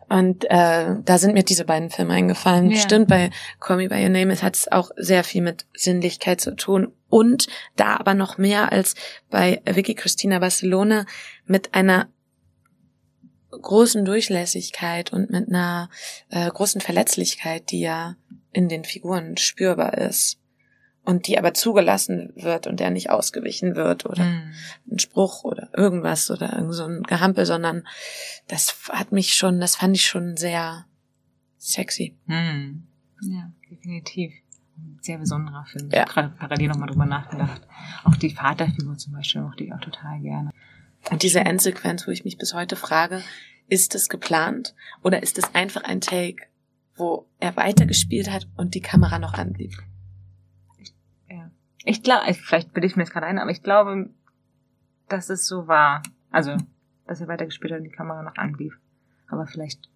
[0.07, 2.69] und äh, da sind mir diese beiden Filme eingefallen.
[2.69, 2.77] Ja.
[2.77, 6.56] Stimmt, bei Call Me By Your Name hat es auch sehr viel mit Sinnlichkeit zu
[6.56, 6.91] tun.
[7.10, 8.94] Und da aber noch mehr als
[9.32, 11.06] bei Vicky Christina Barcelona
[11.45, 12.07] mit einer
[13.49, 15.90] großen Durchlässigkeit und mit einer
[16.30, 18.15] äh, großen Verletzlichkeit, die ja
[18.56, 20.40] in den Figuren spürbar ist
[21.03, 24.53] und die aber zugelassen wird und der nicht ausgewichen wird oder mm.
[24.91, 27.86] ein Spruch oder irgendwas oder irgend so ein Gehampel, sondern
[28.48, 30.86] das hat mich schon, das fand ich schon sehr
[31.57, 32.15] sexy.
[32.27, 32.84] Mm.
[33.22, 34.32] Ja, definitiv.
[35.02, 35.90] Sehr besonderer Film.
[35.91, 36.03] Ja.
[36.03, 37.61] Ich habe gerade parallel nochmal drüber nachgedacht.
[38.06, 40.52] Auch die Vaterfigur zum Beispiel, auch die auch total gerne.
[41.11, 43.22] Und diese Endsequenz, wo ich mich bis heute frage,
[43.68, 46.48] ist es geplant oder ist es einfach ein Take,
[46.96, 49.74] wo er weitergespielt hat und die Kamera noch anblieb?
[51.30, 51.52] Ja.
[51.84, 54.10] Ich glaube, vielleicht bilde ich mir das gerade ein, aber ich glaube,
[55.10, 56.02] dass es so war.
[56.32, 56.58] Also,
[57.06, 58.74] dass er weitergespielt hat und die Kamera noch anblieb.
[59.28, 59.90] Aber vielleicht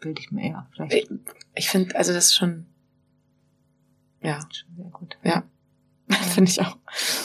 [0.00, 0.92] bilde ich mir, ja, vielleicht.
[0.92, 1.10] Ich,
[1.54, 2.66] ich finde, also das ist schon,
[4.22, 4.40] ja.
[4.52, 5.18] Schon sehr gut.
[5.22, 5.44] Ja.
[6.08, 6.16] ja.
[6.16, 6.76] finde ich auch.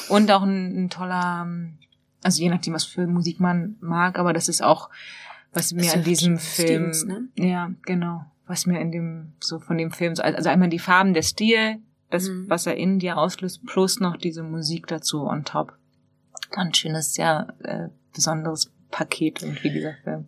[0.10, 1.78] Und auch ein, ein toller, ähm,
[2.24, 4.90] also je nachdem, was für Musik man mag, aber das ist auch,
[5.56, 7.28] was mir an diesem Film, Stevens, ne?
[7.36, 11.24] ja, genau, was mir in dem, so von dem Film, also einmal die Farben, der
[11.24, 11.78] Stil,
[12.12, 12.50] das, mhm.
[12.50, 15.74] was er in dir auslöst, plus noch diese Musik dazu on top.
[16.52, 20.28] Ein schönes, sehr äh, besonderes Paket irgendwie dieser Film.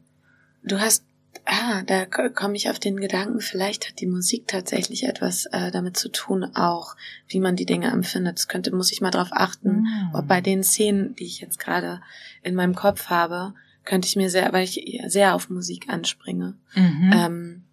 [0.63, 1.03] Du hast
[1.45, 5.95] Ah, da komme ich auf den Gedanken, vielleicht hat die Musik tatsächlich etwas äh, damit
[5.95, 6.95] zu tun, auch
[7.27, 8.37] wie man die Dinge empfindet.
[8.37, 10.15] Das könnte, muss ich mal drauf achten, mm.
[10.15, 12.01] ob bei den Szenen, die ich jetzt gerade
[12.43, 13.53] in meinem Kopf habe,
[13.87, 16.55] könnte ich mir sehr, weil ich sehr auf Musik anspringe.
[16.75, 17.11] Mhm.
[17.15, 17.63] Ähm,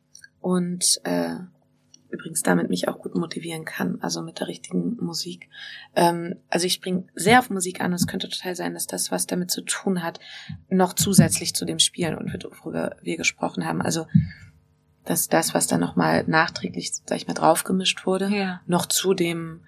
[0.41, 1.37] und äh,
[2.09, 5.49] übrigens damit mich auch gut motivieren kann, also mit der richtigen Musik.
[5.97, 9.11] Ähm, also ich springe sehr auf Musik an und es könnte total sein, dass das,
[9.11, 10.21] was damit zu tun hat,
[10.69, 14.07] noch zusätzlich zu dem Spielen und worüber wir gesprochen haben, also
[15.05, 18.61] dass das, was dann nochmal nachträglich, sag ich mal, draufgemischt wurde, ja.
[18.67, 19.63] noch zu dem,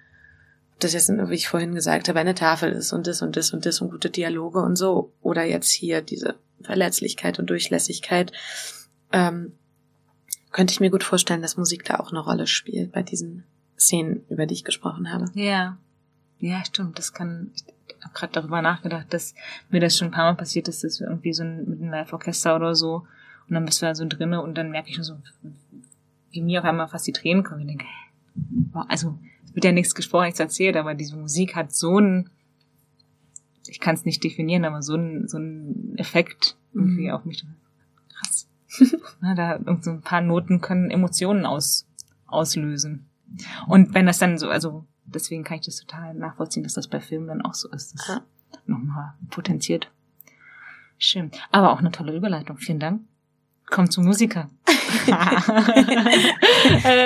[0.79, 3.65] das jetzt, wie ich vorhin gesagt habe, eine Tafel ist und das und das und
[3.65, 8.31] das und gute Dialoge und so, oder jetzt hier diese Verletzlichkeit und Durchlässigkeit,
[9.11, 9.53] ähm,
[10.51, 13.43] könnte ich mir gut vorstellen, dass Musik da auch eine Rolle spielt bei diesen
[13.77, 15.25] Szenen, über die ich gesprochen habe.
[15.33, 15.77] Ja.
[16.39, 16.99] Ja, stimmt.
[16.99, 17.63] Das kann, ich
[18.03, 19.33] habe gerade darüber nachgedacht, dass
[19.69, 21.91] mir das schon ein paar Mal passiert ist, dass wir irgendwie so ein, mit einem
[21.91, 23.07] Live-Orchester oder so
[23.47, 25.17] und dann bist du da so drinne und dann merke ich nur so,
[26.31, 27.61] wie mir auf einmal fast die Tränen kommen.
[27.61, 27.85] Ich denke,
[28.71, 29.17] wow, also
[29.57, 32.29] wird ja nichts gesprochen, nichts erzählt, aber diese Musik hat so einen,
[33.67, 37.13] ich kann es nicht definieren, aber so einen, so einen Effekt irgendwie mhm.
[37.13, 37.43] auf mich.
[38.07, 38.47] Krass.
[39.19, 41.87] Na, da so ein paar Noten können Emotionen aus,
[42.27, 43.07] auslösen.
[43.65, 46.99] Und wenn das dann so, also deswegen kann ich das total nachvollziehen, dass das bei
[46.99, 47.95] Filmen dann auch so ist.
[47.95, 48.21] Das ja.
[48.67, 49.89] nochmal potenziert.
[50.99, 51.31] Schön.
[51.49, 52.59] Aber auch eine tolle Überleitung.
[52.59, 53.01] Vielen Dank.
[53.65, 54.51] Komm zum Musiker.
[55.07, 55.15] äh,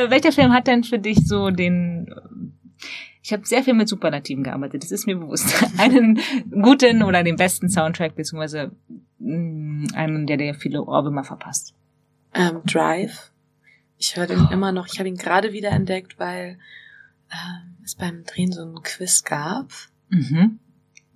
[0.09, 2.13] welcher Film hat denn für dich so den
[3.23, 5.53] ich habe sehr viel mit Superlativen gearbeitet, das ist mir bewusst.
[5.77, 8.71] einen guten oder den besten Soundtrack, beziehungsweise
[9.19, 11.73] mm, einen, der dir viele Ohrwürmer verpasst.
[12.33, 13.31] Ähm, Drive.
[13.97, 14.51] Ich höre den oh.
[14.51, 14.87] immer noch.
[14.87, 16.57] Ich habe ihn gerade wieder entdeckt, weil
[17.31, 19.71] ähm, es beim Drehen so ein Quiz gab.
[20.09, 20.59] Mhm.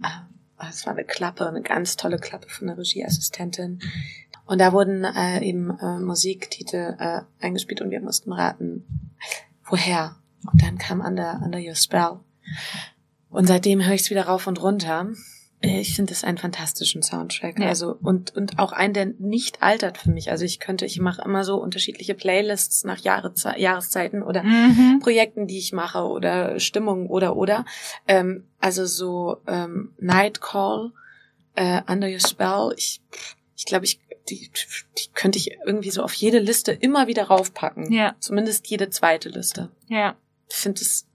[0.03, 0.35] Ähm,
[0.69, 3.79] es war eine Klappe, eine ganz tolle Klappe von der Regieassistentin.
[4.45, 8.85] Und da wurden äh, eben äh, Musiktitel äh, eingespielt und wir mussten raten,
[9.65, 10.17] woher.
[10.51, 12.19] Und dann kam Under, Under Your Spell.
[13.29, 15.07] Und seitdem höre ich es wieder rauf und runter.
[15.61, 17.59] Ich finde es einen fantastischen Soundtrack.
[17.59, 17.67] Ja.
[17.67, 20.29] Also und und auch einen, der nicht altert für mich.
[20.29, 24.99] Also ich könnte, ich mache immer so unterschiedliche Playlists nach Jahreze Jahreszeiten oder mhm.
[25.01, 27.65] Projekten, die ich mache oder Stimmungen oder oder.
[28.07, 30.91] Ähm, also so ähm, Night Call,
[31.55, 32.73] äh, Under Your Spell.
[32.77, 33.01] Ich
[33.55, 33.99] ich glaube, ich
[34.29, 34.49] die,
[34.97, 37.91] die könnte ich irgendwie so auf jede Liste immer wieder raufpacken.
[37.91, 38.15] Ja.
[38.19, 39.69] Zumindest jede zweite Liste.
[39.87, 40.15] Ja.
[40.47, 41.07] Finde es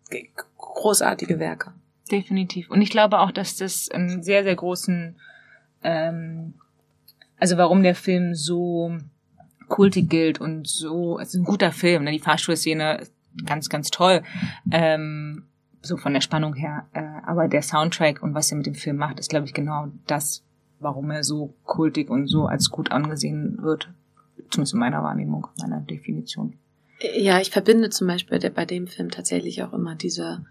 [0.57, 1.73] großartige Werke.
[2.11, 2.71] Definitiv.
[2.71, 5.17] Und ich glaube auch, dass das einen sehr, sehr großen,
[5.83, 6.55] ähm,
[7.39, 8.99] also warum der Film so
[9.69, 12.11] kultig gilt und so, es ist ein guter Film, ne?
[12.11, 13.07] die Fahrstuhlszene
[13.47, 14.23] ganz, ganz toll,
[14.73, 15.45] ähm,
[15.81, 16.87] so von der Spannung her.
[16.93, 19.89] Äh, aber der Soundtrack und was er mit dem Film macht, ist, glaube ich, genau
[20.07, 20.43] das,
[20.81, 23.91] warum er so kultig und so als gut angesehen wird.
[24.51, 26.59] Zumindest in meiner Wahrnehmung, meiner Definition.
[27.01, 30.45] Ja, ich verbinde zum Beispiel bei dem Film tatsächlich auch immer diese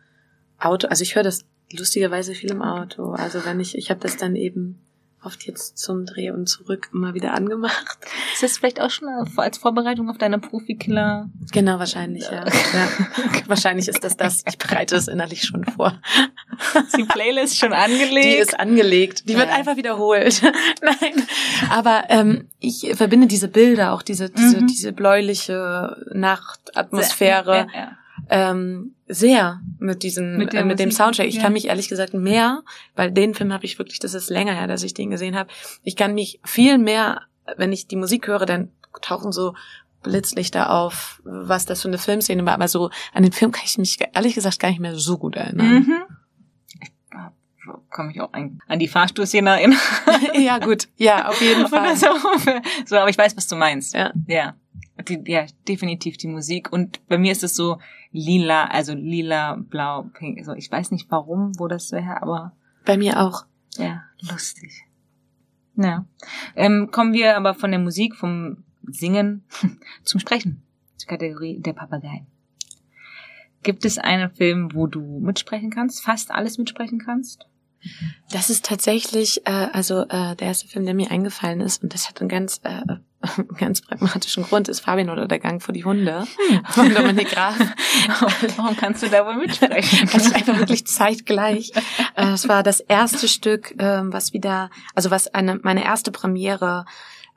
[0.58, 3.12] Auto, also ich höre das lustigerweise viel im Auto.
[3.12, 4.80] Also wenn ich, ich habe das dann eben
[5.24, 7.98] oft jetzt zum Dreh und zurück immer wieder angemacht.
[8.34, 11.30] Ist das vielleicht auch schon als Vorbereitung auf deine Profikiller?
[11.52, 12.46] Genau, wahrscheinlich, ja.
[12.46, 12.88] ja.
[13.48, 14.44] wahrscheinlich ist das das.
[14.48, 16.00] Ich bereite es innerlich schon vor.
[16.76, 18.26] Ist die Playlist schon angelegt?
[18.26, 19.28] Die ist angelegt.
[19.28, 19.40] Die ja.
[19.40, 20.42] wird einfach wiederholt.
[20.82, 21.28] Nein.
[21.70, 24.68] Aber ähm, ich verbinde diese Bilder, auch diese, diese, mhm.
[24.68, 27.68] diese bläuliche Nachtatmosphäre.
[27.74, 27.98] Ja, ja,
[28.30, 31.28] ähm, sehr mit diesem mit, äh, mit dem Soundtrack.
[31.28, 31.42] Ich ja.
[31.42, 32.64] kann mich ehrlich gesagt mehr,
[32.96, 35.50] weil den Film habe ich wirklich, das ist länger her, dass ich den gesehen habe.
[35.84, 37.24] Ich kann mich viel mehr,
[37.58, 38.70] wenn ich die Musik höre, dann
[39.02, 39.56] tauchen so
[40.04, 42.54] Blitzlichter auf, was das für eine Filmszene war.
[42.54, 45.36] Aber so an den Film kann ich mich ehrlich gesagt gar nicht mehr so gut
[45.36, 45.68] erinnern.
[45.68, 45.96] Mhm.
[47.92, 49.80] Komme ich auch an, an die Fahrstuhlszene erinnern.
[50.34, 50.88] ja, gut.
[50.96, 51.96] Ja, auf jeden Fall.
[51.96, 52.08] So,
[52.86, 53.94] so, aber ich weiß, was du meinst.
[53.94, 54.12] Ja.
[54.28, 54.56] Ja.
[55.08, 56.72] Die, ja, definitiv die Musik.
[56.72, 57.80] Und bei mir ist es so
[58.12, 60.40] lila, also lila, blau, pink.
[60.40, 62.54] Also ich weiß nicht warum, wo das so her, aber.
[62.86, 63.46] Bei mir auch.
[63.78, 64.86] Ja, lustig.
[65.76, 66.06] Ja.
[66.56, 69.44] Ähm, kommen wir aber von der Musik, vom Singen
[70.04, 70.64] zum Sprechen.
[70.98, 72.28] Zur Kategorie der Papageien.
[73.64, 77.46] Gibt es einen Film, wo du mitsprechen kannst, fast alles mitsprechen kannst?
[78.32, 82.10] Das ist tatsächlich, äh, also äh, der erste Film, der mir eingefallen ist, und das
[82.10, 82.82] hat einen ganz, äh,
[83.58, 86.26] ganz pragmatischen Grund, ist Fabian oder der Gang vor die Hunde
[86.70, 87.56] von Dominik Graf.
[88.56, 90.10] Warum kannst du da wohl mitsprechen?
[90.14, 91.72] Also einfach wirklich zeitgleich.
[92.16, 96.86] Äh, es war das erste Stück, äh, was wieder, also was eine meine erste Premiere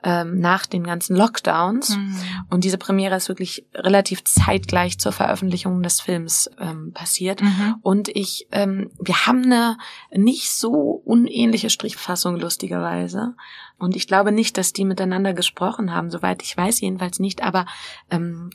[0.03, 1.95] ähm, nach den ganzen Lockdowns.
[1.95, 2.15] Mhm.
[2.49, 7.41] Und diese Premiere ist wirklich relativ zeitgleich zur Veröffentlichung des Films ähm, passiert.
[7.41, 7.75] Mhm.
[7.81, 9.77] Und ich, ähm, wir haben eine
[10.11, 13.35] nicht so unähnliche Strichfassung, lustigerweise.
[13.77, 17.43] Und ich glaube nicht, dass die miteinander gesprochen haben, soweit ich weiß, jedenfalls nicht.
[17.43, 17.65] Aber
[18.11, 18.49] ähm,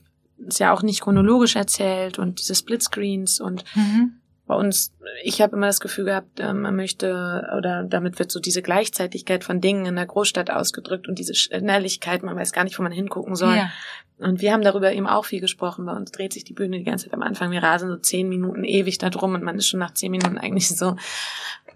[0.46, 4.17] ist ja auch nicht chronologisch erzählt und diese Splitscreens und mhm
[4.48, 8.40] bei uns, ich habe immer das Gefühl gehabt, äh, man möchte, oder damit wird so
[8.40, 12.78] diese Gleichzeitigkeit von Dingen in der Großstadt ausgedrückt und diese Schnelligkeit, man weiß gar nicht,
[12.78, 13.56] wo man hingucken soll.
[13.56, 13.70] Ja.
[14.18, 15.84] Und wir haben darüber eben auch viel gesprochen.
[15.84, 17.50] Bei uns dreht sich die Bühne die ganze Zeit am Anfang.
[17.50, 20.38] Wir rasen so zehn Minuten ewig da drum und man ist schon nach zehn Minuten
[20.38, 20.96] eigentlich so,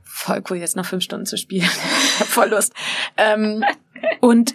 [0.02, 1.68] voll cool, jetzt noch fünf Stunden zu spielen.
[1.68, 2.72] ich hab voll Lust.
[3.18, 3.64] Ähm,
[4.20, 4.54] und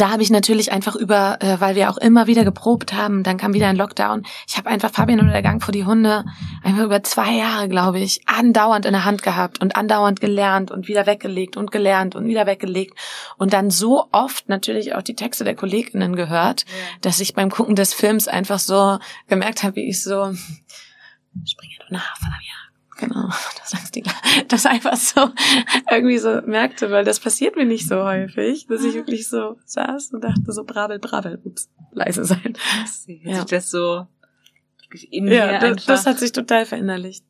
[0.00, 3.36] da habe ich natürlich einfach über, äh, weil wir auch immer wieder geprobt haben, dann
[3.36, 4.24] kam wieder ein Lockdown.
[4.48, 6.24] Ich habe einfach Fabian oder der Gang vor die Hunde
[6.62, 10.88] einfach über zwei Jahre, glaube ich, andauernd in der Hand gehabt und andauernd gelernt und
[10.88, 12.98] wieder weggelegt und gelernt und wieder weggelegt
[13.36, 16.74] und dann so oft natürlich auch die Texte der Kolleginnen gehört, ja.
[17.02, 18.98] dass ich beim Gucken des Films einfach so
[19.28, 20.32] gemerkt habe, wie ich so
[21.44, 22.65] springe doch nach, Fabian
[22.98, 23.28] Genau,
[23.60, 24.04] das heißt die,
[24.48, 25.30] das einfach so
[25.90, 30.12] irgendwie so merkte, weil das passiert mir nicht so häufig, dass ich wirklich so saß
[30.12, 32.54] und dachte so brabbel, brabbel, ups, leise sein.
[33.06, 33.44] Ja.
[33.44, 34.06] das so
[35.10, 37.24] in ja, das, das hat sich total verinnerlicht.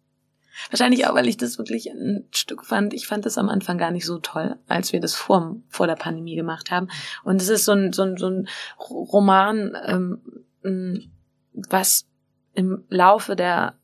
[0.71, 2.95] Wahrscheinlich auch, weil ich das wirklich ein Stück fand.
[2.95, 5.97] Ich fand das am Anfang gar nicht so toll, als wir das vor, vor der
[5.97, 6.89] Pandemie gemacht haben.
[7.25, 8.49] Und es ist so ein, so ein, so ein
[8.79, 11.11] Roman, ähm,
[11.53, 12.07] was
[12.55, 13.75] im Laufe der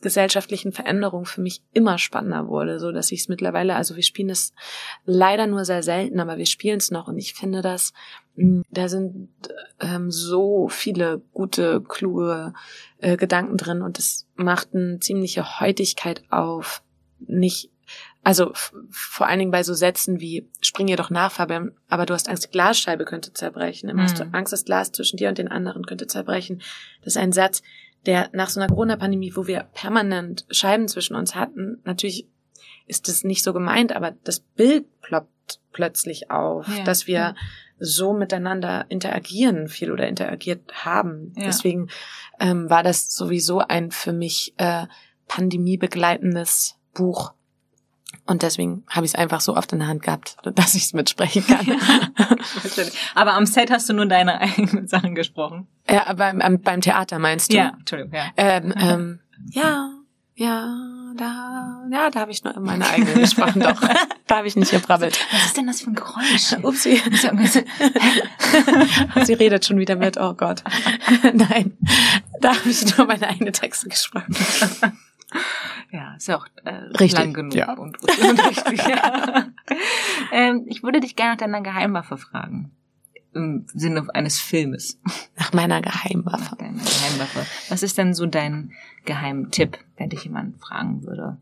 [0.00, 4.30] gesellschaftlichen Veränderung für mich immer spannender wurde, so dass ich es mittlerweile, also wir spielen
[4.30, 4.52] es
[5.04, 7.92] leider nur sehr selten, aber wir spielen es noch und ich finde das,
[8.36, 9.28] hm, da sind
[9.80, 12.52] ähm, so viele gute, kluge
[12.98, 16.82] äh, Gedanken drin und es macht eine ziemliche Heutigkeit auf,
[17.18, 17.70] nicht
[18.24, 18.52] also
[18.90, 22.28] vor allen Dingen bei so Sätzen wie spring ihr doch nach, Fabian, aber du hast
[22.28, 23.88] Angst, die Glasscheibe könnte zerbrechen.
[23.88, 24.04] Immer mhm.
[24.04, 26.60] hast du Angst, das Glas zwischen dir und den anderen könnte zerbrechen.
[27.00, 27.62] Das ist ein Satz,
[28.06, 32.26] der nach so einer Corona-Pandemie, wo wir permanent Scheiben zwischen uns hatten, natürlich
[32.86, 37.34] ist das nicht so gemeint, aber das Bild ploppt plötzlich auf, ja, dass wir
[37.78, 41.32] so miteinander interagieren viel oder interagiert haben.
[41.36, 41.44] Ja.
[41.46, 41.88] Deswegen
[42.40, 44.86] ähm, war das sowieso ein für mich äh,
[45.28, 47.32] pandemiebegleitendes Buch.
[48.26, 50.92] Und deswegen habe ich es einfach so oft in der Hand gehabt, dass ich es
[50.92, 51.66] mitsprechen kann.
[53.14, 55.66] Aber am Set hast du nur deine eigenen Sachen gesprochen.
[55.88, 57.56] Ja, beim, beim Theater meinst du?
[57.56, 58.26] Ja, Entschuldigung, ja.
[58.36, 59.20] Ähm, ähm,
[59.50, 59.90] ja,
[60.34, 60.74] ja,
[61.16, 63.80] da, ja, da habe ich nur meine eigenen gesprochen, doch.
[64.26, 65.18] da habe ich nicht gebrabbelt.
[65.32, 66.52] Was ist denn das für ein Geräusch?
[66.62, 67.02] Upsi.
[69.24, 70.62] Sie redet schon wieder mit, oh Gott.
[71.32, 71.76] Nein,
[72.40, 74.34] da habe ich nur meine eigenen Texte gesprochen.
[75.90, 77.72] Ja, ist ja auch äh, richtig, lang genug ja.
[77.72, 78.86] und, und, richtig.
[78.86, 79.46] Ja.
[80.32, 82.72] ähm, ich würde dich gerne nach deiner Geheimwaffe fragen.
[83.32, 85.00] Im Sinne eines Filmes.
[85.38, 86.42] Nach meiner Geheimwaffe.
[86.42, 87.46] Nach deiner Geheimwaffe.
[87.70, 88.72] Was ist denn so dein
[89.06, 91.38] Geheimtipp, wenn dich jemand fragen würde?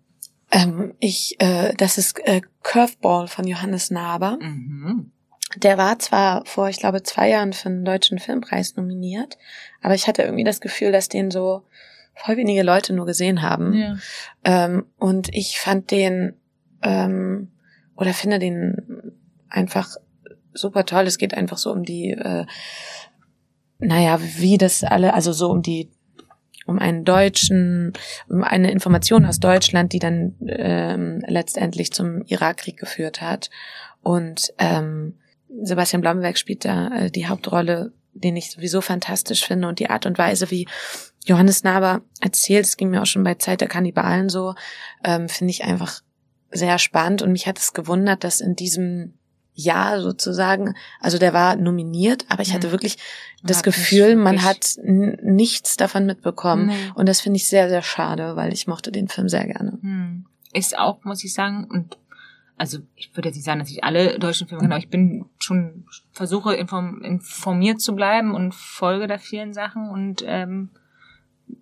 [0.52, 4.38] Ähm, ich, äh, das ist äh, Curveball von Johannes Naber.
[4.40, 5.10] Mhm.
[5.56, 9.38] Der war zwar vor, ich glaube, zwei Jahren für einen deutschen Filmpreis nominiert,
[9.80, 11.62] aber ich hatte irgendwie das Gefühl, dass den so
[12.16, 13.72] voll wenige Leute nur gesehen haben.
[13.74, 13.96] Ja.
[14.44, 16.34] Ähm, und ich fand den
[16.82, 17.52] ähm,
[17.96, 19.12] oder finde den
[19.48, 19.96] einfach
[20.52, 21.04] super toll.
[21.04, 22.46] Es geht einfach so um die, äh,
[23.78, 25.90] naja, wie das alle, also so um die
[26.66, 27.92] um einen Deutschen,
[28.28, 33.50] um eine Information aus Deutschland, die dann ähm, letztendlich zum Irakkrieg geführt hat.
[34.02, 35.14] Und ähm,
[35.62, 40.06] Sebastian Blomberg spielt da äh, die Hauptrolle, den ich sowieso fantastisch finde und die Art
[40.06, 40.66] und Weise, wie
[41.24, 44.54] Johannes Naber erzählt, es ging mir auch schon bei Zeit der Kannibalen so,
[45.04, 46.02] ähm, finde ich einfach
[46.50, 49.14] sehr spannend und mich hat es gewundert, dass in diesem
[49.52, 52.72] Jahr sozusagen, also der war nominiert, aber ich hatte mhm.
[52.72, 52.98] wirklich
[53.42, 56.92] das Gefühl, man hat nichts davon mitbekommen nee.
[56.94, 59.78] und das finde ich sehr, sehr schade, weil ich mochte den Film sehr gerne.
[59.80, 60.26] Hm.
[60.52, 61.96] Ist auch, muss ich sagen, und
[62.56, 65.26] also ich würde jetzt nicht sagen, dass ich alle deutschen Filme kenne, aber ich bin
[65.38, 70.70] schon versuche informiert zu bleiben und folge da vielen Sachen und ähm,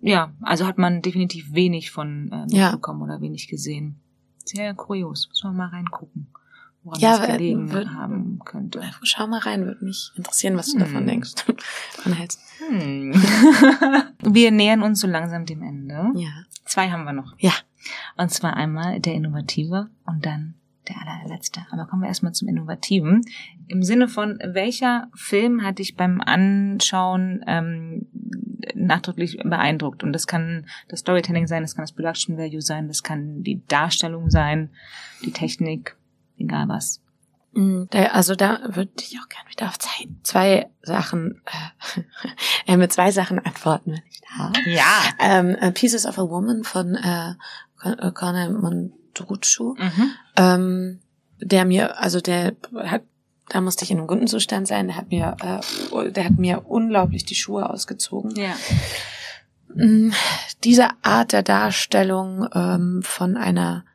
[0.01, 3.05] ja, also hat man definitiv wenig von äh, mitbekommen ja.
[3.05, 3.99] oder wenig gesehen.
[4.43, 6.27] Sehr kurios, muss man mal reingucken,
[6.83, 8.81] woran ja, das gelegen wird, haben könnte.
[9.03, 10.73] Schau mal rein, würde mich interessieren, was hm.
[10.73, 11.07] du davon hm.
[11.07, 11.33] denkst.
[12.69, 13.11] Hm.
[14.21, 16.11] Wir nähern uns so langsam dem Ende.
[16.15, 16.29] Ja.
[16.63, 17.35] Zwei haben wir noch.
[17.37, 17.51] Ja.
[18.15, 20.55] Und zwar einmal der Innovative und dann
[20.89, 21.61] der allerletzte.
[21.71, 23.21] Aber kommen wir erstmal zum Innovativen.
[23.67, 28.07] Im Sinne von, welcher Film hat dich beim Anschauen ähm,
[28.75, 30.03] nachdrücklich beeindruckt?
[30.03, 33.65] Und das kann das Storytelling sein, das kann das Production Value sein, das kann die
[33.67, 34.69] Darstellung sein,
[35.23, 35.97] die Technik,
[36.37, 37.01] egal was.
[37.53, 41.41] Mm, also da würde ich auch gerne wieder auf zwei, zwei Sachen,
[42.67, 44.53] äh, mit zwei Sachen antworten, wenn ich darf.
[44.65, 45.03] Ja.
[45.19, 47.35] Ähm, Pieces of a Woman von äh,
[48.13, 48.49] Conor
[49.15, 50.11] Mondruccio, mhm.
[50.35, 50.99] ähm,
[51.39, 53.03] der mir, also der hat
[53.47, 54.87] da musste ich in einem guten Zustand sein.
[54.87, 58.33] Der hat mir, äh, der hat mir unglaublich die Schuhe ausgezogen.
[58.35, 58.55] Ja.
[59.67, 60.13] Mm,
[60.63, 63.85] diese Art der Darstellung ähm, von einer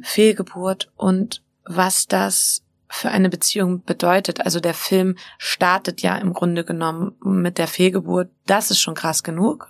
[0.00, 4.40] Fehlgeburt und was das für eine Beziehung bedeutet.
[4.46, 8.30] Also der Film startet ja im Grunde genommen mit der Fehlgeburt.
[8.46, 9.68] Das ist schon krass genug.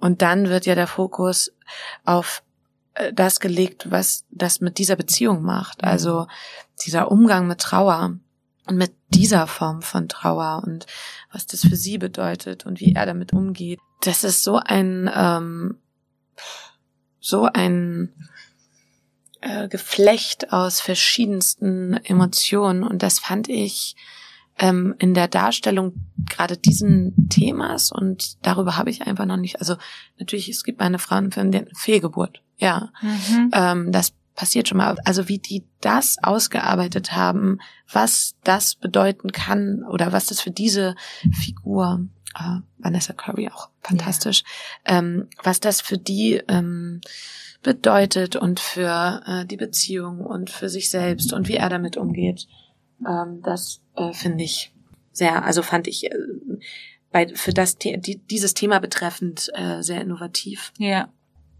[0.00, 1.52] Und dann wird ja der Fokus
[2.04, 2.42] auf
[3.12, 5.82] das gelegt, was das mit dieser Beziehung macht.
[5.82, 5.88] Mhm.
[5.88, 6.26] Also
[6.84, 8.18] dieser Umgang mit Trauer
[8.66, 10.86] und mit dieser Form von Trauer und
[11.32, 13.80] was das für sie bedeutet und wie er damit umgeht.
[14.02, 15.78] Das ist so ein ähm,
[17.20, 18.12] so ein
[19.40, 23.96] äh, Geflecht aus verschiedensten Emotionen und das fand ich
[24.62, 25.92] ähm, in der Darstellung
[26.30, 29.74] gerade diesen Themas und darüber habe ich einfach noch nicht, also
[30.18, 33.50] natürlich, es gibt eine Frauenfilm, die Fehlgeburt, ja, mhm.
[33.52, 37.58] ähm, das passiert schon mal, also wie die das ausgearbeitet haben,
[37.90, 40.94] was das bedeuten kann oder was das für diese
[41.32, 42.06] Figur,
[42.38, 44.44] äh, Vanessa Curry auch fantastisch,
[44.86, 44.98] ja.
[44.98, 47.00] ähm, was das für die ähm,
[47.64, 52.46] bedeutet und für äh, die Beziehung und für sich selbst und wie er damit umgeht.
[53.08, 54.72] Ähm, das äh, finde ich
[55.12, 56.10] sehr, also fand ich äh,
[57.10, 60.72] bei für das die, dieses Thema betreffend äh, sehr innovativ.
[60.78, 61.08] Ja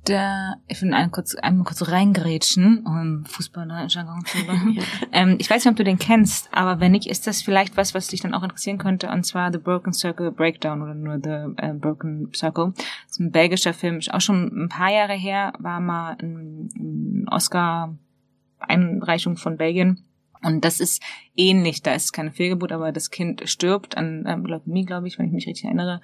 [0.05, 4.73] da, ich will einmal kurz, einmal kurz reingrätschen, um Fußball-Jargon zu machen.
[4.75, 4.83] ja.
[5.13, 7.95] ähm, ich weiß nicht, ob du den kennst, aber wenn nicht, ist das vielleicht was,
[7.95, 11.55] was dich dann auch interessieren könnte, und zwar The Broken Circle Breakdown oder nur The
[11.57, 12.73] äh, Broken Circle.
[12.75, 17.29] Das ist ein belgischer Film, auch schon ein paar Jahre her, war mal ein, ein
[17.31, 20.05] Oscar-Einreichung von Belgien.
[20.43, 21.03] Und das ist
[21.37, 25.27] ähnlich, da ist keine Fehlgeburt, aber das Kind stirbt an ähm, Leukämie, glaube ich, wenn
[25.27, 26.01] ich mich richtig erinnere.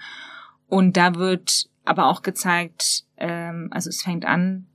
[0.69, 4.67] Und da wird aber auch gezeigt, ähm, also es fängt an,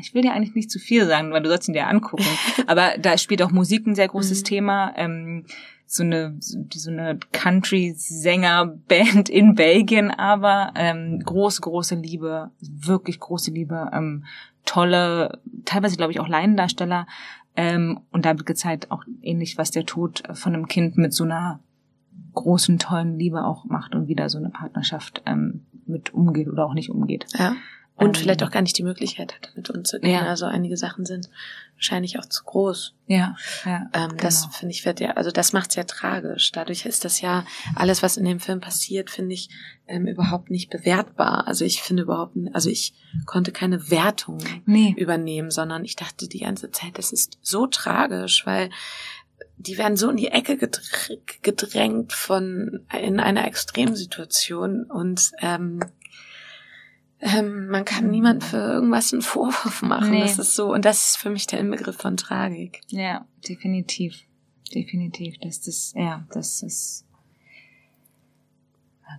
[0.00, 2.24] ich will dir eigentlich nicht zu viel sagen, weil du sollst ihn dir angucken.
[2.66, 4.44] Aber da spielt auch Musik ein sehr großes mhm.
[4.44, 4.94] Thema.
[4.96, 5.44] Ähm,
[5.86, 13.90] so eine so eine Country-Sänger-Band in Belgien, aber ähm, große große Liebe, wirklich große Liebe,
[13.92, 14.24] ähm,
[14.64, 17.06] tolle, teilweise glaube ich auch Laiendarsteller.
[17.56, 21.24] Ähm, und da wird gezeigt auch ähnlich, was der Tod von einem Kind mit so
[21.24, 21.60] einer
[22.34, 26.74] großen tollen Liebe auch macht und wieder so eine Partnerschaft ähm, mit umgeht oder auch
[26.74, 27.26] nicht umgeht.
[27.38, 27.54] Ja.
[27.96, 30.12] Und ähm, vielleicht auch gar nicht die Möglichkeit hat, mit umzugehen.
[30.12, 30.26] Ja.
[30.26, 31.30] Also einige Sachen sind
[31.76, 32.94] wahrscheinlich auch zu groß.
[33.06, 33.88] Ja, ja.
[33.92, 34.22] Ähm, genau.
[34.22, 36.50] Das finde ich wird ja, also das macht es ja tragisch.
[36.50, 37.44] Dadurch ist das ja
[37.76, 39.48] alles, was in dem Film passiert, finde ich
[39.86, 41.46] ähm, überhaupt nicht bewertbar.
[41.46, 42.94] Also ich finde überhaupt, also ich
[43.26, 44.94] konnte keine Wertung nee.
[44.96, 48.70] übernehmen, sondern ich dachte die ganze Zeit, das ist so tragisch, weil
[49.56, 50.58] die werden so in die Ecke
[51.42, 55.80] gedrängt von in einer Extremsituation und ähm,
[57.24, 60.10] ähm, man kann niemand für irgendwas einen Vorwurf machen.
[60.10, 60.20] Nee.
[60.20, 62.80] Das ist so und das ist für mich der Inbegriff von Tragik.
[62.88, 64.22] Ja, definitiv,
[64.74, 65.36] definitiv.
[65.40, 67.04] Das ist ja, das ist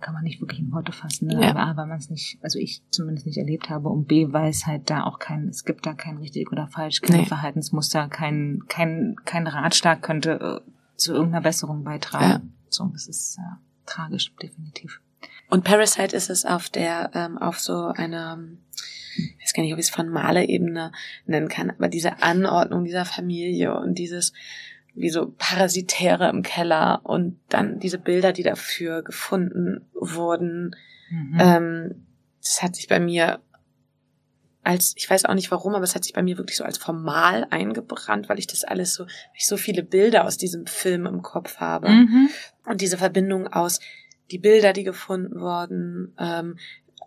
[0.00, 1.40] kann man nicht wirklich in Worte fassen, ne?
[1.40, 1.50] Ja.
[1.50, 4.50] aber A, weil man es nicht, also ich zumindest nicht erlebt habe und B, weil
[4.50, 7.26] es halt da auch kein, es gibt da kein richtig oder falsch, kein nee.
[7.26, 12.24] Verhaltensmuster, kein, kein, kein Ratschlag könnte äh, zu irgendeiner Besserung beitragen.
[12.24, 12.40] Ja.
[12.68, 15.00] So, das ist ja, tragisch, definitiv.
[15.48, 18.38] Und Parasite ist es auf der, ähm, auf so einer,
[19.16, 20.92] ich weiß gar nicht, ob ich es von Male-Ebene
[21.26, 24.32] nennen kann, aber diese Anordnung dieser Familie und dieses,
[24.94, 30.74] wie so Parasitäre im Keller und dann diese Bilder, die dafür gefunden wurden.
[31.10, 31.38] Mhm.
[31.38, 32.06] Ähm,
[32.42, 33.40] das hat sich bei mir
[34.66, 36.76] als, ich weiß auch nicht warum, aber es hat sich bei mir wirklich so als
[36.76, 41.22] formal eingebrannt, weil ich das alles so, ich so viele Bilder aus diesem Film im
[41.22, 41.88] Kopf habe.
[41.88, 42.28] Mhm.
[42.64, 43.78] Und diese Verbindung aus
[44.30, 46.56] die Bilder, die gefunden wurden, ähm,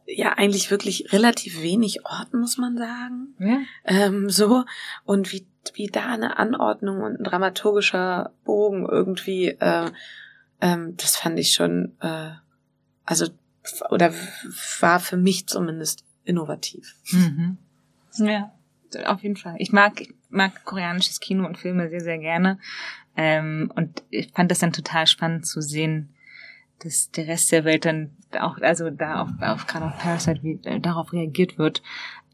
[0.06, 3.36] ja eigentlich wirklich relativ wenig Orten, muss man sagen.
[3.40, 3.60] Ja.
[3.86, 4.64] Ähm, so.
[5.06, 9.92] Und wie wie da eine Anordnung und ein dramaturgischer Bogen irgendwie, äh,
[10.62, 12.32] ähm, das fand ich schon, äh,
[13.06, 13.28] also
[13.90, 14.14] oder
[14.80, 16.96] war für mich zumindest innovativ.
[17.12, 17.58] Mhm.
[18.18, 18.52] Ja,
[19.06, 19.56] auf jeden Fall.
[19.60, 22.60] Ich mag mag koreanisches Kino und Filme sehr sehr gerne
[23.16, 26.14] ähm, und ich fand das dann total spannend zu sehen,
[26.80, 30.60] dass der Rest der Welt dann auch also da auf, auf gerade auf Parasite wie
[30.64, 31.82] äh, darauf reagiert wird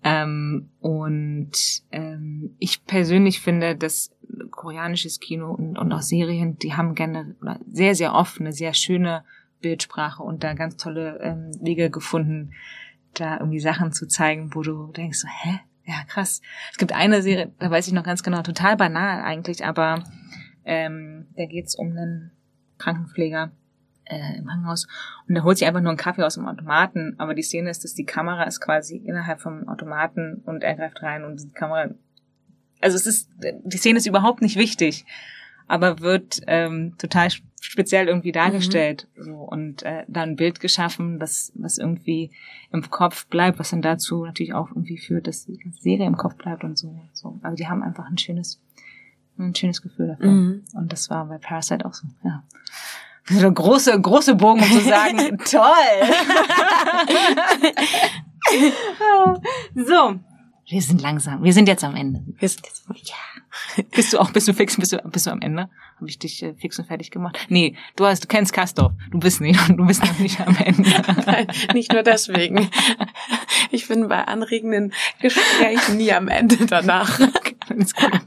[0.06, 1.52] ähm, und
[1.92, 4.12] ähm, ich persönlich finde, dass
[4.52, 7.36] koreanisches Kino und, und auch Serien, die haben gerne
[7.72, 9.24] sehr, sehr oft eine sehr schöne
[9.62, 12.52] Bildsprache und da ganz tolle ähm, Wege gefunden,
[13.16, 15.60] da irgendwie Sachen zu zeigen, wo du denkst so, hä?
[15.88, 16.42] Ja, krass.
[16.72, 20.04] Es gibt eine Serie, da weiß ich noch ganz genau, total banal eigentlich, aber
[20.66, 22.32] ähm, da geht's um einen
[22.78, 23.52] Krankenpfleger,
[24.06, 24.88] äh, im Krankenhaus
[25.28, 27.84] und er holt sich einfach nur einen Kaffee aus dem Automaten, aber die Szene ist,
[27.84, 31.90] dass die Kamera ist quasi innerhalb vom Automaten und er greift rein und die Kamera,
[32.82, 33.30] also es ist,
[33.64, 35.06] die Szene ist überhaupt nicht wichtig,
[35.68, 37.30] aber wird ähm, total
[37.60, 39.24] speziell irgendwie dargestellt mhm.
[39.24, 42.32] so, und äh, da ein Bild geschaffen, das was irgendwie
[42.72, 46.36] im Kopf bleibt, was dann dazu natürlich auch irgendwie führt, dass die Serie im Kopf
[46.36, 47.00] bleibt und so.
[47.14, 47.40] so.
[47.42, 48.62] Also die haben einfach ein schönes
[49.38, 50.32] ein schönes Gefühl dafür.
[50.32, 50.64] Mhm.
[50.74, 52.44] Und das war bei Parasite auch so, ja.
[53.28, 55.62] So große, große Bogen, um zu sagen, toll!
[59.74, 60.20] so,
[60.68, 61.44] wir sind langsam.
[61.44, 62.24] Wir sind jetzt am Ende.
[62.40, 63.84] Wir sind jetzt, ja.
[63.92, 65.70] Bist du auch, bist du fix, bist du, bist du am Ende?
[65.98, 67.38] Habe ich dich äh, fix und fertig gemacht?
[67.50, 68.92] Nee, du hast, du kennst Kastorf.
[69.12, 70.90] Du bist nicht, du bist noch nicht am Ende.
[71.26, 72.70] Nein, nicht nur deswegen.
[73.72, 77.20] Ich bin bei anregenden Gesprächen nie am Ende danach.
[77.70, 78.25] Alles gut.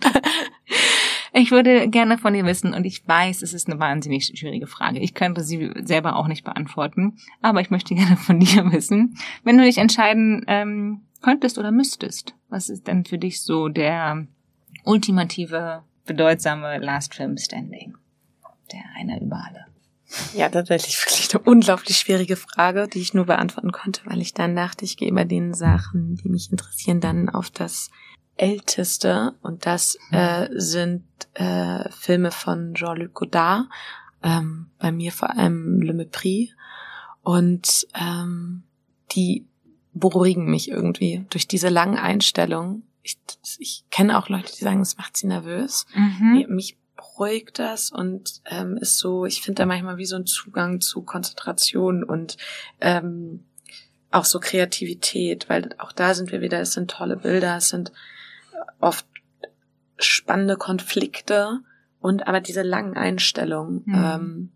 [1.39, 4.99] Ich würde gerne von dir wissen, und ich weiß, es ist eine wahnsinnig schwierige Frage.
[4.99, 9.57] Ich könnte sie selber auch nicht beantworten, aber ich möchte gerne von dir wissen, wenn
[9.57, 14.27] du dich entscheiden ähm, könntest oder müsstest, was ist denn für dich so der
[14.85, 17.97] ultimative, bedeutsame Last Film Standing?
[18.73, 19.67] Der einer über alle.
[20.35, 24.57] Ja, tatsächlich wirklich eine unglaublich schwierige Frage, die ich nur beantworten konnte, weil ich dann
[24.57, 27.91] dachte, ich gehe bei den Sachen, die mich interessieren, dann auf das
[28.39, 31.05] älteste und das äh, sind
[31.35, 33.67] äh, Filme von Jean-Luc Godard,
[34.23, 36.51] ähm, bei mir vor allem Le Mépris
[37.23, 38.63] und ähm,
[39.13, 39.47] die
[39.93, 42.85] beruhigen mich irgendwie durch diese langen Einstellungen.
[43.03, 43.19] Ich,
[43.59, 45.87] ich kenne auch Leute, die sagen, das macht sie nervös.
[45.95, 46.47] Mhm.
[46.49, 50.81] Mich beruhigt das und ähm, ist so, ich finde da manchmal wie so ein Zugang
[50.81, 52.37] zu Konzentration und
[52.81, 53.45] ähm,
[54.11, 57.93] auch so Kreativität, weil auch da sind wir wieder, es sind tolle Bilder, es sind
[58.81, 59.07] oft
[59.99, 61.61] spannende Konflikte
[62.01, 63.95] und aber diese langen Einstellungen, mhm.
[63.95, 64.53] ähm,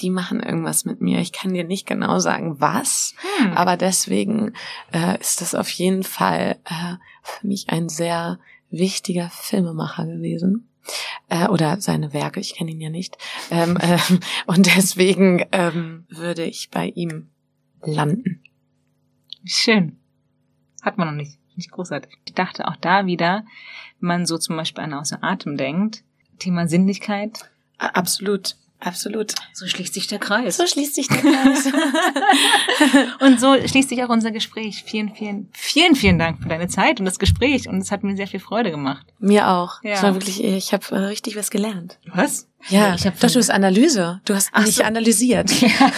[0.00, 1.18] die machen irgendwas mit mir.
[1.18, 3.52] Ich kann dir nicht genau sagen, was, mhm.
[3.52, 4.52] aber deswegen
[4.92, 8.38] äh, ist das auf jeden Fall äh, für mich ein sehr
[8.70, 10.68] wichtiger Filmemacher gewesen.
[11.28, 13.18] Äh, oder seine Werke, ich kenne ihn ja nicht.
[13.50, 13.98] Ähm, äh,
[14.46, 17.28] und deswegen ähm, würde ich bei ihm
[17.82, 18.42] landen.
[19.44, 19.98] Schön.
[20.82, 22.18] Hat man noch nicht nicht großartig.
[22.24, 23.44] Ich dachte auch da wieder,
[24.00, 26.02] wenn man so zum Beispiel an außer Atem denkt,
[26.38, 27.50] Thema Sinnlichkeit.
[27.76, 28.56] Absolut.
[28.80, 29.34] Absolut.
[29.52, 30.56] So schließt sich der Kreis.
[30.56, 31.66] So schließt sich der Kreis.
[33.20, 34.84] und so schließt sich auch unser Gespräch.
[34.86, 37.68] Vielen, vielen, vielen, vielen Dank für deine Zeit und das Gespräch.
[37.68, 39.06] Und es hat mir sehr viel Freude gemacht.
[39.18, 39.82] Mir auch.
[39.82, 39.94] Ja.
[39.94, 41.98] Es war wirklich, ich habe äh, richtig was gelernt.
[42.14, 42.46] Was?
[42.68, 44.20] Ja, ich hab doch, du hast Analyse.
[44.24, 44.84] Du hast Ach mich so.
[44.84, 45.50] analysiert.
[45.60, 45.90] Ja.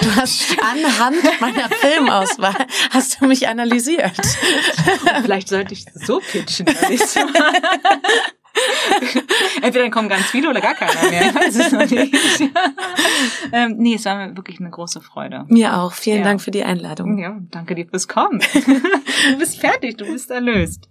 [0.00, 4.12] Du hast anhand meiner Filmauswahl hast du mich analysiert.
[5.22, 6.66] Vielleicht sollte ich so pitchen.
[9.62, 11.26] Entweder dann kommen ganz viele oder gar keiner mehr.
[11.28, 12.14] Ich weiß es noch nicht.
[13.52, 15.44] ähm, nee, es war mir wirklich eine große Freude.
[15.48, 15.92] Mir auch.
[15.92, 16.24] Vielen ja.
[16.24, 17.18] Dank für die Einladung.
[17.18, 18.40] Ja, danke dir fürs Kommen.
[19.30, 20.88] du bist fertig, du bist erlöst.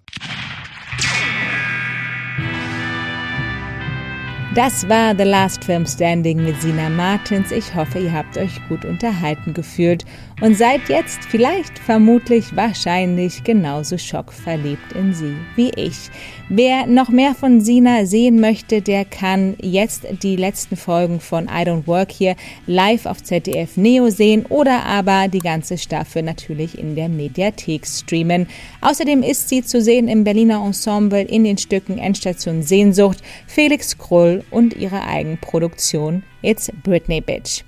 [4.56, 7.52] Das war The Last Film Standing mit Sina Martins.
[7.52, 10.06] Ich hoffe, ihr habt euch gut unterhalten gefühlt
[10.42, 16.10] und seid jetzt vielleicht, vermutlich, wahrscheinlich genauso schockverliebt in sie wie ich.
[16.50, 21.68] Wer noch mehr von Sina sehen möchte, der kann jetzt die letzten Folgen von I
[21.68, 22.36] Don't Work Here
[22.68, 28.48] live auf ZDF Neo sehen oder aber die ganze Staffel natürlich in der Mediathek streamen.
[28.82, 34.44] Außerdem ist sie zu sehen im Berliner Ensemble in den Stücken Endstation Sehnsucht, Felix Krull
[34.52, 37.65] und ihrer Eigenproduktion It's Britney Bitch.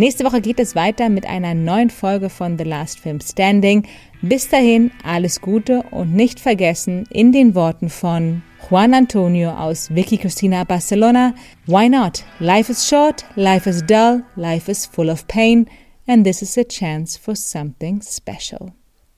[0.00, 3.84] Nächste Woche geht es weiter mit einer neuen Folge von The Last Film Standing.
[4.22, 10.16] Bis dahin alles Gute und nicht vergessen in den Worten von Juan Antonio aus Vicky
[10.16, 11.34] Cristina Barcelona,
[11.66, 12.22] Why not?
[12.38, 15.66] Life is short, life is dull, life is full of pain,
[16.06, 18.77] and this is a chance for something special.